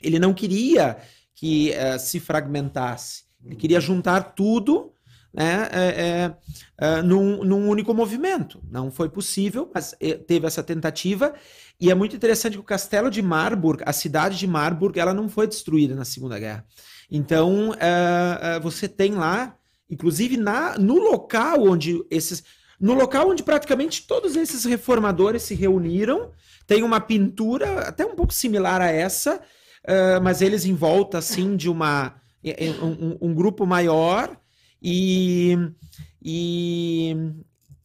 ele 0.00 0.18
não 0.18 0.32
queria 0.32 0.96
que 1.34 1.72
uh, 1.72 1.98
se 1.98 2.18
fragmentasse. 2.18 3.24
Ele 3.44 3.56
queria 3.56 3.80
juntar 3.80 4.34
tudo 4.34 4.92
né, 5.32 5.68
é, 5.70 5.86
é, 5.86 6.36
é, 6.78 7.02
num, 7.02 7.44
num, 7.44 7.68
único 7.68 7.92
movimento. 7.92 8.60
Não 8.70 8.90
foi 8.90 9.08
possível, 9.08 9.70
mas 9.74 9.94
é, 10.00 10.14
teve 10.14 10.46
essa 10.46 10.62
tentativa. 10.62 11.34
E 11.80 11.90
é 11.90 11.94
muito 11.94 12.16
interessante 12.16 12.54
que 12.54 12.60
o 12.60 12.64
castelo 12.64 13.10
de 13.10 13.22
Marburg, 13.22 13.82
a 13.86 13.92
cidade 13.92 14.38
de 14.38 14.46
Marburg, 14.46 14.98
ela 14.98 15.14
não 15.14 15.28
foi 15.28 15.46
destruída 15.46 15.94
na 15.94 16.04
Segunda 16.04 16.38
Guerra. 16.38 16.64
Então, 17.10 17.74
é, 17.78 18.58
você 18.60 18.88
tem 18.88 19.14
lá, 19.14 19.56
inclusive 19.88 20.36
na, 20.36 20.76
no 20.78 20.94
local 20.94 21.62
onde 21.62 22.02
esses. 22.10 22.42
No 22.80 22.94
local 22.94 23.30
onde 23.30 23.42
praticamente 23.42 24.06
todos 24.06 24.36
esses 24.36 24.64
reformadores 24.64 25.42
se 25.42 25.52
reuniram, 25.52 26.30
tem 26.64 26.84
uma 26.84 27.00
pintura 27.00 27.80
até 27.80 28.06
um 28.06 28.14
pouco 28.14 28.32
similar 28.32 28.80
a 28.80 28.88
essa, 28.88 29.40
mas 30.22 30.40
eles 30.40 30.64
em 30.64 30.74
volta 30.74 31.18
assim 31.18 31.56
de 31.56 31.68
uma 31.68 32.14
um, 32.80 33.30
um 33.30 33.34
grupo 33.34 33.66
maior 33.66 34.38
e, 34.82 35.56
e, 36.22 37.16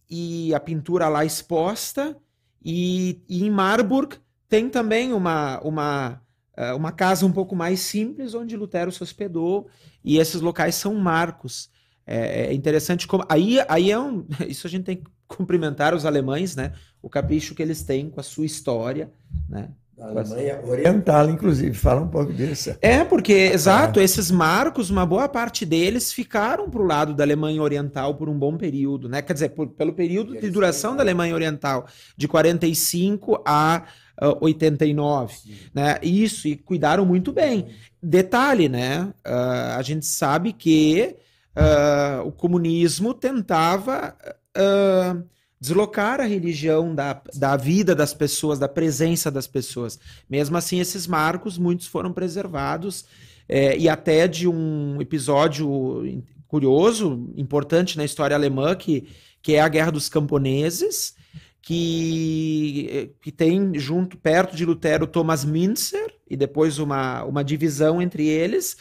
e 0.10 0.54
a 0.54 0.60
pintura 0.60 1.08
lá 1.10 1.26
exposta. 1.26 2.16
E, 2.64 3.22
e, 3.28 3.44
em 3.44 3.50
Marburg 3.50 4.18
tem 4.48 4.70
também 4.70 5.14
uma, 5.14 5.60
uma, 5.62 6.22
eh, 6.56 6.74
uma 6.74 6.92
casa 6.92 7.26
um 7.26 7.32
pouco 7.32 7.56
mais 7.56 7.82
simples 7.82 8.34
onde 8.34 8.56
Lutero 8.56 8.92
se 8.92 9.04
hospedou. 9.04 9.68
E 10.04 10.18
esses 10.18 10.42
locais 10.42 10.76
são 10.76 10.96
marcos. 10.96 11.70
É, 12.06 12.48
é 12.48 12.54
interessante 12.54 13.08
como. 13.08 13.26
Aí, 13.30 13.58
aí 13.68 13.92
é 13.92 14.00
um. 14.00 14.26
Isso 14.48 14.68
a 14.68 14.70
gente 14.70 14.84
tem 14.84 14.98
que 14.98 15.10
cumprimentar 15.28 15.94
os 15.94 16.06
alemães, 16.06 16.56
né? 16.56 16.74
O 17.02 17.10
capricho 17.10 17.56
que 17.56 17.62
eles 17.62 17.84
têm 17.84 18.10
com 18.10 18.20
a 18.20 18.24
sua 18.24 18.46
história, 18.46 19.12
né? 19.50 19.72
Da 19.98 20.08
Alemanha 20.08 20.60
Oriental, 20.66 21.30
inclusive, 21.30 21.76
fala 21.76 22.02
um 22.02 22.08
pouco 22.08 22.34
disso. 22.34 22.76
É, 22.82 23.04
porque, 23.04 23.32
exato, 23.32 24.00
é. 24.00 24.04
esses 24.04 24.32
marcos, 24.32 24.90
uma 24.90 25.06
boa 25.06 25.30
parte 25.30 25.66
deles 25.66 26.12
ficaram 26.12 26.68
para 26.68 26.82
o 26.82 26.86
lado 26.86 27.14
da 27.14 27.24
Alemanha 27.24 27.62
Oriental 27.62 28.16
por 28.16 28.28
um 28.28 28.38
bom 28.38 28.58
período, 28.58 29.08
né? 29.08 29.22
Quer 29.22 29.34
dizer, 29.34 29.50
por, 29.50 29.68
pelo 29.68 29.94
período 29.94 30.36
de 30.40 30.50
duração 30.50 30.96
da 30.96 31.04
Alemanha 31.04 31.36
Oriental, 31.36 31.86
de 32.18 32.28
45 32.28 33.44
a 33.46 33.84
uh, 34.20 34.38
89, 34.42 35.34
Sim. 35.34 35.56
né? 35.76 36.00
Isso, 36.02 36.48
e 36.48 36.56
cuidaram 36.56 37.06
muito 37.06 37.32
bem. 37.32 37.68
Detalhe, 38.02 38.68
né? 38.68 39.14
Uh, 39.26 39.78
a 39.78 39.82
gente 39.84 40.08
sabe 40.08 40.54
que 40.54 41.18
uh, 41.56 42.28
o 42.28 42.32
comunismo 42.32 43.14
tentava 43.14 44.16
uh, 44.58 45.24
deslocar 45.64 46.20
a 46.20 46.26
religião 46.26 46.94
da, 46.94 47.22
da 47.34 47.56
vida 47.56 47.96
das 47.96 48.14
pessoas, 48.14 48.60
da 48.60 48.68
presença 48.68 49.32
das 49.32 49.48
pessoas. 49.48 49.98
Mesmo 50.30 50.58
assim, 50.58 50.82
esses 50.82 51.08
marcos, 51.08 51.58
muitos 51.58 51.88
foram 51.88 52.12
preservados, 52.12 53.06
é, 53.48 53.78
e 53.78 53.88
até 53.88 54.28
de 54.28 54.46
um 54.46 55.02
episódio 55.02 56.22
curioso, 56.50 57.32
importante 57.38 57.98
na 57.98 58.04
história 58.04 58.36
alemã, 58.36 58.76
que, 58.76 59.08
que 59.42 59.54
é 59.54 59.62
a 59.62 59.70
Guerra 59.70 59.92
dos 59.92 60.10
Camponeses, 60.10 61.16
que, 61.62 63.16
que 63.22 63.32
tem 63.32 63.80
junto, 63.80 64.18
perto 64.18 64.58
de 64.58 64.66
Lutero, 64.66 65.08
Thomas 65.08 65.46
Münzer, 65.46 66.14
e 66.30 66.36
depois 66.36 66.78
uma, 66.78 67.24
uma 67.24 67.42
divisão 67.42 68.02
entre 68.02 68.28
eles, 68.28 68.76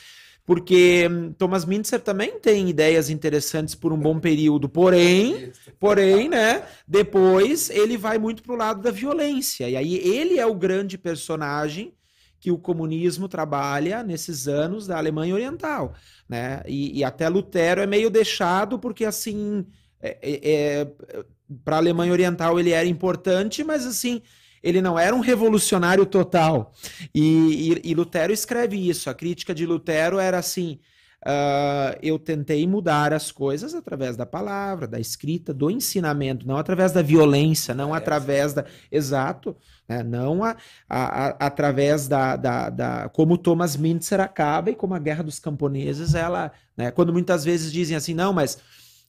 porque 0.44 1.08
hum, 1.10 1.32
Thomas 1.32 1.64
Mintzer 1.64 2.00
também 2.00 2.38
tem 2.38 2.68
ideias 2.68 3.08
interessantes 3.10 3.74
por 3.74 3.92
um 3.92 3.98
bom 3.98 4.18
período, 4.18 4.68
porém, 4.68 5.52
porém, 5.78 6.28
né, 6.28 6.64
depois 6.86 7.70
ele 7.70 7.96
vai 7.96 8.18
muito 8.18 8.42
para 8.42 8.52
o 8.52 8.56
lado 8.56 8.82
da 8.82 8.90
violência, 8.90 9.68
e 9.68 9.76
aí 9.76 9.96
ele 9.96 10.38
é 10.38 10.46
o 10.46 10.54
grande 10.54 10.98
personagem 10.98 11.94
que 12.40 12.50
o 12.50 12.58
comunismo 12.58 13.28
trabalha 13.28 14.02
nesses 14.02 14.48
anos 14.48 14.86
da 14.86 14.98
Alemanha 14.98 15.34
Oriental, 15.34 15.94
né, 16.28 16.62
e, 16.66 16.98
e 16.98 17.04
até 17.04 17.28
Lutero 17.28 17.80
é 17.80 17.86
meio 17.86 18.10
deixado 18.10 18.78
porque, 18.78 19.04
assim, 19.04 19.64
é, 20.00 20.18
é, 20.20 20.40
é 20.42 21.24
para 21.64 21.76
a 21.76 21.78
Alemanha 21.78 22.12
Oriental 22.12 22.58
ele 22.58 22.70
era 22.70 22.88
importante, 22.88 23.62
mas, 23.62 23.86
assim, 23.86 24.22
ele 24.62 24.80
não 24.80 24.98
era 24.98 25.14
um 25.14 25.20
revolucionário 25.20 26.06
total. 26.06 26.72
E, 27.14 27.72
e, 27.84 27.90
e, 27.90 27.94
Lutero 27.94 28.32
escreve 28.32 28.88
isso. 28.88 29.10
A 29.10 29.14
crítica 29.14 29.54
de 29.54 29.66
Lutero 29.66 30.18
era 30.18 30.38
assim: 30.38 30.78
uh, 31.26 31.98
eu 32.02 32.18
tentei 32.18 32.66
mudar 32.66 33.12
as 33.12 33.32
coisas 33.32 33.74
através 33.74 34.16
da 34.16 34.26
palavra, 34.26 34.86
da 34.86 35.00
escrita, 35.00 35.52
do 35.52 35.70
ensinamento, 35.70 36.46
não 36.46 36.56
através 36.56 36.92
da 36.92 37.02
violência, 37.02 37.74
não 37.74 37.94
é, 37.94 37.98
através 37.98 38.52
da. 38.52 38.64
Exato, 38.90 39.56
né? 39.88 40.02
não 40.02 40.44
a, 40.44 40.56
a, 40.88 41.04
a, 41.04 41.28
através 41.46 42.06
da, 42.06 42.36
da, 42.36 42.70
da, 42.70 43.08
Como 43.08 43.38
Thomas 43.38 43.76
Mintzer 43.76 44.20
acaba 44.20 44.70
e 44.70 44.74
como 44.74 44.94
a 44.94 44.98
Guerra 44.98 45.22
dos 45.22 45.38
Camponeses, 45.38 46.14
ela. 46.14 46.52
Né? 46.76 46.90
Quando 46.90 47.12
muitas 47.12 47.44
vezes 47.44 47.72
dizem 47.72 47.96
assim, 47.96 48.14
não, 48.14 48.32
mas. 48.32 48.58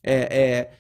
É, 0.06 0.14
é, 0.14 0.72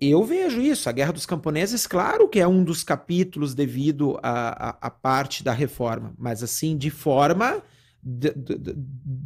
eu 0.00 0.22
vejo 0.24 0.60
isso, 0.60 0.88
a 0.88 0.92
Guerra 0.92 1.12
dos 1.12 1.26
Camponeses, 1.26 1.86
claro 1.86 2.28
que 2.28 2.40
é 2.40 2.46
um 2.46 2.62
dos 2.62 2.84
capítulos 2.84 3.54
devido 3.54 4.18
à 4.22 4.90
parte 4.90 5.42
da 5.42 5.52
reforma, 5.52 6.14
mas 6.18 6.42
assim, 6.42 6.76
de 6.76 6.90
forma 6.90 7.62
de, 8.02 8.32
de, 8.34 8.58
de, 8.58 8.74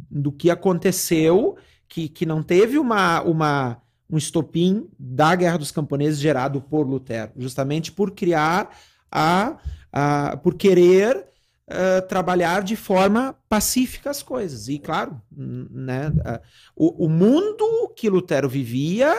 do 0.09 0.31
que 0.31 0.49
aconteceu, 0.49 1.57
que, 1.87 2.07
que 2.07 2.25
não 2.25 2.41
teve 2.41 2.77
uma, 2.77 3.21
uma, 3.21 3.81
um 4.09 4.17
estopim 4.17 4.87
da 4.97 5.35
Guerra 5.35 5.57
dos 5.57 5.71
Camponeses 5.71 6.19
gerado 6.19 6.61
por 6.61 6.87
Lutero, 6.87 7.31
justamente 7.37 7.91
por 7.91 8.11
criar 8.11 8.69
a, 9.11 9.57
a 9.91 10.37
por 10.37 10.55
querer 10.55 11.17
uh, 11.17 12.07
trabalhar 12.07 12.63
de 12.63 12.75
forma 12.75 13.35
pacífica 13.49 14.09
as 14.09 14.23
coisas. 14.23 14.67
E 14.69 14.79
claro, 14.79 15.21
né, 15.31 16.09
uh, 16.09 16.39
o, 16.75 17.05
o 17.05 17.09
mundo 17.09 17.91
que 17.95 18.09
Lutero 18.09 18.47
vivia 18.47 19.13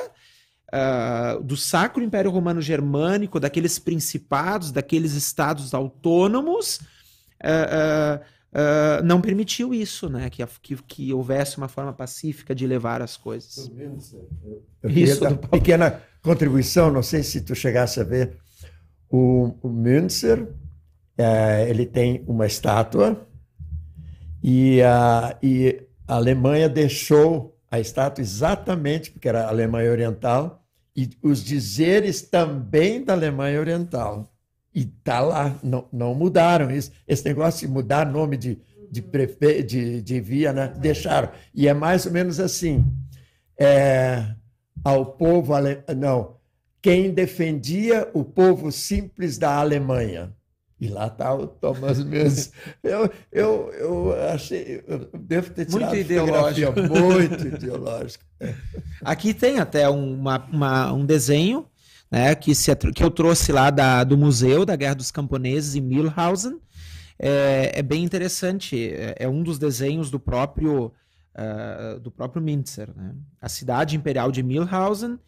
Uh, 0.72 1.42
do 1.42 1.56
Sacro 1.56 2.02
Império 2.02 2.30
Romano 2.30 2.62
Germânico, 2.62 3.40
daqueles 3.40 3.78
principados, 3.78 4.70
daqueles 4.70 5.14
estados 5.14 5.74
autônomos, 5.74 6.76
uh, 7.42 8.20
uh, 8.52 9.04
não 9.04 9.20
permitiu 9.20 9.74
isso, 9.74 10.08
né? 10.08 10.30
Que, 10.30 10.46
que, 10.62 10.76
que, 10.76 11.12
houvesse 11.12 11.58
uma 11.58 11.66
forma 11.66 11.92
pacífica 11.92 12.54
de 12.54 12.68
levar 12.68 13.02
as 13.02 13.16
coisas. 13.16 13.68
Eu 14.80 14.90
isso, 14.90 15.26
uma 15.26 15.36
pequena 15.36 16.00
contribuição, 16.22 16.90
não 16.90 17.02
sei 17.02 17.24
se 17.24 17.40
tu 17.40 17.54
chegasse 17.54 17.98
a 17.98 18.04
ver, 18.04 18.36
o, 19.10 19.56
o 19.60 19.68
Münzer, 19.68 20.46
é, 21.18 21.68
ele 21.68 21.84
tem 21.84 22.24
uma 22.26 22.46
estátua 22.46 23.26
e 24.42 24.80
a, 24.82 25.36
e 25.42 25.82
a 26.06 26.14
Alemanha 26.14 26.68
deixou 26.68 27.58
a 27.70 27.78
estátua 27.78 28.22
exatamente 28.22 29.10
porque 29.10 29.28
era 29.28 29.44
a 29.44 29.48
Alemanha 29.48 29.90
Oriental 29.90 30.59
e 30.96 31.08
os 31.22 31.44
dizeres 31.44 32.22
também 32.22 33.04
da 33.04 33.12
Alemanha 33.12 33.60
Oriental. 33.60 34.32
E 34.74 34.84
tá 34.84 35.20
lá, 35.20 35.58
não, 35.62 35.88
não 35.92 36.14
mudaram 36.14 36.70
isso. 36.70 36.92
Esse 37.06 37.24
negócio 37.24 37.66
de 37.66 37.72
mudar 37.72 38.06
nome 38.06 38.36
de, 38.36 38.58
de, 38.90 39.02
prefe... 39.02 39.62
de, 39.62 40.00
de 40.00 40.20
via, 40.20 40.52
né? 40.52 40.72
deixaram. 40.78 41.30
E 41.54 41.66
é 41.66 41.74
mais 41.74 42.06
ou 42.06 42.12
menos 42.12 42.38
assim: 42.38 42.84
é, 43.58 44.34
ao 44.84 45.06
povo 45.06 45.54
ale... 45.54 45.82
não, 45.96 46.36
quem 46.80 47.12
defendia 47.12 48.08
o 48.14 48.24
povo 48.24 48.70
simples 48.70 49.38
da 49.38 49.56
Alemanha. 49.56 50.32
E 50.80 50.88
lá 50.88 51.08
está 51.08 51.34
o 51.34 51.46
Thomas 51.46 52.02
Mills. 52.02 52.50
Eu, 52.82 53.12
eu, 53.30 53.70
eu 53.74 54.28
achei, 54.32 54.82
eu 54.88 55.10
devo 55.12 55.50
ter 55.50 55.66
tirado 55.66 55.90
muito 55.90 55.96
ideológico. 55.96 56.72
muito 56.80 57.46
ideológico. 57.46 58.24
Aqui 59.02 59.34
tem 59.34 59.58
até 59.58 59.88
uma, 59.90 60.38
uma, 60.50 60.92
um 60.92 61.04
desenho 61.04 61.66
né, 62.10 62.34
que, 62.34 62.54
se, 62.54 62.74
que 62.74 63.04
eu 63.04 63.10
trouxe 63.10 63.52
lá 63.52 63.68
da, 63.68 64.02
do 64.04 64.16
museu 64.16 64.64
da 64.64 64.74
Guerra 64.74 64.94
dos 64.94 65.10
Camponeses 65.10 65.76
em 65.76 65.82
Milhausen. 65.82 66.58
É, 67.18 67.72
é 67.74 67.82
bem 67.82 68.02
interessante. 68.02 68.90
É, 68.90 69.16
é, 69.18 69.28
um 69.28 69.42
dos 69.42 69.58
desenhos 69.58 70.10
do 70.10 70.18
próprio 70.18 70.86
uh, 71.34 72.00
do 72.00 72.10
próprio 72.10 72.42
Mintzer, 72.42 72.88
né? 72.96 73.14
A 73.40 73.48
cidade 73.48 73.94
imperial 73.94 74.32
de 74.32 74.42
Milhausen 74.42 75.18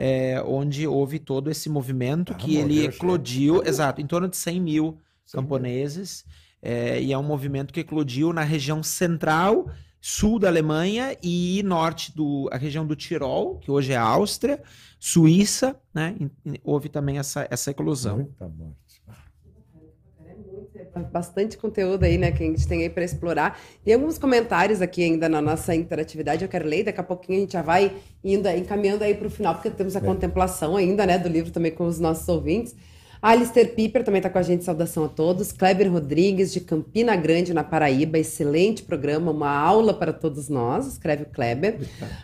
é, 0.00 0.40
onde 0.46 0.86
houve 0.86 1.18
todo 1.18 1.50
esse 1.50 1.68
movimento 1.68 2.32
ah, 2.32 2.36
que 2.36 2.56
ele 2.56 2.84
eclodiu, 2.84 3.64
exato, 3.64 4.00
em 4.00 4.06
torno 4.06 4.28
de 4.28 4.36
100 4.36 4.60
mil 4.60 4.98
camponeses, 5.32 6.24
é, 6.62 7.02
e 7.02 7.12
é 7.12 7.18
um 7.18 7.22
movimento 7.24 7.74
que 7.74 7.80
eclodiu 7.80 8.32
na 8.32 8.42
região 8.42 8.80
central, 8.80 9.68
sul 10.00 10.38
da 10.38 10.46
Alemanha 10.46 11.16
e 11.20 11.60
norte 11.64 12.14
do 12.14 12.48
a 12.52 12.56
região 12.56 12.86
do 12.86 12.94
Tirol, 12.94 13.58
que 13.58 13.72
hoje 13.72 13.92
é 13.92 13.96
Áustria, 13.96 14.62
Suíça, 15.00 15.76
né? 15.92 16.16
houve 16.62 16.88
também 16.88 17.18
essa, 17.18 17.48
essa 17.50 17.72
eclosão. 17.72 18.18
Muita 18.18 18.48
morte 18.48 18.87
bastante 20.98 21.56
conteúdo 21.56 22.04
aí, 22.04 22.18
né, 22.18 22.30
que 22.32 22.42
a 22.42 22.46
gente 22.46 22.66
tem 22.66 22.82
aí 22.82 22.90
para 22.90 23.04
explorar. 23.04 23.58
Tem 23.84 23.94
alguns 23.94 24.18
comentários 24.18 24.82
aqui 24.82 25.02
ainda 25.02 25.28
na 25.28 25.40
nossa 25.40 25.74
interatividade, 25.74 26.42
eu 26.42 26.48
quero 26.48 26.66
ler, 26.66 26.84
daqui 26.84 27.00
a 27.00 27.04
pouquinho 27.04 27.38
a 27.38 27.40
gente 27.42 27.52
já 27.52 27.62
vai 27.62 27.92
indo, 28.22 28.48
encaminhando 28.48 29.04
aí 29.04 29.14
para 29.14 29.26
o 29.26 29.30
final, 29.30 29.54
porque 29.54 29.70
temos 29.70 29.96
a 29.96 30.00
contemplação 30.00 30.76
ainda, 30.76 31.06
né, 31.06 31.18
do 31.18 31.28
livro 31.28 31.50
também 31.50 31.72
com 31.72 31.86
os 31.86 31.98
nossos 31.98 32.28
ouvintes. 32.28 32.74
Alistair 33.20 33.74
Piper 33.74 34.04
também 34.04 34.20
está 34.20 34.30
com 34.30 34.38
a 34.38 34.42
gente, 34.42 34.64
saudação 34.64 35.04
a 35.04 35.08
todos. 35.08 35.50
Kleber 35.50 35.90
Rodrigues, 35.90 36.52
de 36.52 36.60
Campina 36.60 37.16
Grande, 37.16 37.52
na 37.52 37.64
Paraíba, 37.64 38.18
excelente 38.18 38.82
programa, 38.82 39.32
uma 39.32 39.50
aula 39.50 39.92
para 39.92 40.12
todos 40.12 40.48
nós, 40.48 40.86
escreve 40.86 41.24
o 41.24 41.26
Kleber. 41.26 41.78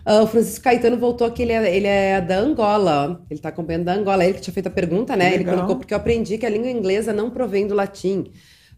Uh, 0.06 0.22
o 0.22 0.26
Francisco 0.26 0.62
Caetano 0.62 0.96
voltou 0.96 1.26
aqui, 1.26 1.42
ele 1.42 1.52
é, 1.52 1.76
ele 1.76 1.86
é 1.86 2.20
da 2.20 2.38
Angola, 2.38 3.20
ele 3.28 3.38
está 3.38 3.48
acompanhando 3.48 3.84
da 3.84 3.94
Angola, 3.94 4.24
ele 4.24 4.34
que 4.34 4.40
tinha 4.40 4.54
feito 4.54 4.68
a 4.68 4.70
pergunta, 4.70 5.16
né? 5.16 5.34
Ele 5.34 5.44
colocou 5.44 5.76
porque 5.76 5.92
eu 5.92 5.98
aprendi 5.98 6.38
que 6.38 6.46
a 6.46 6.50
língua 6.50 6.70
inglesa 6.70 7.12
não 7.12 7.30
provém 7.30 7.66
do 7.66 7.74
latim 7.74 8.30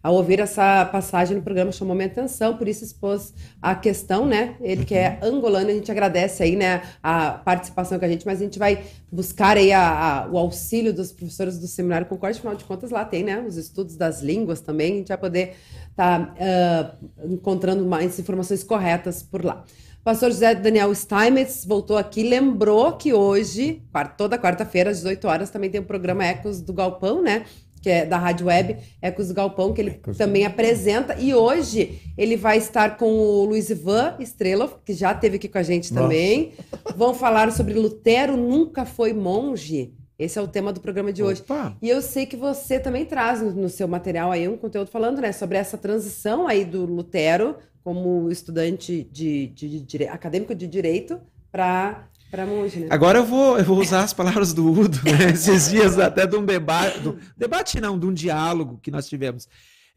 ao 0.03 0.15
ouvir 0.15 0.41
essa 0.41 0.85
passagem 0.87 1.37
no 1.37 1.43
programa 1.43 1.73
chamou 1.73 1.95
minha 1.95 2.07
atenção, 2.07 2.57
por 2.57 2.69
isso 2.69 2.85
expôs 2.85 3.35
a 3.61 3.75
questão, 3.75 4.27
né? 4.27 4.57
Ele 4.61 4.85
que 4.85 4.95
é 4.95 5.19
angolano, 5.23 5.71
a 5.71 5.73
gente 5.73 5.91
agradece 5.91 6.43
aí, 6.43 6.57
né, 6.57 6.83
a 7.03 7.33
participação 7.33 7.99
com 7.99 8.05
a 8.05 8.09
gente, 8.09 8.25
mas 8.25 8.41
a 8.41 8.45
gente 8.45 8.59
vai 8.59 8.85
buscar 9.11 9.57
aí 9.57 9.73
a, 9.73 10.25
a, 10.25 10.29
o 10.29 10.39
auxílio 10.39 10.93
dos 10.93 11.13
professores 11.13 11.59
do 11.59 11.67
Seminário 11.67 12.07
Concorde, 12.07 12.39
afinal 12.39 12.55
de 12.55 12.65
contas 12.65 12.91
lá 12.91 13.05
tem, 13.05 13.25
né, 13.25 13.45
os 13.47 13.57
estudos 13.57 13.97
das 13.97 14.23
línguas 14.23 14.61
também, 14.61 14.93
a 14.93 14.97
gente 14.97 15.09
vai 15.09 15.19
poder 15.19 15.55
estar 15.91 16.35
tá, 16.35 16.97
uh, 17.21 17.33
encontrando 17.33 17.85
mais 17.85 18.19
informações 18.19 18.63
corretas 18.63 19.23
por 19.23 19.45
lá. 19.45 19.65
Pastor 20.07 20.31
José 20.31 20.55
Daniel 20.55 20.95
Steinmetz 20.95 21.65
voltou 21.65 21.97
aqui, 21.97 22.23
lembrou 22.23 22.93
que 22.93 23.13
hoje, 23.13 23.83
toda 24.17 24.39
quarta-feira, 24.39 24.91
às 24.91 24.99
18 24.99 25.27
horas, 25.27 25.51
também 25.51 25.69
tem 25.69 25.81
o 25.81 25.85
programa 25.85 26.25
Ecos 26.25 26.61
do 26.61 26.73
Galpão, 26.73 27.21
né? 27.21 27.45
Que 27.87 27.91
é 27.91 28.05
da 28.05 28.19
Rádio 28.19 28.49
Web, 28.49 28.79
Ecos 29.01 29.31
Galpão, 29.31 29.73
que 29.73 29.81
ele 29.81 29.91
Ecos 29.91 30.17
também 30.17 30.45
apresenta. 30.45 31.15
E 31.21 31.33
hoje 31.33 32.01
ele 32.19 32.37
vai 32.37 32.59
estar 32.59 32.97
com 32.97 33.13
o 33.13 33.45
Luiz 33.45 33.71
Ivan 33.71 34.17
Estrela, 34.19 34.69
que 34.85 34.93
já 34.93 35.13
esteve 35.13 35.37
aqui 35.37 35.49
com 35.49 35.59
a 35.59 35.63
gente 35.63 35.95
Nossa. 35.95 36.03
também. 36.03 36.53
Vão 36.97 37.15
falar 37.15 37.53
sobre 37.53 37.75
Lutero 37.75 38.37
nunca 38.37 38.85
foi 38.85 39.13
monge. 39.13 39.95
Esse 40.19 40.37
é 40.37 40.43
o 40.43 40.49
tema 40.49 40.73
do 40.73 40.81
programa 40.81 41.13
de 41.13 41.23
hoje. 41.23 41.43
Opa. 41.43 41.77
E 41.81 41.89
eu 41.89 42.03
sei 42.03 42.27
que 42.27 42.37
você 42.37 42.81
também 42.81 43.05
traz 43.05 43.41
no, 43.41 43.53
no, 43.53 43.69
seu 43.69 43.87
material 43.87 44.33
aí 44.33 44.49
um 44.49 44.57
conteúdo 44.57 44.91
falando 44.91 45.21
né, 45.21 45.31
sobre 45.31 45.57
essa 45.57 45.79
transição 45.79 46.49
aí 46.49 46.65
do 46.65 46.87
Lutero 46.87 47.55
como 47.85 48.29
estudante 48.33 49.09
de, 49.13 49.47
de, 49.47 49.69
de, 49.69 49.81
de 49.99 50.09
acadêmico 50.09 50.57
de 50.57 50.67
direito 50.67 51.21
para 51.53 52.09
monge, 52.47 52.81
né? 52.81 52.89
Agora 52.91 53.19
eu 53.19 53.25
vou, 53.25 53.59
eu 53.59 53.65
vou 53.65 53.79
usar 53.81 54.03
as 54.03 54.13
palavras 54.13 54.53
do 54.53 54.71
Udo, 54.71 54.99
né? 55.05 55.31
esses 55.35 55.71
dias 55.71 55.99
até 55.99 56.27
de 56.27 56.37
um 56.37 56.45
debate, 56.45 57.01
do, 57.01 57.19
debate 57.37 57.81
não, 57.81 57.99
de 57.99 58.07
um 58.07 58.13
diálogo 58.13 58.79
que 58.83 58.91
nós 58.91 59.09
tivemos. 59.09 59.49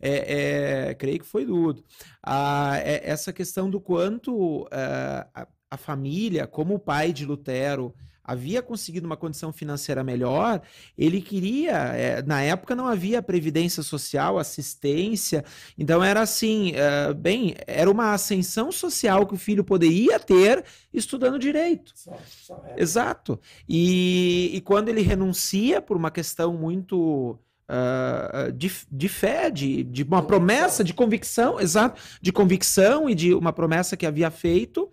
É, 0.01 0.89
é, 0.89 0.93
creio 0.93 1.19
que 1.19 1.25
foi 1.25 1.45
do 1.45 1.57
Udo. 1.57 1.83
Ah, 2.23 2.77
é, 2.77 3.01
essa 3.09 3.33
questão 3.33 3.69
do 3.69 3.81
quanto 3.81 4.67
é, 4.71 5.27
a, 5.33 5.47
a 5.71 5.77
família, 5.77 6.47
como 6.47 6.75
o 6.75 6.79
pai 6.79 7.11
de 7.11 7.25
Lutero, 7.25 7.93
havia 8.29 8.61
conseguido 8.61 9.07
uma 9.07 9.17
condição 9.17 9.51
financeira 9.51 10.03
melhor, 10.03 10.61
ele 10.95 11.19
queria, 11.19 11.71
é, 11.71 12.21
na 12.21 12.41
época 12.43 12.75
não 12.75 12.87
havia 12.87 13.23
previdência 13.23 13.81
social, 13.81 14.37
assistência, 14.37 15.43
então 15.75 16.03
era 16.03 16.21
assim, 16.21 16.73
é, 16.75 17.11
bem, 17.11 17.55
era 17.65 17.89
uma 17.89 18.13
ascensão 18.13 18.71
social 18.71 19.25
que 19.25 19.33
o 19.33 19.37
filho 19.37 19.63
poderia 19.63 20.19
ter 20.19 20.63
estudando 20.93 21.39
direito. 21.39 21.91
Só, 21.95 22.15
só 22.27 22.63
Exato. 22.77 23.39
E, 23.67 24.51
e 24.53 24.61
quando 24.61 24.89
ele 24.89 25.01
renuncia 25.01 25.81
por 25.81 25.97
uma 25.97 26.11
questão 26.11 26.53
muito 26.53 27.39
Uh, 27.71 28.51
de, 28.51 28.71
de 28.91 29.07
fé, 29.07 29.51
de, 29.51 29.83
de 29.83 30.01
uma 30.01 30.23
promessa, 30.23 30.83
de 30.83 30.91
convicção, 30.91 31.59
exato, 31.59 32.01
de 32.19 32.31
convicção 32.31 33.07
e 33.07 33.13
de 33.13 33.31
uma 33.31 33.53
promessa 33.53 33.95
que 33.95 34.07
havia 34.07 34.31
feito, 34.31 34.89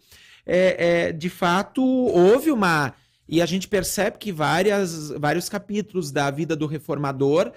é, 0.47 1.07
é, 1.09 1.13
de 1.13 1.29
fato 1.29 1.83
houve 1.83 2.51
uma 2.51 2.95
e 3.29 3.43
a 3.43 3.47
gente 3.47 3.69
percebe 3.69 4.19
que 4.19 4.33
várias, 4.33 5.11
vários 5.11 5.49
capítulos 5.49 6.11
da 6.13 6.31
vida 6.31 6.55
do 6.55 6.67
reformador 6.67 7.53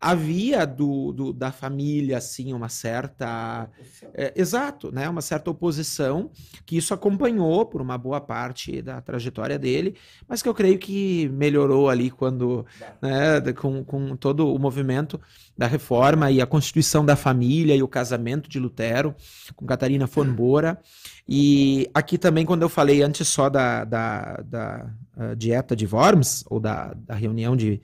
havia 0.00 0.64
do, 0.64 1.12
do, 1.12 1.32
da 1.32 1.50
família 1.50 2.18
assim 2.18 2.52
uma 2.52 2.68
certa 2.68 3.68
é, 4.14 4.32
exato 4.36 4.92
né 4.92 5.08
uma 5.08 5.20
certa 5.20 5.50
oposição 5.50 6.30
que 6.64 6.76
isso 6.76 6.94
acompanhou 6.94 7.66
por 7.66 7.80
uma 7.80 7.98
boa 7.98 8.20
parte 8.20 8.80
da 8.80 9.00
trajetória 9.00 9.58
dele 9.58 9.96
mas 10.28 10.40
que 10.40 10.48
eu 10.48 10.54
creio 10.54 10.78
que 10.78 11.28
melhorou 11.30 11.88
ali 11.88 12.10
quando 12.10 12.64
né, 13.02 13.40
com, 13.54 13.82
com 13.82 14.16
todo 14.16 14.52
o 14.52 14.58
movimento 14.58 15.20
da 15.58 15.66
reforma 15.66 16.30
e 16.30 16.40
a 16.40 16.46
constituição 16.46 17.04
da 17.04 17.16
família 17.16 17.74
e 17.74 17.82
o 17.82 17.88
casamento 17.88 18.48
de 18.48 18.60
Lutero 18.60 19.12
com 19.56 19.66
Catarina 19.66 20.06
von 20.06 20.32
Bora 20.32 20.80
e 21.28 21.90
aqui 21.92 22.16
também 22.16 22.46
quando 22.46 22.62
eu 22.62 22.70
falei 22.70 23.02
antes 23.02 23.28
só 23.28 23.50
da, 23.50 23.84
da, 23.84 24.40
da 24.46 24.90
uh, 25.14 25.36
dieta 25.36 25.76
de 25.76 25.84
Worms 25.84 26.42
ou 26.48 26.58
da, 26.58 26.94
da 26.94 27.14
reunião 27.14 27.54
de 27.54 27.82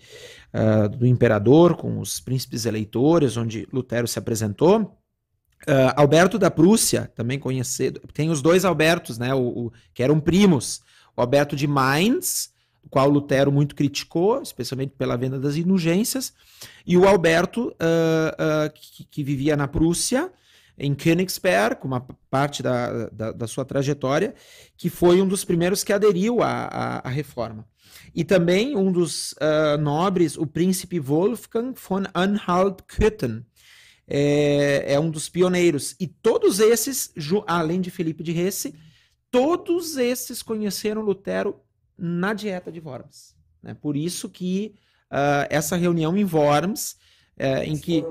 uh, 0.55 0.89
do 0.89 1.07
imperador 1.07 1.77
com 1.77 1.99
os 1.99 2.21
príncipes 2.21 2.65
eleitores, 2.65 3.37
onde 3.37 3.69
Lutero 3.71 4.09
se 4.09 4.19
apresentou. 4.19 4.97
Uh, 5.67 5.93
Alberto 5.95 6.39
da 6.39 6.51
Prússia, 6.51 7.11
também 7.15 7.39
conhecido, 7.39 8.01
tem 8.15 8.31
os 8.31 8.41
dois 8.41 8.65
Albertos, 8.65 9.19
né, 9.19 9.35
o, 9.35 9.67
o, 9.67 9.73
que 9.93 10.03
eram 10.03 10.21
primos, 10.21 10.81
o 11.15 11.21
Alberto 11.21 11.55
de 11.55 11.67
Mainz, 11.67 12.51
o 12.85 12.89
qual 12.89 13.09
Lutero 13.09 13.51
muito 13.51 13.75
criticou, 13.75 14.43
especialmente 14.43 14.95
pela 14.97 15.17
venda 15.17 15.39
das 15.39 15.57
indulgências, 15.57 16.33
e 16.87 16.97
o 16.97 17.09
Alberto, 17.09 17.69
uh, 17.69 17.73
uh, 17.73 18.73
que, 18.75 19.05
que, 19.05 19.25
vivia 19.25 19.57
na 19.57 19.67
Prússia, 19.67 20.31
em 20.77 20.95
Königsberg, 20.95 21.81
uma 21.85 22.07
parte 22.31 22.63
da, 22.63 23.09
da, 23.09 23.33
da, 23.33 23.47
sua 23.47 23.65
trajetória, 23.65 24.35
que 24.77 24.91
foi 24.91 25.23
um 25.23 25.27
dos 25.27 25.45
primeiros 25.45 25.83
que 25.85 25.93
aderiu 25.93 26.43
à, 26.43 26.65
à, 26.65 27.09
à 27.09 27.11
reforma. 27.11 27.67
E 28.15 28.25
também 28.25 28.77
um 28.77 28.93
dos 28.93 29.33
uh, 29.33 29.79
nobres, 29.81 30.37
o 30.37 30.47
príncipe 30.47 30.99
Wolfgang 30.99 31.75
von 31.77 32.03
Anhalt-Köthen, 32.13 33.45
é, 34.07 34.95
é, 34.95 35.01
um 35.01 35.11
dos 35.11 35.29
pioneiros. 35.29 35.97
E 35.99 36.07
todos 36.07 36.61
esses, 36.61 37.13
além 37.47 37.81
de 37.81 37.91
Felipe 37.91 38.23
de 38.23 38.39
Hesse, 38.39 38.75
todos 39.31 39.97
esses 39.97 40.43
conheceram 40.43 41.03
Lutero 41.03 41.61
na 41.97 42.33
dieta 42.33 42.71
de 42.71 42.81
Worms. 42.81 43.35
Né? 43.63 43.75
Por 43.75 43.97
isso 43.97 44.29
que 44.29 44.75
uh, 45.11 45.47
essa 45.51 45.77
reunião 45.77 46.17
em 46.17 46.25
Worms, 46.25 46.97
uh, 47.39 47.63
em 47.65 47.77
que 47.77 48.05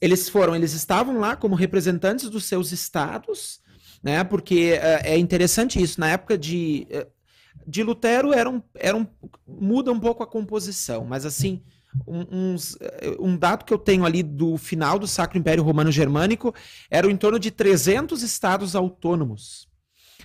eles 0.00 0.28
foram, 0.28 0.54
eles 0.54 0.72
estavam 0.72 1.18
lá 1.18 1.36
como 1.36 1.54
representantes 1.54 2.28
dos 2.28 2.44
seus 2.44 2.72
estados, 2.72 3.60
né? 4.02 4.24
Porque 4.24 4.72
uh, 4.72 5.06
é 5.06 5.16
interessante 5.16 5.80
isso. 5.80 6.00
Na 6.00 6.10
época 6.10 6.36
de 6.36 6.88
de 7.66 7.82
Lutero 7.82 8.32
era 8.32 8.48
um, 8.48 8.62
era 8.74 8.96
um, 8.96 9.06
muda 9.46 9.92
um 9.92 10.00
pouco 10.00 10.22
a 10.22 10.26
composição, 10.26 11.04
mas 11.04 11.24
assim, 11.24 11.62
um, 12.06 12.54
uns, 12.54 12.76
eh, 12.80 13.16
um 13.20 13.36
dado 13.36 13.64
que 13.64 13.72
eu 13.72 13.78
tenho 13.78 14.04
ali 14.04 14.22
do 14.22 14.56
final 14.56 14.98
do 14.98 15.06
Sacro 15.06 15.38
Império 15.38 15.62
Romano 15.62 15.92
Germânico 15.92 16.54
era 16.90 17.10
em 17.10 17.16
torno 17.16 17.38
de 17.38 17.50
300 17.50 18.22
estados 18.22 18.74
autônomos. 18.74 19.68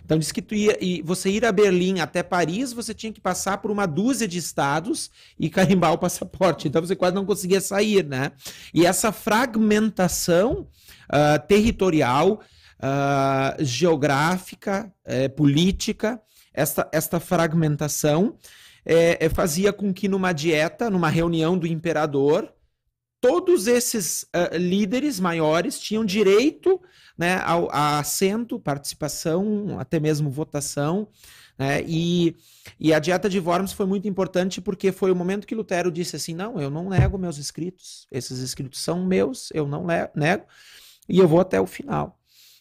Então 0.08 0.18
diz 0.18 0.32
que 0.32 0.42
ia, 0.56 0.78
e 0.80 1.02
você 1.02 1.30
ir 1.30 1.44
a 1.44 1.52
Berlim 1.52 2.00
até 2.00 2.24
Paris, 2.24 2.72
você 2.72 2.94
tinha 2.94 3.12
que 3.12 3.20
passar 3.20 3.58
por 3.58 3.70
uma 3.70 3.86
dúzia 3.86 4.26
de 4.26 4.38
estados 4.38 5.12
e 5.38 5.50
carimbar 5.50 5.92
o 5.92 5.98
passaporte. 5.98 6.66
Então 6.66 6.82
você 6.82 6.96
quase 6.96 7.14
não 7.14 7.26
conseguia 7.26 7.60
sair, 7.60 8.06
né? 8.06 8.32
E 8.74 8.86
essa 8.86 9.12
fragmentação 9.12 10.66
uh, 11.12 11.46
territorial, 11.46 12.40
uh, 12.80 13.62
geográfica, 13.62 14.90
uh, 15.06 15.30
política, 15.36 16.22
esta, 16.54 16.90
esta 16.94 17.20
fragmentação 17.20 18.38
é, 18.86 19.26
é, 19.26 19.28
fazia 19.28 19.74
com 19.74 19.94
que 19.94 20.08
numa 20.08 20.32
dieta, 20.32 20.90
numa 20.90 21.10
reunião 21.10 21.58
do 21.58 21.68
imperador, 21.68 22.50
todos 23.28 23.68
esses 23.68 24.24
uh, 24.24 24.56
líderes 24.58 25.20
maiores 25.20 25.80
tinham 25.80 26.06
direito 26.06 26.80
né, 27.18 27.42
ao, 27.44 27.70
a 27.72 28.00
assento, 28.00 28.58
participação, 28.58 29.78
até 29.80 30.00
mesmo 30.00 30.30
votação. 30.30 31.10
Né, 31.60 31.84
e, 31.86 32.36
e 32.80 32.94
a 32.94 33.00
dieta 33.00 33.28
de 33.28 33.40
Worms 33.40 33.74
foi 33.74 33.86
muito 33.86 34.08
importante 34.08 34.62
porque 34.62 34.92
foi 34.92 35.12
o 35.12 35.16
momento 35.16 35.46
que 35.46 35.56
Lutero 35.56 35.92
disse 35.92 36.16
assim: 36.16 36.34
não, 36.34 36.60
eu 36.60 36.70
não 36.70 36.90
nego 36.90 37.18
meus 37.18 37.38
escritos, 37.38 38.08
esses 38.12 38.40
escritos 38.40 38.80
são 38.80 39.06
meus, 39.06 39.50
eu 39.54 39.68
não 39.68 39.86
nego, 40.16 40.46
e 41.10 41.20
eu 41.20 41.28
vou 41.28 41.42
até 41.42 41.60
o 41.60 41.68
final. 41.68 42.18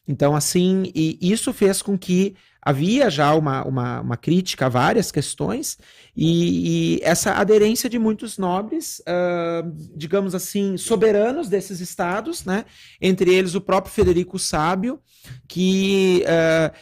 Então, 0.08 0.34
assim, 0.34 0.90
e 0.94 1.18
isso 1.20 1.52
fez 1.52 1.82
com 1.82 1.98
que 1.98 2.36
havia 2.66 3.08
já 3.08 3.32
uma, 3.32 3.64
uma, 3.64 4.00
uma 4.00 4.16
crítica 4.16 4.66
a 4.66 4.68
várias 4.68 5.12
questões, 5.12 5.78
e, 6.16 6.96
e 6.96 7.00
essa 7.04 7.34
aderência 7.34 7.88
de 7.88 7.96
muitos 7.96 8.38
nobres, 8.38 9.00
uh, 9.06 9.72
digamos 9.96 10.34
assim, 10.34 10.76
soberanos 10.76 11.48
desses 11.48 11.78
estados, 11.78 12.44
né? 12.44 12.64
entre 13.00 13.32
eles 13.32 13.54
o 13.54 13.60
próprio 13.60 13.94
Federico 13.94 14.36
Sábio, 14.36 14.98
que. 15.46 16.24
Uh, 16.24 16.76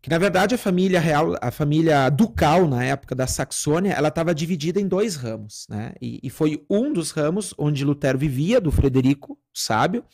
que 0.00 0.08
na 0.08 0.18
verdade 0.18 0.54
a 0.54 0.58
família 0.58 1.00
real, 1.00 1.34
a 1.42 1.50
família 1.50 2.08
ducal 2.08 2.68
na 2.68 2.84
época 2.84 3.16
da 3.16 3.26
Saxônia, 3.26 3.94
ela 3.94 4.06
estava 4.06 4.32
dividida 4.32 4.80
em 4.80 4.86
dois 4.86 5.16
ramos, 5.16 5.66
né? 5.68 5.92
E, 6.00 6.20
e, 6.22 6.30
foi 6.30 6.64
um 6.70 6.92
dos 6.92 7.10
ramos 7.10 7.52
onde 7.58 7.84
Lutero 7.84 8.16
vivia, 8.16 8.60
do 8.60 8.70
Frederico 8.70 9.36
Sábio, 9.52 10.04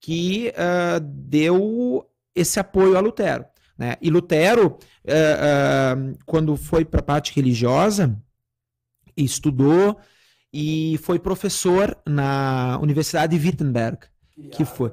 que 0.00 0.52
uh, 0.56 0.98
deu 1.00 2.04
esse 2.34 2.58
apoio 2.58 2.96
a 2.96 3.00
Lutero. 3.00 3.44
Né? 3.80 3.96
E 4.02 4.10
Lutero, 4.10 4.66
uh, 4.66 6.10
uh, 6.12 6.18
quando 6.26 6.54
foi 6.54 6.84
para 6.84 7.00
a 7.00 7.02
parte 7.02 7.34
religiosa, 7.34 8.14
estudou 9.16 9.98
e 10.52 11.00
foi 11.02 11.18
professor 11.18 11.96
na 12.06 12.78
Universidade 12.82 13.38
de 13.38 13.46
Wittenberg, 13.46 14.00
que 14.50 14.66
foi 14.66 14.92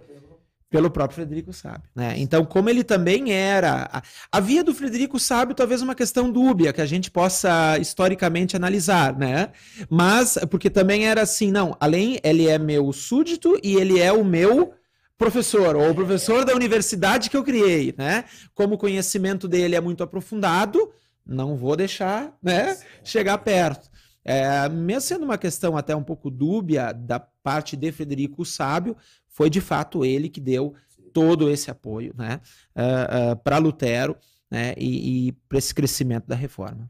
pelo 0.70 0.90
próprio 0.90 1.16
Frederico 1.16 1.52
Sábio. 1.52 1.90
Né? 1.94 2.14
Então, 2.18 2.46
como 2.46 2.70
ele 2.70 2.82
também 2.82 3.34
era. 3.34 4.02
A, 4.32 4.40
via 4.40 4.64
do 4.64 4.74
Frederico 4.74 5.20
Sábio, 5.20 5.54
talvez 5.54 5.82
uma 5.82 5.96
questão 5.96 6.32
dúbia, 6.32 6.72
que 6.72 6.82
a 6.82 6.86
gente 6.86 7.12
possa 7.12 7.78
historicamente 7.78 8.56
analisar, 8.56 9.18
né? 9.18 9.50
Mas, 9.90 10.38
porque 10.50 10.70
também 10.70 11.08
era 11.08 11.22
assim, 11.22 11.52
não, 11.52 11.76
além, 11.78 12.20
ele 12.24 12.48
é 12.48 12.58
meu 12.58 12.94
súdito 12.94 13.60
e 13.62 13.76
ele 13.76 14.00
é 14.00 14.14
o 14.14 14.24
meu 14.24 14.74
professor, 15.18 15.76
ou 15.76 15.96
professor 15.96 16.46
da 16.46 16.54
universidade 16.54 17.30
que 17.30 17.36
eu 17.36 17.44
criei, 17.44 17.94
né? 17.98 18.26
Como 18.54 18.76
o 18.76 18.78
conhecimento 18.78 19.48
dele 19.48 19.76
é 19.76 19.82
muito 19.82 20.04
aprofundado, 20.04 20.92
não 21.26 21.56
vou 21.56 21.76
deixar, 21.76 22.38
né, 22.42 22.78
chegar 23.04 23.38
perto. 23.40 23.90
É, 24.24 24.70
mesmo 24.70 25.02
sendo 25.02 25.26
uma 25.26 25.38
questão 25.38 25.76
até 25.76 25.96
um 25.96 26.04
pouco 26.04 26.30
dúbia 26.30 26.92
da 26.94 27.20
parte 27.20 27.76
de 27.76 27.92
Frederico 27.92 28.46
Sábio, 28.46 28.96
foi 29.28 29.50
de 29.50 29.62
fato 29.62 30.06
ele 30.06 30.30
que 30.30 30.40
deu 30.40 30.74
todo 31.14 31.50
esse 31.50 31.72
apoio, 31.72 32.14
né, 32.18 32.40
uh, 32.76 33.32
uh, 33.32 33.36
para 33.38 33.58
Lutero, 33.58 34.16
né, 34.52 34.74
e, 34.78 35.28
e 35.28 35.32
para 35.50 35.58
esse 35.58 35.74
crescimento 35.74 36.28
da 36.28 36.36
reforma 36.36 36.90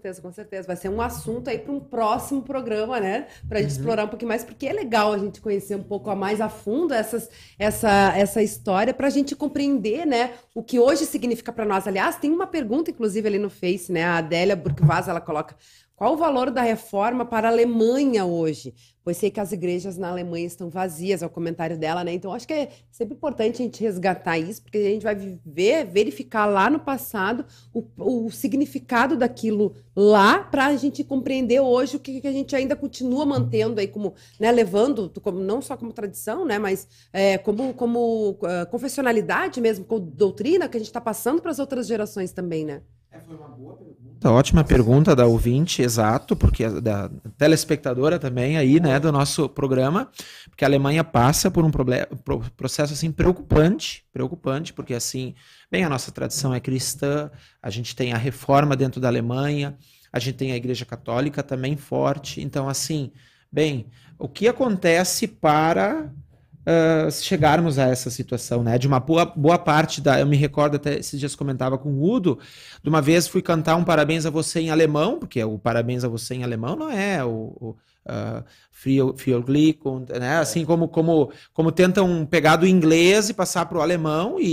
certeza, 0.00 0.22
com 0.22 0.32
certeza. 0.32 0.66
Vai 0.66 0.76
ser 0.76 0.88
um 0.88 1.00
assunto 1.00 1.48
aí 1.48 1.58
para 1.58 1.72
um 1.72 1.80
próximo 1.80 2.42
programa, 2.42 2.98
né? 2.98 3.26
Para 3.46 3.58
a 3.58 3.62
gente 3.62 3.72
uhum. 3.72 3.76
explorar 3.76 4.04
um 4.04 4.08
pouquinho 4.08 4.28
mais, 4.28 4.42
porque 4.42 4.66
é 4.66 4.72
legal 4.72 5.12
a 5.12 5.18
gente 5.18 5.40
conhecer 5.40 5.76
um 5.76 5.82
pouco 5.82 6.14
mais 6.16 6.40
a 6.40 6.48
fundo 6.48 6.94
essas, 6.94 7.28
essa, 7.58 8.16
essa 8.16 8.42
história 8.42 8.94
para 8.94 9.06
a 9.06 9.10
gente 9.10 9.36
compreender, 9.36 10.06
né? 10.06 10.32
O 10.54 10.62
que 10.62 10.78
hoje 10.78 11.04
significa 11.04 11.52
para 11.52 11.64
nós. 11.64 11.86
Aliás, 11.86 12.16
tem 12.16 12.30
uma 12.30 12.46
pergunta, 12.46 12.90
inclusive, 12.90 13.28
ali 13.28 13.38
no 13.38 13.50
Face, 13.50 13.92
né? 13.92 14.04
A 14.04 14.16
Adélia 14.18 14.56
Burkvaz, 14.56 15.06
ela 15.06 15.20
coloca 15.20 15.54
qual 16.00 16.14
o 16.14 16.16
valor 16.16 16.50
da 16.50 16.62
reforma 16.62 17.26
para 17.26 17.46
a 17.46 17.50
Alemanha 17.50 18.24
hoje? 18.24 18.72
Pois 19.04 19.18
sei 19.18 19.30
que 19.30 19.38
as 19.38 19.52
igrejas 19.52 19.98
na 19.98 20.08
Alemanha 20.08 20.46
estão 20.46 20.70
vazias, 20.70 21.22
é 21.22 21.26
o 21.26 21.28
comentário 21.28 21.76
dela, 21.76 22.02
né? 22.02 22.14
Então 22.14 22.32
acho 22.32 22.48
que 22.48 22.54
é 22.54 22.70
sempre 22.90 23.14
importante 23.14 23.56
a 23.56 23.64
gente 23.66 23.82
resgatar 23.82 24.38
isso, 24.38 24.62
porque 24.62 24.78
a 24.78 24.90
gente 24.92 25.02
vai 25.02 25.14
ver, 25.44 25.84
verificar 25.84 26.46
lá 26.46 26.70
no 26.70 26.80
passado 26.80 27.44
o, 27.70 27.84
o 27.98 28.30
significado 28.30 29.14
daquilo 29.14 29.74
lá, 29.94 30.38
para 30.38 30.68
a 30.68 30.76
gente 30.76 31.04
compreender 31.04 31.60
hoje 31.60 31.96
o 31.96 32.00
que, 32.00 32.18
que, 32.18 32.26
a 32.26 32.32
gente 32.32 32.56
ainda 32.56 32.74
continua 32.74 33.26
mantendo 33.26 33.78
aí 33.78 33.86
como, 33.86 34.14
né, 34.38 34.50
levando, 34.50 35.12
como, 35.20 35.38
não 35.38 35.60
só 35.60 35.76
como 35.76 35.92
tradição, 35.92 36.46
né, 36.46 36.58
mas 36.58 36.88
é, 37.12 37.36
como, 37.36 37.74
como 37.74 38.30
uh, 38.30 38.66
confessionalidade 38.70 39.60
mesmo, 39.60 39.84
como 39.84 40.00
doutrina 40.00 40.66
que 40.66 40.78
a 40.78 40.80
gente 40.80 40.88
está 40.88 41.00
passando 41.00 41.42
para 41.42 41.50
as 41.50 41.58
outras 41.58 41.86
gerações 41.86 42.32
também, 42.32 42.64
né? 42.64 42.80
É, 43.12 43.18
foi 43.18 43.34
uma 43.34 43.48
boa 43.48 43.76
pergunta. 43.76 44.20
Tá, 44.20 44.30
ótima 44.30 44.62
pergunta 44.62 45.16
da 45.16 45.26
ouvinte, 45.26 45.82
exato, 45.82 46.36
porque 46.36 46.68
da 46.68 47.10
telespectadora 47.36 48.18
também 48.18 48.56
aí, 48.56 48.78
né, 48.78 49.00
do 49.00 49.10
nosso 49.10 49.48
programa, 49.48 50.08
porque 50.48 50.64
a 50.64 50.68
Alemanha 50.68 51.02
passa 51.02 51.50
por 51.50 51.64
um 51.64 51.70
problema, 51.70 52.06
processo 52.56 52.92
assim 52.92 53.10
preocupante, 53.10 54.04
preocupante, 54.12 54.72
porque 54.72 54.94
assim, 54.94 55.34
bem, 55.70 55.84
a 55.84 55.88
nossa 55.88 56.12
tradição 56.12 56.54
é 56.54 56.60
cristã, 56.60 57.30
a 57.60 57.70
gente 57.70 57.96
tem 57.96 58.12
a 58.12 58.18
reforma 58.18 58.76
dentro 58.76 59.00
da 59.00 59.08
Alemanha, 59.08 59.76
a 60.12 60.18
gente 60.18 60.36
tem 60.36 60.52
a 60.52 60.56
Igreja 60.56 60.84
Católica 60.84 61.42
também 61.42 61.76
forte, 61.76 62.40
então 62.40 62.68
assim, 62.68 63.10
bem, 63.50 63.86
o 64.18 64.28
que 64.28 64.46
acontece 64.46 65.26
para 65.26 66.12
uh, 66.60 67.10
chegarmos 67.10 67.78
a 67.78 67.88
essa 67.88 68.10
situação, 68.10 68.62
né? 68.62 68.78
De 68.78 68.86
uma 68.86 69.00
boa, 69.00 69.24
boa 69.24 69.58
parte 69.58 70.00
da. 70.00 70.20
Eu 70.20 70.26
me 70.26 70.36
recordo 70.36 70.76
até 70.76 70.98
esses 70.98 71.18
dias 71.18 71.34
comentava 71.34 71.78
com 71.78 71.90
o 71.90 72.10
Udo, 72.10 72.38
de 72.82 72.88
uma 72.88 73.00
vez 73.00 73.26
fui 73.28 73.42
cantar 73.42 73.76
um 73.76 73.84
parabéns 73.84 74.26
a 74.26 74.30
você 74.30 74.60
em 74.60 74.70
alemão, 74.70 75.18
porque 75.18 75.42
o 75.42 75.58
parabéns 75.58 76.04
a 76.04 76.08
você 76.08 76.34
em 76.34 76.44
alemão 76.44 76.76
não 76.76 76.90
é 76.90 77.24
o. 77.24 77.56
o 77.60 77.76
uh, 78.06 78.44
né? 80.18 80.38
Assim 80.38 80.64
como, 80.64 80.88
como, 80.88 81.30
como 81.52 81.70
tentam 81.70 82.24
pegar 82.24 82.56
do 82.56 82.66
inglês 82.66 83.28
e 83.28 83.34
passar 83.34 83.66
para 83.66 83.76
o 83.78 83.82
alemão 83.82 84.36
e, 84.40 84.46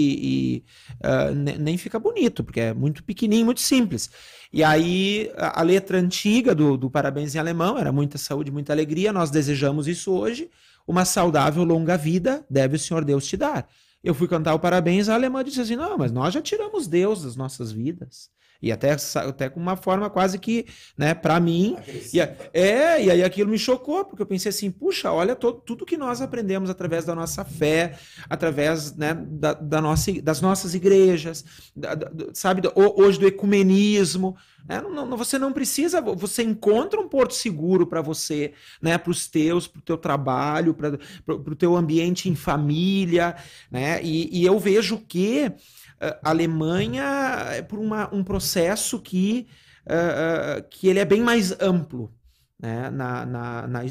e 0.59 0.63
uh, 0.95 1.33
nem 1.57 1.77
fica 1.77 1.97
bonito, 1.97 2.43
porque 2.43 2.59
é 2.59 2.73
muito 2.73 3.03
pequenininho, 3.03 3.45
muito 3.45 3.61
simples. 3.61 4.09
E 4.51 4.63
aí 4.63 5.31
a, 5.37 5.61
a 5.61 5.63
letra 5.63 5.97
antiga 5.97 6.53
do, 6.53 6.75
do 6.75 6.89
parabéns 6.89 7.35
em 7.35 7.39
alemão 7.39 7.77
era 7.77 7.91
muita 7.91 8.17
saúde, 8.17 8.51
muita 8.51 8.73
alegria. 8.73 9.13
Nós 9.13 9.31
desejamos 9.31 9.87
isso 9.87 10.11
hoje 10.11 10.49
uma 10.87 11.03
saudável 11.03 11.63
longa 11.63 11.97
vida 11.97 12.45
deve 12.49 12.77
o 12.77 12.79
Senhor 12.79 13.03
Deus 13.03 13.27
te 13.27 13.35
dar. 13.35 13.69
Eu 14.03 14.13
fui 14.13 14.27
cantar 14.27 14.53
o 14.53 14.59
parabéns, 14.59 15.09
a 15.09 15.15
alemã 15.15 15.43
disse 15.43 15.59
assim: 15.59 15.75
não, 15.75 15.97
mas 15.97 16.11
nós 16.11 16.33
já 16.33 16.41
tiramos 16.41 16.87
Deus 16.87 17.23
das 17.23 17.35
nossas 17.35 17.71
vidas. 17.71 18.29
E 18.61 18.71
até, 18.71 18.95
até 19.15 19.49
com 19.49 19.59
uma 19.59 19.75
forma 19.75 20.09
quase 20.09 20.39
que, 20.39 20.65
né, 20.97 21.13
para 21.13 21.39
mim. 21.39 21.77
E, 22.13 22.19
é, 22.19 23.03
e 23.03 23.11
aí 23.11 23.23
aquilo 23.23 23.49
me 23.49 23.57
chocou, 23.57 24.05
porque 24.05 24.21
eu 24.21 24.25
pensei 24.25 24.49
assim: 24.49 24.71
puxa, 24.71 25.11
olha 25.11 25.35
todo, 25.35 25.61
tudo 25.61 25.85
que 25.85 25.97
nós 25.97 26.21
aprendemos 26.21 26.69
através 26.69 27.05
da 27.05 27.13
nossa 27.13 27.45
fé, 27.45 27.97
através 28.29 28.95
né, 28.95 29.13
da, 29.13 29.53
da 29.53 29.81
nossa, 29.81 30.11
das 30.21 30.41
nossas 30.41 30.73
igrejas, 30.73 31.45
da, 31.75 31.93
da, 31.93 32.09
sabe, 32.33 32.61
hoje 32.75 33.19
do 33.19 33.27
ecumenismo. 33.27 34.35
Né, 34.67 34.81
não, 34.81 35.05
não, 35.05 35.17
você 35.17 35.39
não 35.39 35.53
precisa, 35.53 36.01
você 36.01 36.43
encontra 36.43 36.99
um 36.99 37.07
porto 37.07 37.33
seguro 37.33 37.87
para 37.87 38.01
você, 38.01 38.53
né, 38.81 38.97
para 38.97 39.11
os 39.11 39.27
teus, 39.27 39.65
para 39.65 39.79
o 39.79 39.81
teu 39.81 39.97
trabalho, 39.97 40.73
para 40.73 40.99
o 41.33 41.55
teu 41.55 41.75
ambiente 41.75 42.27
em 42.27 42.35
família. 42.35 43.35
Né, 43.71 44.03
e, 44.03 44.41
e 44.41 44.45
eu 44.45 44.59
vejo 44.59 44.97
que 44.97 45.53
a 45.99 46.29
Alemanha 46.29 47.03
é 47.51 47.61
por 47.61 47.79
uma, 47.79 48.13
um 48.13 48.23
processo 48.23 48.99
que, 48.99 49.47
uh, 49.85 50.59
uh, 50.59 50.69
que 50.69 50.87
ele 50.87 50.99
é 50.99 51.05
bem 51.05 51.21
mais 51.21 51.59
amplo 51.59 52.13
né, 52.59 52.89
na, 52.89 53.25
na, 53.25 53.67
na 53.67 53.81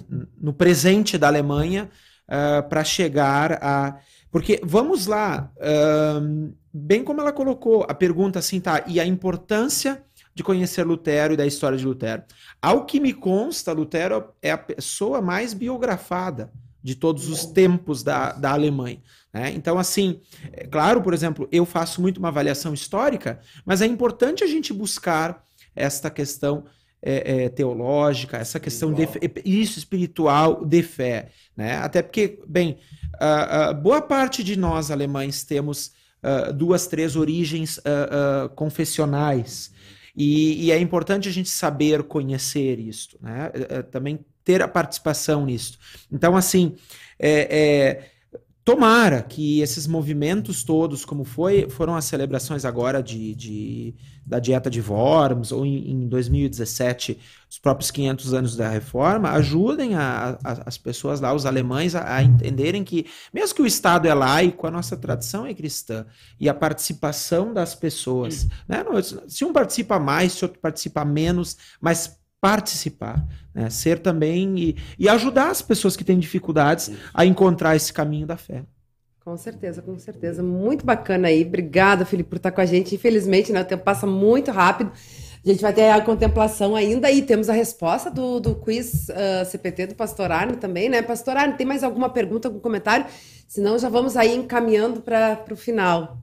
no 0.41 0.53
presente 0.53 1.19
da 1.19 1.27
Alemanha 1.27 1.91
uh, 2.29 2.69
para 2.69 2.85
chegar 2.85 3.59
a. 3.63 3.99
Porque 4.31 4.61
vamos 4.63 5.07
lá, 5.07 5.51
bem 6.71 7.03
como 7.03 7.23
ela 7.23 7.33
colocou 7.33 7.87
a 7.89 7.95
pergunta 7.95 8.39
assim, 8.39 8.61
tá? 8.61 8.85
E 8.87 9.01
a 9.01 9.07
importância 9.07 10.05
de 10.35 10.43
conhecer 10.43 10.85
Lutero 10.85 11.33
e 11.33 11.37
da 11.39 11.47
história 11.47 11.79
de 11.79 11.87
Lutero. 11.87 12.23
Ao 12.61 12.85
que 12.85 13.01
me 13.01 13.15
consta, 13.15 13.73
Lutero 13.73 14.35
é 14.43 14.51
a 14.51 14.59
pessoa 14.59 15.23
mais 15.23 15.55
biografada 15.55 16.53
de 16.87 16.95
todos 16.95 17.29
os 17.29 17.45
tempos 17.45 18.05
da, 18.05 18.31
da 18.31 18.53
Alemanha. 18.53 19.03
Né? 19.35 19.51
Então, 19.57 19.77
assim, 19.77 20.21
é 20.53 20.69
claro, 20.69 21.03
por 21.03 21.13
exemplo, 21.13 21.49
eu 21.51 21.67
faço 21.67 22.01
muito 22.01 22.19
uma 22.19 22.29
avaliação 22.29 22.73
histórica, 22.73 23.41
mas 23.65 23.83
é 23.83 23.87
importante 23.87 24.45
a 24.45 24.47
gente 24.47 24.73
buscar 24.73 25.43
esta 25.75 26.09
questão 26.09 26.65
é, 27.03 27.47
é, 27.47 27.49
teológica, 27.49 28.37
essa 28.37 28.61
questão 28.61 28.93
de, 28.93 29.09
isso 29.45 29.81
espiritual 29.81 30.65
de 30.65 30.81
fé, 30.81 31.31
né? 31.57 31.77
Até 31.79 32.03
porque, 32.03 32.39
bem, 32.47 32.79
uh, 33.21 33.73
uh, 33.73 33.75
boa 33.75 34.01
parte 34.01 34.45
de 34.45 34.57
nós 34.57 34.89
alemães 34.89 35.43
temos 35.43 35.91
uh, 36.23 36.53
duas, 36.53 36.87
três 36.87 37.17
origens 37.17 37.81
confessionais 38.55 39.73
e, 40.17 40.67
e, 40.67 40.73
é 40.73 40.79
importante 40.79 41.29
a 41.29 41.33
gente 41.33 41.51
saber 41.51 42.05
conhecer 42.05 42.79
isso, 42.79 43.19
né? 43.21 43.51
É, 43.53 43.79
é, 43.79 43.83
também 43.83 44.25
ter 44.47 44.63
a 44.63 44.69
participação 44.69 45.45
nisso. 45.45 45.77
Então, 46.11 46.35
assim, 46.35 46.77
é, 47.19 47.59
é 47.59 48.17
Tomara 48.67 49.23
que 49.23 49.61
esses 49.61 49.87
movimentos 49.87 50.65
todos, 50.65 51.05
como 51.05 51.23
foi, 51.23 51.71
foram 51.71 51.95
as 51.95 52.05
celebrações 52.05 52.65
agora 52.65 53.01
de, 53.01 53.33
de 53.33 53.95
da 54.27 54.41
dieta 54.41 54.69
de 54.69 54.81
Worms, 54.81 55.53
ou 55.53 55.65
em, 55.65 55.93
em, 55.93 56.09
2017, 56.09 57.17
os 57.49 57.61
próprios 57.61 57.93
500 57.93 58.35
anos 58.35 58.57
da 58.57 58.69
reforma, 58.69 59.31
ajudem 59.31 59.95
a, 59.95 60.37
a, 60.43 60.63
as 60.67 60.77
pessoas 60.77 61.21
lá, 61.21 61.33
os 61.33 61.47
alemães, 61.47 61.95
a, 61.95 62.17
a, 62.17 62.25
entenderem 62.25 62.83
que, 62.83 63.07
mesmo 63.33 63.55
que 63.55 63.63
o 63.63 63.67
Estado 63.67 64.09
é 64.09 64.15
laico, 64.15 64.67
a 64.67 64.71
nossa 64.73 64.97
tradição 64.97 65.47
é 65.47 65.55
cristã, 65.55 66.05
e 66.41 66.49
a 66.49 66.55
participação 66.55 67.55
das 67.55 67.73
pessoas, 67.73 68.49
né? 68.67 68.79
se 69.29 69.45
um 69.45 69.53
participa 69.53 70.01
mais, 70.01 70.33
se 70.33 70.45
outro 70.45 70.59
participa 70.59 71.05
menos, 71.05 71.57
mas 71.81 72.19
participar, 72.41 73.27
né? 73.55 73.71
ser 73.71 73.99
também 73.99 74.59
e, 74.59 74.77
e, 74.99 75.09
ajudar 75.09 75.51
as 75.51 75.63
pessoas 75.63 75.97
que 75.97 76.05
têm 76.05 76.19
dificuldades 76.19 76.91
a 77.13 77.25
encontrar 77.25 77.75
esse 77.75 77.93
caminho 77.93 78.27
da 78.27 78.37
fé. 78.37 78.63
Com 79.25 79.37
certeza, 79.37 79.83
com 79.83 79.99
certeza. 79.99 80.43
Muito 80.43 80.87
bacana 80.87 81.27
aí. 81.27 81.45
Obrigada, 81.45 82.05
Felipe, 82.05 82.31
por 82.31 82.37
estar 82.37 82.53
com 82.53 82.61
a 82.61 82.67
gente. 82.67 82.95
Infelizmente, 82.95 83.51
né, 83.51 83.63
o 83.63 83.65
tempo 83.65 83.83
passa 83.83 84.07
muito 84.07 84.53
rápido. 84.53 84.93
A 85.45 85.49
gente 85.49 85.63
vai 85.63 85.73
ter 85.73 85.91
a 85.91 86.01
contemplação 86.01 86.77
ainda 86.77 87.11
e 87.11 87.23
temos 87.23 87.49
a 87.49 87.53
resposta 87.53 88.11
do, 88.11 88.39
do 88.39 88.55
quiz 88.57 89.09
uh, 89.09 89.43
ah, 89.43 89.45
CPT 89.45 89.89
do 89.89 89.95
Pastor 89.95 90.31
Arne 90.31 90.57
também, 90.57 90.89
né? 90.89 91.03
Pastor 91.03 91.37
Arne, 91.37 91.57
tem 91.57 91.67
mais 91.67 91.83
alguma 91.83 92.09
pergunta, 92.09 92.49
algum 92.49 92.61
comentário? 92.61 93.07
Senão 93.47 93.79
já 93.79 93.89
vamos 93.89 94.17
aí 94.17 94.35
encaminhando 94.35 95.01
para 95.01 95.45
o 95.51 95.57
final. 95.57 96.21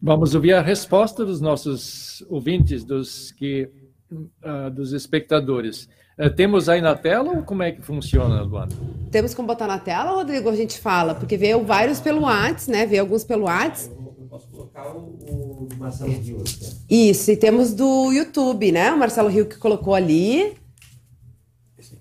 Vamos 0.00 0.34
ouvir 0.34 0.52
a 0.52 0.60
resposta 0.60 1.24
dos 1.24 1.40
nossos 1.40 2.22
ouvintes, 2.28 2.84
dos 2.84 3.32
que 3.32 3.70
uh, 4.10 4.70
dos 4.70 4.92
espectadores. 4.92 5.88
Uh, 6.18 6.30
temos 6.30 6.68
aí 6.68 6.80
na 6.80 6.94
tela 6.94 7.30
ou 7.30 7.42
como 7.42 7.62
é 7.62 7.72
que 7.72 7.82
funciona, 7.82 8.42
Luana? 8.42 8.72
Temos 9.10 9.34
como 9.34 9.48
botar 9.48 9.66
na 9.66 9.78
tela, 9.78 10.12
Rodrigo, 10.12 10.48
a 10.48 10.56
gente 10.56 10.78
fala, 10.78 11.14
porque 11.14 11.36
veio 11.36 11.64
vários 11.64 12.00
pelo 12.00 12.22
WhatsApp, 12.22 12.70
né? 12.70 12.86
Veio 12.86 13.02
alguns 13.02 13.24
pelo 13.24 13.44
WhatsApp. 13.44 13.94
Eu 13.98 14.26
posso 14.28 14.48
colocar 14.48 14.88
o, 14.88 15.00
o 15.00 15.68
Marcelo 15.78 16.12
Rio. 16.12 16.42
Isso, 16.88 17.30
e 17.30 17.36
temos 17.36 17.74
do 17.74 18.12
YouTube, 18.12 18.72
né? 18.72 18.92
O 18.92 18.98
Marcelo 18.98 19.28
Rio 19.28 19.46
que 19.46 19.58
colocou 19.58 19.94
ali. 19.94 20.42
É 20.42 20.54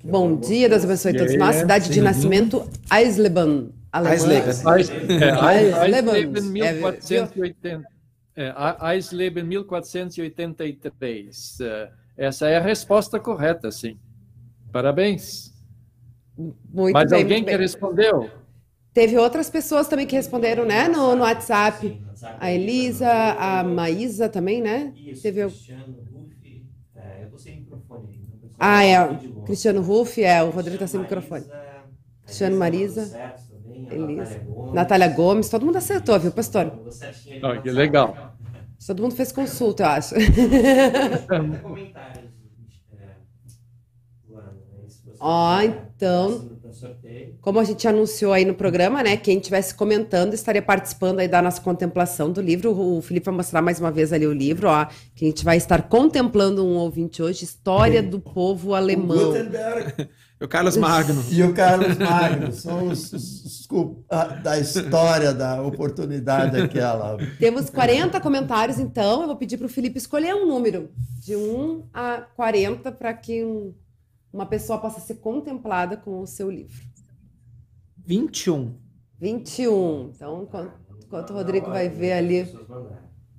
Bom 0.04 0.36
dia, 0.36 0.70
Deus 0.70 0.84
abençoe 0.84 1.14
todos 1.18 1.34
é, 1.34 1.38
nós. 1.38 1.58
Cidade 1.58 1.86
sim. 1.86 1.92
de 1.92 2.02
nascimento, 2.02 2.70
Eisleben. 2.92 3.72
Eisleben. 3.94 4.54
Eisleben, 5.84 6.42
1480. 6.42 7.95
É, 8.36 8.54
Eisleben 8.94 9.46
1483. 9.46 11.60
É, 11.62 11.92
essa 12.18 12.50
é 12.50 12.58
a 12.58 12.62
resposta 12.62 13.20
correta, 13.20 13.72
sim. 13.72 13.98
Parabéns. 14.72 15.54
Muito 16.38 16.94
Mas 16.94 17.12
bem, 17.12 17.22
alguém 17.22 17.46
que 17.46 17.56
respondeu? 17.56 18.30
Teve 18.94 19.18
outras 19.18 19.50
pessoas 19.50 19.88
também 19.88 20.06
que 20.06 20.16
responderam, 20.16 20.66
né, 20.66 20.88
no, 20.88 21.16
no 21.16 21.24
WhatsApp. 21.24 22.02
A 22.40 22.52
Elisa, 22.52 23.10
a 23.10 23.64
Maísa 23.64 24.30
também, 24.30 24.62
né? 24.62 24.94
Isso, 24.96 25.22
Teve... 25.22 25.46
Cristiano 25.46 25.98
Ruff. 26.14 26.66
É, 26.96 27.24
eu 27.24 27.30
tô 27.30 27.38
sem 27.38 27.60
microfone. 27.60 28.22
Então 28.34 28.50
ah, 28.58 28.86
é. 28.86 29.20
Cristiano 29.46 29.82
Ruff, 29.82 30.24
é. 30.24 30.42
O 30.44 30.50
Rodrigo 30.50 30.78
tá 30.78 30.88
sem 30.88 31.00
microfone. 31.00 31.46
Cristiano 32.26 32.58
Marisa. 32.58 33.36
Elisa. 33.90 34.40
Natália 34.72 35.08
Gomes. 35.08 35.50
Todo 35.50 35.66
mundo 35.66 35.78
acertou, 35.78 36.20
viu, 36.20 36.32
pastor? 36.32 36.72
Oh, 37.44 37.62
que 37.62 37.72
legal. 37.72 38.18
Todo 38.86 39.02
mundo 39.02 39.16
fez 39.16 39.32
consulta, 39.32 39.84
eu 39.84 39.88
acho. 39.88 40.16
Ó, 45.18 45.58
oh, 45.58 45.62
então, 45.62 46.50
como 47.42 47.60
a 47.60 47.64
gente 47.64 47.88
anunciou 47.88 48.34
aí 48.34 48.44
no 48.44 48.54
programa, 48.54 49.02
né? 49.02 49.16
Quem 49.18 49.38
estivesse 49.38 49.74
comentando 49.74 50.34
estaria 50.34 50.62
participando 50.62 51.20
aí 51.20 51.28
da 51.28 51.42
nossa 51.42 51.62
contemplação 51.62 52.32
do 52.32 52.42
livro. 52.42 52.78
O 52.78 53.02
Felipe 53.02 53.26
vai 53.26 53.36
mostrar 53.36 53.62
mais 53.62 53.80
uma 53.80 53.92
vez 53.92 54.12
ali 54.12 54.28
o 54.28 54.34
livro, 54.34 54.68
ó. 54.68 54.86
Que 55.16 55.26
a 55.26 55.28
gente 55.30 55.44
vai 55.46 55.58
estar 55.58 55.84
contemplando 55.84 56.66
um 56.66 56.76
ouvinte 56.76 57.24
hoje, 57.24 57.44
História 57.46 58.04
do 58.04 58.20
Povo 58.20 58.74
Alemão. 58.76 59.32
Gutenberg. 59.32 60.10
O 60.46 60.50
Carlos 60.50 60.78
Magno. 60.78 61.24
E 61.30 61.44
o 61.44 61.54
Carlos 61.54 61.98
Magno. 61.98 62.52
São 62.52 62.88
os, 62.88 63.12
os, 63.12 63.68
os, 63.68 63.68
da 64.44 64.60
história, 64.60 65.34
da 65.34 65.62
oportunidade 65.62 66.60
aquela. 66.60 67.18
Temos 67.40 67.70
40 67.70 68.20
comentários, 68.22 68.80
então. 68.80 69.22
Eu 69.22 69.28
vou 69.28 69.36
pedir 69.36 69.58
para 69.58 69.66
o 69.66 69.70
Felipe 69.70 69.98
escolher 69.98 70.36
um 70.36 70.48
número, 70.48 70.90
de 71.20 71.36
1 71.36 71.90
a 71.94 72.22
40, 72.36 72.92
para 72.92 73.14
que 73.14 73.44
um, 73.44 73.74
uma 74.32 74.46
pessoa 74.46 74.80
possa 74.80 75.00
ser 75.00 75.16
contemplada 75.16 75.98
com 75.98 76.22
o 76.22 76.28
seu 76.28 76.50
livro. 76.50 76.82
21. 78.06 78.76
21. 79.20 80.12
Então, 80.16 80.44
enquanto, 80.44 80.74
enquanto 81.04 81.30
o 81.32 81.34
Rodrigo 81.34 81.70
vai 81.70 81.90
ver 81.90 82.14
ali. 82.14 82.48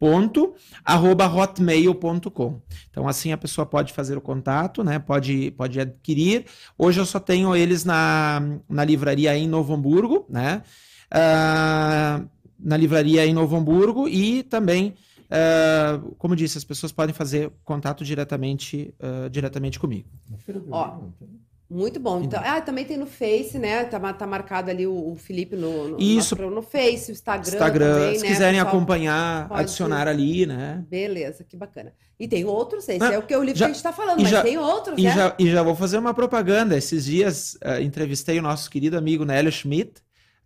ponto, 0.00 0.52
arroba 0.84 1.24
hotmail.com. 1.32 2.60
Então, 2.90 3.06
assim 3.06 3.30
a 3.30 3.36
pessoa 3.38 3.64
pode 3.64 3.92
fazer 3.92 4.18
o 4.18 4.20
contato, 4.20 4.82
né? 4.82 4.98
Pode, 4.98 5.52
pode 5.52 5.78
adquirir. 5.78 6.46
Hoje 6.76 6.98
eu 6.98 7.06
só 7.06 7.20
tenho 7.20 7.54
eles 7.54 7.84
na, 7.84 8.42
na 8.68 8.84
livraria 8.84 9.36
em 9.38 9.46
Novo 9.46 9.72
Hamburgo, 9.72 10.26
né? 10.28 10.62
Ah, 11.08 12.20
na 12.58 12.76
livraria 12.76 13.24
em 13.24 13.32
Novo 13.32 13.54
Hamburgo 13.54 14.08
e 14.08 14.42
também, 14.42 14.94
ah, 15.30 16.00
como 16.18 16.34
disse, 16.34 16.58
as 16.58 16.64
pessoas 16.64 16.90
podem 16.90 17.14
fazer 17.14 17.52
contato 17.62 18.04
diretamente, 18.04 18.92
ah, 18.98 19.28
diretamente 19.28 19.78
comigo. 19.78 20.08
Ó, 20.72 20.98
Muito 21.74 21.98
bom. 21.98 22.22
Então, 22.22 22.40
ah, 22.44 22.60
também 22.60 22.84
tem 22.84 22.96
no 22.96 23.04
Face, 23.04 23.58
né? 23.58 23.82
Tá, 23.84 23.98
tá 24.12 24.26
marcado 24.28 24.70
ali 24.70 24.86
o, 24.86 24.92
o 25.12 25.16
Felipe 25.16 25.56
no, 25.56 25.88
no, 25.88 26.00
Isso. 26.00 26.36
no, 26.36 26.62
Face, 26.62 27.10
o 27.10 27.12
Instagram. 27.12 27.52
Instagram, 27.52 27.94
também, 27.98 28.14
se 28.16 28.22
né? 28.22 28.28
quiserem 28.28 28.60
Pessoal, 28.60 28.76
acompanhar, 28.76 29.48
pode- 29.48 29.60
adicionar 29.62 30.06
ali, 30.06 30.46
né? 30.46 30.84
Beleza, 30.88 31.42
que 31.42 31.56
bacana. 31.56 31.92
E 32.18 32.28
tem 32.28 32.44
outros, 32.44 32.88
esse 32.88 33.02
Ah, 33.02 33.14
é 33.14 33.18
o 33.18 33.22
que 33.22 33.36
o 33.36 33.42
livro 33.42 33.58
já- 33.58 33.66
que 33.66 33.72
a 33.72 33.74
gente 33.74 33.82
tá 33.82 33.92
falando, 33.92 34.20
mas 34.20 34.30
já- 34.30 34.42
tem 34.42 34.56
outros, 34.56 34.96
E 34.96 35.02
né? 35.02 35.10
já, 35.12 35.34
e 35.36 35.50
já 35.50 35.62
vou 35.64 35.74
fazer 35.74 35.98
uma 35.98 36.14
propaganda. 36.14 36.76
Esses 36.76 37.06
dias 37.06 37.58
eh, 37.60 37.82
entrevistei 37.82 38.38
o 38.38 38.42
nosso 38.42 38.70
querido 38.70 38.96
amigo 38.96 39.24
Nélio 39.24 39.50
Schmidt, 39.50 39.94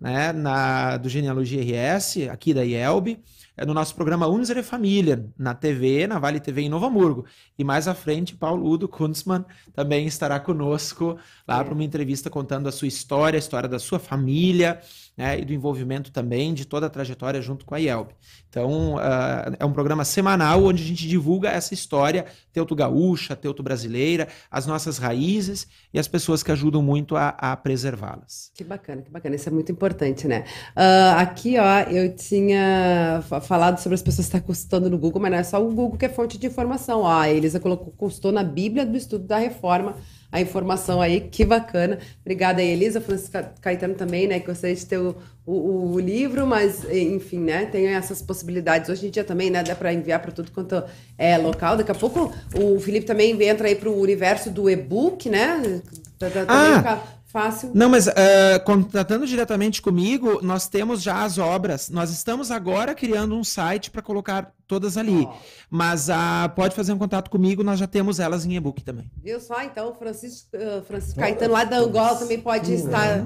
né, 0.00 0.32
na, 0.32 0.96
do 0.96 1.08
Genealogia 1.10 1.60
RS, 1.60 2.28
aqui 2.30 2.54
da 2.54 2.64
IELB, 2.64 3.18
eh, 3.58 3.66
no 3.66 3.74
nosso 3.74 3.94
programa 3.94 4.26
Unsere 4.28 4.62
Família, 4.62 5.26
na 5.36 5.52
TV, 5.54 6.06
na 6.06 6.18
Vale 6.18 6.40
TV 6.40 6.62
em 6.62 6.68
Novo 6.68 6.86
Hamburgo. 6.86 7.26
E 7.58 7.64
mais 7.64 7.86
à 7.88 7.94
frente, 7.94 8.34
Paulo 8.36 8.66
Udo 8.66 8.88
Kunzmann 8.88 9.44
também 9.74 10.06
estará 10.06 10.40
conosco 10.40 11.18
lá 11.46 11.60
É. 11.60 11.64
para 11.64 11.74
uma 11.74 11.84
entrevista 11.84 12.30
contando 12.30 12.68
a 12.68 12.72
sua 12.72 12.88
história, 12.88 13.36
a 13.36 13.38
história 13.38 13.68
da 13.68 13.78
sua 13.78 13.98
família, 13.98 14.80
né, 15.18 15.40
e 15.40 15.44
do 15.44 15.52
envolvimento 15.52 16.12
também 16.12 16.54
de 16.54 16.64
toda 16.64 16.86
a 16.86 16.88
trajetória 16.88 17.42
junto 17.42 17.66
com 17.66 17.74
a 17.74 17.78
IELB. 17.78 18.12
Então, 18.48 18.96
ah, 18.98 19.52
é 19.58 19.64
um 19.64 19.72
programa 19.72 20.04
semanal 20.04 20.62
onde 20.64 20.80
a 20.82 20.86
gente 20.86 21.08
divulga 21.08 21.48
essa 21.50 21.74
história 21.74 22.24
teuto 22.52 22.74
gaúcha, 22.76 23.34
teuto 23.34 23.60
brasileira, 23.62 24.28
as 24.48 24.64
nossas 24.64 24.96
raízes 24.96 25.66
e 25.92 25.98
as 25.98 26.06
pessoas 26.06 26.42
que 26.44 26.52
ajudam 26.52 26.80
muito 26.80 27.16
a, 27.16 27.30
a 27.30 27.56
preservá-las. 27.56 28.52
Que 28.54 28.62
bacana, 28.62 29.02
que 29.02 29.10
bacana. 29.10 29.34
Isso 29.34 29.48
é 29.48 29.52
muito 29.52 29.72
importante, 29.72 30.28
né? 30.28 30.44
Ah, 30.76 31.16
aqui, 31.20 31.58
ó, 31.58 31.80
eu 31.90 32.14
tinha 32.14 33.20
fa- 33.28 33.40
falado 33.40 33.78
sobre 33.78 33.94
as 33.94 34.02
pessoas 34.02 34.28
que 34.28 34.36
estão 34.36 34.46
consultando 34.46 34.88
no 34.88 34.96
Google, 34.98 35.20
mas 35.20 35.30
não 35.32 35.38
é 35.38 35.42
só 35.42 35.60
o 35.60 35.68
Google 35.74 35.98
que 35.98 36.04
é 36.06 36.08
fonte 36.08 36.38
de 36.38 36.46
informação. 36.46 37.00
Ó, 37.00 37.10
a 37.10 37.28
Elisa 37.28 37.58
colocou, 37.58 37.92
consultou 37.96 38.30
na 38.30 38.44
Bíblia 38.44 38.86
do 38.86 38.96
Estudo 38.96 39.24
da 39.26 39.38
Reforma 39.38 39.96
a 40.30 40.40
informação 40.40 41.00
aí, 41.00 41.20
que 41.22 41.44
bacana. 41.44 41.98
Obrigada 42.20 42.60
aí, 42.60 42.68
Elisa. 42.68 43.00
Francisco 43.00 43.32
Ca- 43.32 43.52
Caetano 43.60 43.94
também, 43.94 44.26
né? 44.26 44.38
Que 44.40 44.46
gostaria 44.46 44.76
de 44.76 44.84
ter 44.86 44.98
o, 44.98 45.16
o, 45.46 45.92
o 45.94 45.98
livro, 45.98 46.46
mas, 46.46 46.84
enfim, 46.90 47.38
né? 47.40 47.66
Tem 47.66 47.86
essas 47.88 48.20
possibilidades. 48.22 48.90
Hoje 48.90 49.06
em 49.06 49.10
dia 49.10 49.24
também, 49.24 49.50
né? 49.50 49.62
Dá 49.62 49.74
para 49.74 49.92
enviar 49.92 50.20
para 50.20 50.30
tudo 50.32 50.50
quanto 50.52 50.82
é 51.16 51.36
local. 51.38 51.76
Daqui 51.76 51.90
a 51.90 51.94
pouco 51.94 52.32
o 52.54 52.78
Felipe 52.80 53.06
também 53.06 53.40
entra 53.42 53.68
aí 53.68 53.74
para 53.74 53.88
o 53.88 54.00
universo 54.00 54.50
do 54.50 54.68
e-book, 54.68 55.28
né? 55.30 55.80
Também 56.18 56.44
Ah! 56.48 57.17
Fácil. 57.28 57.70
Não, 57.74 57.88
mas 57.88 58.08
eh, 58.08 58.58
contatando 58.60 59.26
diretamente 59.26 59.80
comigo, 59.80 60.40
nós 60.42 60.68
temos 60.68 61.02
já 61.02 61.22
as 61.22 61.38
obras. 61.38 61.90
Nós 61.90 62.10
estamos 62.10 62.50
agora 62.50 62.94
criando 62.94 63.36
um 63.36 63.44
site 63.44 63.90
para 63.90 64.02
colocar 64.02 64.52
todas 64.66 64.96
ali. 64.96 65.24
Ó. 65.24 65.36
Mas 65.70 66.10
ah, 66.10 66.50
pode 66.54 66.74
fazer 66.74 66.92
um 66.92 66.98
contato 66.98 67.30
comigo, 67.30 67.62
nós 67.62 67.78
já 67.78 67.86
temos 67.86 68.18
elas 68.18 68.44
em 68.44 68.56
e-book 68.56 68.82
também. 68.82 69.10
Viu 69.22 69.40
só? 69.40 69.62
Então, 69.62 69.90
o 69.90 69.94
Francisco, 69.94 70.48
eh, 70.52 70.82
Francisco 70.86 71.20
Caetano 71.20 71.52
lá 71.52 71.64
da 71.64 71.78
Angola 71.78 72.16
também 72.16 72.40
pode 72.40 72.72
estar, 72.72 73.24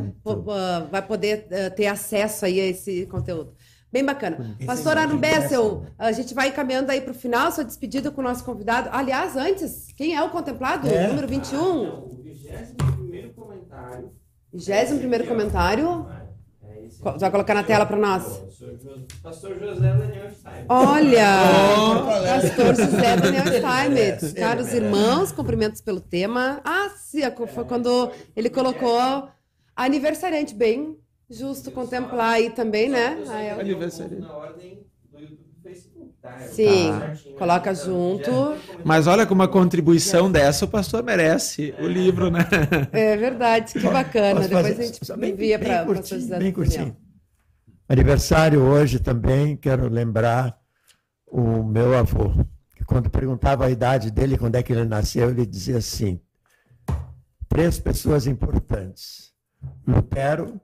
vai 0.91 1.03
poder 1.03 1.47
ter 1.77 1.87
acesso 1.87 2.45
aí 2.45 2.61
a 2.61 2.67
esse 2.67 3.07
conteúdo. 3.07 3.55
Bem 3.93 4.05
bacana. 4.05 4.57
Pastor 4.65 4.97
Arno 4.97 5.19
Bessel, 5.19 5.85
a 5.99 6.11
gente 6.13 6.33
vai 6.33 6.51
caminhando 6.51 6.91
aí 6.91 7.01
para 7.03 7.11
o 7.11 7.15
final, 7.15 7.53
sua 7.53 7.63
despedida 7.65 8.11
com 8.11 8.23
o 8.23 8.25
nosso 8.25 8.43
convidado. 8.43 8.89
Aliás, 8.91 9.37
antes, 9.37 9.89
quem 9.95 10.17
é 10.17 10.23
o 10.23 10.31
contemplado? 10.31 10.89
É. 10.89 11.09
Número 11.09 11.29
21? 11.29 11.59
Não, 11.85 12.05
o 12.07 12.23
21 12.25 13.33
comentário. 13.35 14.11
21 14.53 15.27
comentário. 15.27 16.07
É 16.67 16.87
esse 16.87 17.01
Co- 17.03 17.11
aqui. 17.11 17.19
vai 17.21 17.31
colocar 17.31 17.53
na 17.55 17.63
tela 17.63 17.85
pra 17.85 17.99
nós? 17.99 18.23
Pastor 18.25 18.79
Jo- 18.79 19.07
Pastor 19.23 19.59
José 19.59 19.93
Daniel. 19.93 20.31
Olha! 20.71 21.29
Oh, 21.77 22.05
Pastor 22.41 22.75
José 22.75 23.17
Daniel 23.17 23.45
Steinmetz. 23.47 24.23
merece, 24.23 24.35
Caros 24.35 24.69
ele 24.73 24.81
merece. 24.87 25.03
irmãos, 25.07 25.33
cumprimentos 25.33 25.81
pelo 25.83 26.01
tema. 26.01 26.61
Ah, 26.65 26.89
sim, 26.97 27.21
foi 27.47 27.65
quando 27.67 28.11
ele 28.35 28.49
colocou 28.49 29.29
aniversariante, 29.77 30.55
bem 30.55 30.97
justo 31.33 31.71
contemplar 31.73 32.35
aí 32.35 32.51
também, 32.51 32.89
né? 32.89 33.19
Ah, 33.27 33.61
Aniversário. 33.61 34.21
Na 34.23 34.35
ordem 34.35 34.85
do 35.11 35.19
YouTube 35.21 35.37
e 35.37 35.57
do 35.57 35.63
Facebook, 35.63 36.13
tá? 36.23 36.37
Sim, 36.39 37.01
certinho, 37.01 37.35
coloca 37.35 37.71
então, 37.71 37.83
junto. 37.83 38.31
21 38.31 38.35
comentário. 38.45 38.81
Mas 38.85 39.07
olha 39.07 39.27
com 39.27 39.35
uma 39.35 39.49
contribuição 39.49 40.31
dessa, 40.31 40.65
o 40.65 40.69
pastor 40.69 41.03
merece 41.03 41.75
o 41.79 41.87
livro, 41.89 42.31
né? 42.31 42.41
É 42.93 43.17
verdade, 43.17 43.73
que 43.73 43.89
bacana. 43.89 44.35
Posso 44.41 44.49
Depois 44.49 44.67
fazer- 44.69 44.83
a 44.83 44.87
gente 44.87 45.17
bem- 45.19 45.31
envia 45.33 45.59
para 45.59 45.83
o 45.83 45.87
curtinho, 45.87 46.01
pastor 46.03 46.19
José 46.21 46.39
Bem 46.39 46.53
curtinho. 46.53 46.97
Aniversário 47.89 48.61
hoje 48.63 48.99
também, 48.99 49.57
quero 49.57 49.89
lembrar 49.89 50.59
o 51.27 51.63
meu 51.63 51.97
avô, 51.97 52.31
que 52.77 52.85
quando 52.85 53.11
perguntava 53.11 53.67
a 53.67 53.71
idade 53.71 54.11
dele, 54.11 54.39
quando 54.39 54.55
é 54.57 54.63
que 54.63 54.73
ele 54.73 54.85
nasceu, 54.85 55.31
ele 55.31 55.45
dizia 55.47 55.77
assim, 55.79 56.21
três 57.49 57.79
pessoas 57.79 58.27
importantes, 58.27 59.33
Lutero, 59.87 60.61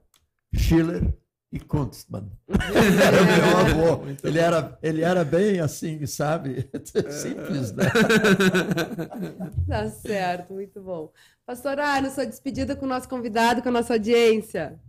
Schiller 0.53 1.13
e 1.51 1.59
Kunstmann. 1.59 2.29
Era 2.47 3.21
o 3.21 3.25
meu 3.25 3.57
avô. 3.57 4.05
Ele 4.23 4.39
era, 4.39 4.77
ele 4.81 5.01
era 5.01 5.23
bem 5.23 5.59
assim, 5.59 6.05
sabe? 6.05 6.69
Simples, 7.09 7.71
né? 7.71 7.85
Tá 9.67 9.87
certo, 9.87 10.53
muito 10.53 10.81
bom. 10.81 11.11
Pastor 11.45 11.79
Arno, 11.79 12.09
sua 12.09 12.25
despedida 12.25 12.75
com 12.75 12.85
o 12.85 12.89
nosso 12.89 13.09
convidado, 13.09 13.61
com 13.61 13.69
a 13.69 13.71
nossa 13.71 13.93
audiência. 13.93 14.79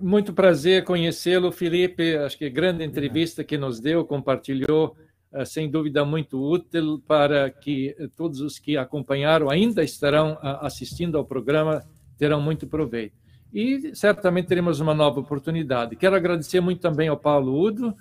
Muito 0.00 0.32
prazer 0.32 0.84
conhecê-lo, 0.84 1.52
Felipe. 1.52 2.16
Acho 2.16 2.36
que 2.36 2.50
grande 2.50 2.84
entrevista 2.84 3.44
que 3.44 3.56
nos 3.56 3.80
deu, 3.80 4.04
compartilhou, 4.04 4.96
eh, 5.32 5.44
sem 5.44 5.70
dúvida 5.70 6.04
muito 6.04 6.42
útil 6.42 7.02
para 7.06 7.50
que 7.50 7.94
todos 8.16 8.40
os 8.40 8.58
que 8.58 8.76
acompanharam 8.76 9.48
ainda 9.48 9.84
estarão 9.84 10.38
ah, 10.42 10.66
assistindo 10.66 11.16
ao 11.16 11.24
programa 11.24 11.84
terão 12.18 12.40
muito 12.40 12.66
proveito. 12.66 13.25
E 13.56 13.94
certamente 13.94 14.48
teremos 14.48 14.80
uma 14.80 14.92
nova 14.92 15.18
oportunidade. 15.18 15.96
Quero 15.96 16.14
agradecer 16.14 16.60
muito 16.60 16.82
também 16.82 17.08
ao 17.08 17.16
Paulo 17.16 17.58
Udo 17.58 17.96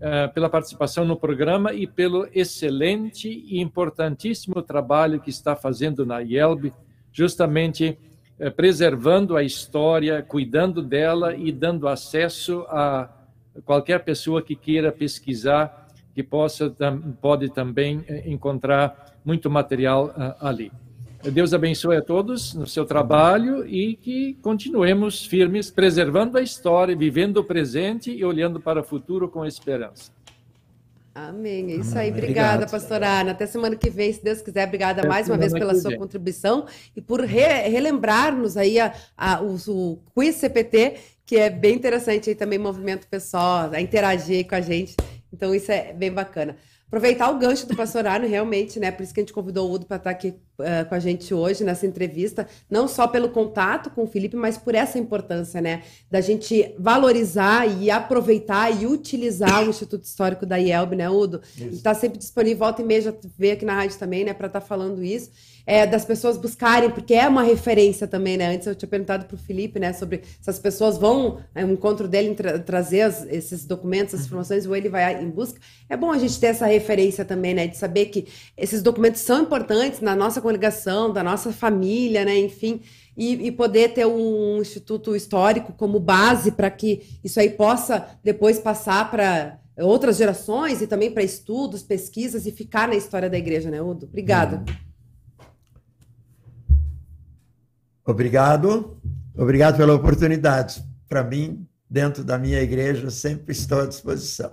eh, 0.00 0.26
pela 0.26 0.50
participação 0.50 1.04
no 1.04 1.16
programa 1.16 1.72
e 1.72 1.86
pelo 1.86 2.28
excelente 2.34 3.28
e 3.28 3.60
importantíssimo 3.60 4.60
trabalho 4.62 5.20
que 5.20 5.30
está 5.30 5.54
fazendo 5.54 6.04
na 6.04 6.18
IELB, 6.18 6.72
justamente 7.12 7.96
eh, 8.36 8.50
preservando 8.50 9.36
a 9.36 9.44
história, 9.44 10.24
cuidando 10.24 10.82
dela 10.82 11.36
e 11.36 11.52
dando 11.52 11.86
acesso 11.86 12.66
a 12.68 13.08
qualquer 13.64 14.02
pessoa 14.02 14.42
que 14.42 14.56
queira 14.56 14.90
pesquisar, 14.90 15.86
que 16.16 16.22
possa 16.24 16.74
pode 17.22 17.48
também 17.50 18.04
eh, 18.08 18.28
encontrar 18.28 19.14
muito 19.24 19.48
material 19.48 20.12
ah, 20.16 20.36
ali. 20.40 20.72
Deus 21.32 21.52
abençoe 21.52 21.96
a 21.96 22.02
todos 22.02 22.54
no 22.54 22.66
seu 22.66 22.84
trabalho 22.84 23.66
e 23.66 23.96
que 23.96 24.34
continuemos 24.42 25.24
firmes, 25.24 25.70
preservando 25.70 26.38
a 26.38 26.42
história, 26.42 26.94
vivendo 26.96 27.38
o 27.38 27.44
presente 27.44 28.10
e 28.12 28.24
olhando 28.24 28.60
para 28.60 28.80
o 28.80 28.84
futuro 28.84 29.28
com 29.28 29.44
esperança. 29.44 30.10
Amém. 31.14 31.72
É 31.72 31.76
isso 31.76 31.98
aí. 31.98 32.10
Obrigada, 32.10 32.54
Obrigado. 32.56 32.70
pastor 32.70 33.02
Ana. 33.02 33.30
Até 33.30 33.46
semana 33.46 33.74
que 33.74 33.88
vem, 33.88 34.12
se 34.12 34.22
Deus 34.22 34.42
quiser. 34.42 34.66
Obrigada 34.66 35.00
Até 35.00 35.08
mais 35.08 35.28
uma 35.28 35.38
vez 35.38 35.52
pela 35.52 35.74
sua 35.74 35.90
vem. 35.90 35.98
contribuição 35.98 36.66
e 36.94 37.00
por 37.00 37.20
re- 37.22 37.68
relembrar-nos 37.68 38.56
aí 38.56 38.78
a, 38.78 38.92
a- 39.16 39.40
o, 39.42 39.56
o 39.68 39.98
Quiz 40.14 40.34
CPT, 40.36 40.96
que 41.24 41.36
é 41.36 41.48
bem 41.48 41.74
interessante 41.74 42.28
aí 42.28 42.36
também, 42.36 42.58
movimento 42.58 43.06
pessoal, 43.08 43.70
a 43.72 43.80
interagir 43.80 44.46
com 44.46 44.54
a 44.56 44.60
gente. 44.60 44.94
Então, 45.32 45.54
isso 45.54 45.72
é 45.72 45.92
bem 45.94 46.12
bacana. 46.12 46.56
Aproveitar 46.86 47.30
o 47.30 47.38
gancho 47.38 47.66
do 47.66 47.74
pastor 47.74 48.06
Arno, 48.06 48.28
realmente, 48.28 48.78
né? 48.78 48.90
Por 48.92 49.02
isso 49.02 49.12
que 49.14 49.20
a 49.20 49.22
gente 49.22 49.32
convidou 49.32 49.68
o 49.70 49.72
Udo 49.74 49.86
para 49.86 49.96
estar 49.96 50.10
aqui 50.10 50.34
uh, 50.58 50.88
com 50.88 50.94
a 50.94 50.98
gente 50.98 51.32
hoje 51.32 51.64
nessa 51.64 51.86
entrevista, 51.86 52.46
não 52.70 52.88
só 52.88 53.06
pelo 53.06 53.28
contato 53.30 53.90
com 53.90 54.04
o 54.04 54.06
Felipe, 54.06 54.36
mas 54.36 54.56
por 54.56 54.74
essa 54.74 54.98
importância, 54.98 55.60
né, 55.60 55.82
da 56.10 56.20
gente 56.20 56.74
valorizar 56.78 57.66
e 57.66 57.90
aproveitar 57.90 58.70
e 58.70 58.86
utilizar 58.86 59.64
o 59.64 59.70
Instituto 59.70 60.04
Histórico 60.04 60.46
da 60.46 60.56
IELB, 60.56 60.96
né, 60.96 61.10
Udo? 61.10 61.40
Está 61.56 61.94
sempre 61.94 62.18
disponível, 62.18 62.58
volta 62.58 62.82
e 62.82 62.84
meia, 62.84 63.02
já 63.02 63.14
veio 63.38 63.54
aqui 63.54 63.64
na 63.64 63.74
rádio 63.74 63.98
também, 63.98 64.24
né, 64.24 64.34
para 64.34 64.46
estar 64.46 64.60
tá 64.60 64.66
falando 64.66 65.02
isso 65.02 65.30
é, 65.66 65.84
das 65.84 66.04
pessoas 66.04 66.36
buscarem, 66.36 66.90
porque 66.90 67.12
é 67.12 67.26
uma 67.26 67.42
referência 67.42 68.06
também, 68.06 68.36
né? 68.36 68.54
Antes 68.54 68.68
eu 68.68 68.74
tinha 68.74 68.88
perguntado 68.88 69.26
para 69.26 69.34
o 69.34 69.38
Felipe, 69.38 69.80
né, 69.80 69.92
sobre 69.92 70.22
se 70.40 70.48
as 70.48 70.60
pessoas 70.60 70.96
vão, 70.96 71.40
é, 71.54 71.64
um 71.64 71.72
encontro 71.72 72.06
dele, 72.06 72.34
tra 72.34 72.58
trazer 72.60 73.00
as, 73.02 73.26
esses 73.26 73.64
documentos, 73.64 74.14
essas 74.14 74.26
informações, 74.26 74.64
ou 74.64 74.76
ele 74.76 74.88
vai 74.88 75.20
em 75.20 75.28
busca. 75.28 75.60
É 75.88 75.96
bom 75.96 76.12
a 76.12 76.18
gente 76.18 76.38
ter 76.38 76.46
essa 76.48 76.66
referência 76.66 77.24
também, 77.24 77.52
né, 77.52 77.66
de 77.66 77.76
saber 77.76 78.06
que 78.06 78.28
esses 78.56 78.80
documentos 78.80 79.22
são 79.22 79.42
importantes 79.42 80.00
na 80.00 80.14
nossa 80.14 80.40
congregação, 80.46 81.12
da 81.12 81.22
nossa 81.22 81.52
família, 81.52 82.24
né, 82.24 82.38
enfim. 82.38 82.80
E, 83.16 83.46
e, 83.46 83.52
poder 83.52 83.94
ter 83.94 84.06
um 84.06 84.60
instituto 84.60 85.16
histórico 85.16 85.72
como 85.72 85.98
base 85.98 86.52
para 86.52 86.70
que 86.70 87.18
isso 87.24 87.40
aí 87.40 87.50
possa 87.50 88.06
depois 88.22 88.58
passar 88.58 89.10
para 89.10 89.58
outras 89.78 90.18
gerações 90.18 90.82
e 90.82 90.86
também 90.86 91.10
para 91.10 91.22
estudos, 91.22 91.82
pesquisas 91.82 92.46
e 92.46 92.52
ficar 92.52 92.86
na 92.86 92.94
história 92.94 93.30
da 93.30 93.38
igreja, 93.38 93.70
né, 93.70 93.80
Udo? 93.80 94.04
Obrigada. 94.06 94.62
Obrigado, 98.04 98.98
obrigado 99.36 99.78
pela 99.78 99.94
oportunidade. 99.94 100.84
Para 101.08 101.24
mim, 101.24 101.66
dentro 101.88 102.22
da 102.22 102.38
minha 102.38 102.60
igreja, 102.60 103.10
sempre 103.10 103.52
estou 103.52 103.80
à 103.80 103.86
disposição. 103.86 104.52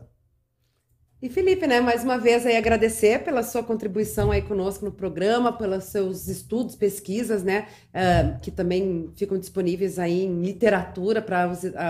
E 1.23 1.29
Felipe, 1.29 1.65
né, 1.65 1.79
mais 1.79 2.03
uma 2.03 2.17
vez 2.17 2.45
aí 2.45 2.57
agradecer 2.57 3.23
pela 3.23 3.43
sua 3.43 3.63
contribuição 3.63 4.29
aí 4.29 4.41
conosco 4.41 4.83
no 4.83 4.91
programa, 4.91 5.53
pelos 5.53 5.85
seus 5.85 6.27
estudos, 6.27 6.75
pesquisas, 6.75 7.45
né, 7.45 7.65
uh, 7.93 8.37
que 8.41 8.51
também 8.51 9.09
ficam 9.15 9.39
disponíveis 9.39 9.97
aí 9.97 10.25
em 10.25 10.41
literatura 10.41 11.21
para 11.21 11.49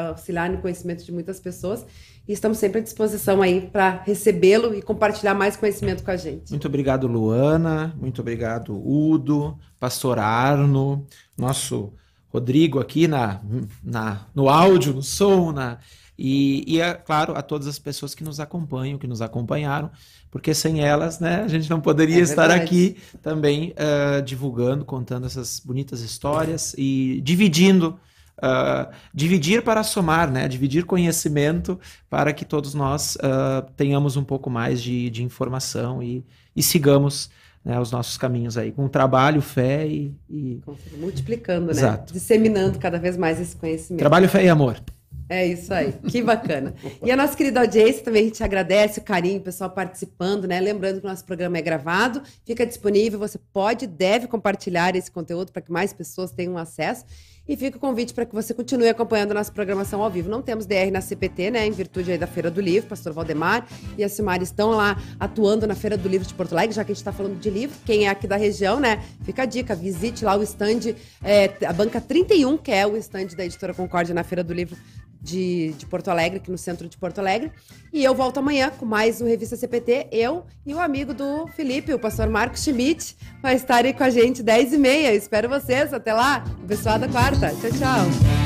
auxiliar 0.09 0.51
no 0.51 0.59
conhecimento 0.59 1.03
de 1.03 1.11
muitas 1.11 1.39
pessoas. 1.39 1.83
E 2.27 2.31
estamos 2.31 2.59
sempre 2.59 2.77
à 2.77 2.83
disposição 2.83 3.41
aí 3.41 3.61
para 3.61 4.03
recebê-lo 4.05 4.75
e 4.75 4.83
compartilhar 4.83 5.33
mais 5.33 5.55
conhecimento 5.55 6.03
com 6.03 6.11
a 6.11 6.15
gente. 6.15 6.51
Muito 6.51 6.67
obrigado, 6.67 7.07
Luana. 7.07 7.91
Muito 7.99 8.21
obrigado, 8.21 8.79
Udo, 8.87 9.57
Pastor 9.79 10.19
Arno, 10.19 11.07
nosso 11.35 11.91
Rodrigo 12.29 12.79
aqui 12.79 13.07
na, 13.07 13.41
na, 13.83 14.27
no 14.35 14.47
áudio, 14.47 14.93
no 14.93 15.01
som, 15.01 15.51
na, 15.51 15.79
e, 16.17 16.63
e, 16.67 16.79
é 16.79 16.93
claro, 16.93 17.33
a 17.35 17.41
todas 17.41 17.67
as 17.67 17.79
pessoas 17.79 18.13
que 18.13 18.23
nos 18.23 18.39
acompanham, 18.39 18.97
que 18.97 19.07
nos 19.07 19.21
acompanharam, 19.21 19.89
porque 20.29 20.53
sem 20.53 20.81
elas, 20.81 21.19
né, 21.19 21.41
a 21.43 21.47
gente 21.47 21.69
não 21.69 21.81
poderia 21.81 22.19
é 22.19 22.21
estar 22.21 22.51
aqui 22.51 22.97
também 23.21 23.73
uh, 23.73 24.21
divulgando, 24.21 24.85
contando 24.85 25.25
essas 25.25 25.59
bonitas 25.59 26.01
histórias 26.01 26.75
e 26.77 27.21
dividindo 27.23 27.99
Uh, 28.35 28.91
dividir 29.13 29.63
para 29.63 29.83
somar, 29.83 30.29
né? 30.29 30.47
Dividir 30.47 30.85
conhecimento 30.85 31.79
para 32.09 32.33
que 32.33 32.43
todos 32.43 32.73
nós 32.73 33.15
uh, 33.17 33.71
tenhamos 33.77 34.17
um 34.17 34.23
pouco 34.23 34.49
mais 34.49 34.81
de, 34.81 35.09
de 35.11 35.23
informação 35.23 36.01
e, 36.01 36.25
e 36.55 36.61
sigamos 36.61 37.29
né, 37.63 37.79
os 37.79 37.91
nossos 37.91 38.17
caminhos 38.17 38.57
aí, 38.57 38.71
com 38.71 38.87
trabalho, 38.87 39.41
fé 39.41 39.87
e. 39.87 40.13
e... 40.29 40.61
Multiplicando, 40.97 41.67
né? 41.67 41.71
Exato. 41.71 42.11
Disseminando 42.11 42.79
cada 42.79 42.99
vez 42.99 43.15
mais 43.15 43.39
esse 43.39 43.55
conhecimento. 43.55 43.99
Trabalho, 43.99 44.27
fé 44.27 44.43
e 44.43 44.49
amor. 44.49 44.81
É 45.29 45.45
isso 45.47 45.73
aí, 45.73 45.93
que 46.09 46.21
bacana. 46.21 46.73
E 47.01 47.09
a 47.11 47.15
nossa 47.15 47.35
querida 47.35 47.61
audiência 47.61 48.03
também 48.03 48.23
a 48.23 48.25
gente 48.25 48.43
agradece 48.43 48.99
o 48.99 49.03
carinho, 49.03 49.39
o 49.39 49.43
pessoal 49.43 49.69
participando, 49.69 50.47
né? 50.47 50.59
Lembrando 50.59 50.99
que 50.99 51.07
o 51.07 51.09
nosso 51.09 51.25
programa 51.25 51.57
é 51.57 51.61
gravado, 51.61 52.21
fica 52.45 52.65
disponível, 52.65 53.17
você 53.17 53.39
pode, 53.51 53.87
deve 53.87 54.27
compartilhar 54.27 54.95
esse 54.95 55.09
conteúdo 55.09 55.51
para 55.51 55.61
que 55.61 55.71
mais 55.71 55.93
pessoas 55.93 56.31
tenham 56.31 56.57
acesso. 56.57 57.05
E 57.45 57.57
fica 57.57 57.75
o 57.75 57.79
convite 57.79 58.13
para 58.13 58.25
que 58.25 58.33
você 58.33 58.53
continue 58.53 58.87
acompanhando 58.87 59.31
a 59.31 59.33
nossa 59.33 59.51
programação 59.51 60.01
ao 60.01 60.09
vivo. 60.09 60.29
Não 60.29 60.41
temos 60.41 60.65
DR 60.65 60.89
na 60.93 61.01
CPT, 61.01 61.51
né? 61.51 61.67
Em 61.67 61.71
virtude 61.71 62.09
aí 62.09 62.17
da 62.17 62.25
Feira 62.25 62.49
do 62.49 62.61
Livro, 62.61 62.87
pastor 62.87 63.11
Valdemar 63.11 63.67
e 63.97 64.03
a 64.03 64.07
Silmar 64.07 64.41
estão 64.41 64.71
lá 64.71 64.97
atuando 65.19 65.67
na 65.67 65.75
Feira 65.75 65.97
do 65.97 66.07
Livro 66.07 66.25
de 66.25 66.33
Porto 66.33 66.53
Alegre, 66.53 66.73
já 66.73 66.85
que 66.85 66.93
a 66.93 66.95
gente 66.95 67.01
está 67.01 67.11
falando 67.11 67.37
de 67.37 67.49
livro. 67.49 67.75
Quem 67.85 68.05
é 68.07 68.09
aqui 68.09 68.27
da 68.27 68.37
região, 68.37 68.79
né? 68.79 69.03
Fica 69.25 69.43
a 69.43 69.45
dica, 69.45 69.75
visite 69.75 70.23
lá 70.23 70.37
o 70.37 70.43
stand, 70.43 70.95
é, 71.21 71.51
a 71.65 71.73
banca 71.73 71.99
31, 71.99 72.57
que 72.57 72.71
é 72.71 72.87
o 72.87 72.95
stand 72.95 73.27
da 73.35 73.43
Editora 73.43 73.73
Concórdia 73.73 74.15
na 74.15 74.23
Feira 74.23 74.41
do 74.41 74.53
Livro 74.53 74.77
de, 75.23 75.73
de 75.77 75.85
Porto 75.85 76.09
Alegre, 76.09 76.37
aqui 76.37 76.51
no 76.51 76.57
centro 76.57 76.87
de 76.89 76.97
Porto 76.97 77.19
Alegre. 77.19 77.51
E 77.91 78.03
eu 78.03 78.13
volto 78.13 78.39
amanhã 78.39 78.69
com 78.69 78.85
mais 78.85 79.21
um 79.21 79.25
Revista 79.25 79.55
CPT. 79.55 80.07
Eu 80.11 80.45
e 80.65 80.73
o 80.73 80.79
amigo 80.79 81.13
do 81.13 81.47
Felipe, 81.47 81.93
o 81.93 81.99
pastor 81.99 82.27
Marcos 82.27 82.61
Schmidt, 82.61 83.15
vai 83.41 83.55
estar 83.55 83.85
aí 83.85 83.93
com 83.93 84.03
a 84.03 84.09
gente 84.09 84.43
10 84.43 84.73
e 84.73 84.77
meia. 84.77 85.15
Espero 85.15 85.47
vocês. 85.47 85.93
Até 85.93 86.13
lá, 86.13 86.43
o 86.61 86.67
pessoal 86.67 86.99
da 86.99 87.07
quarta. 87.07 87.49
Tchau, 87.49 87.71
tchau. 87.71 88.42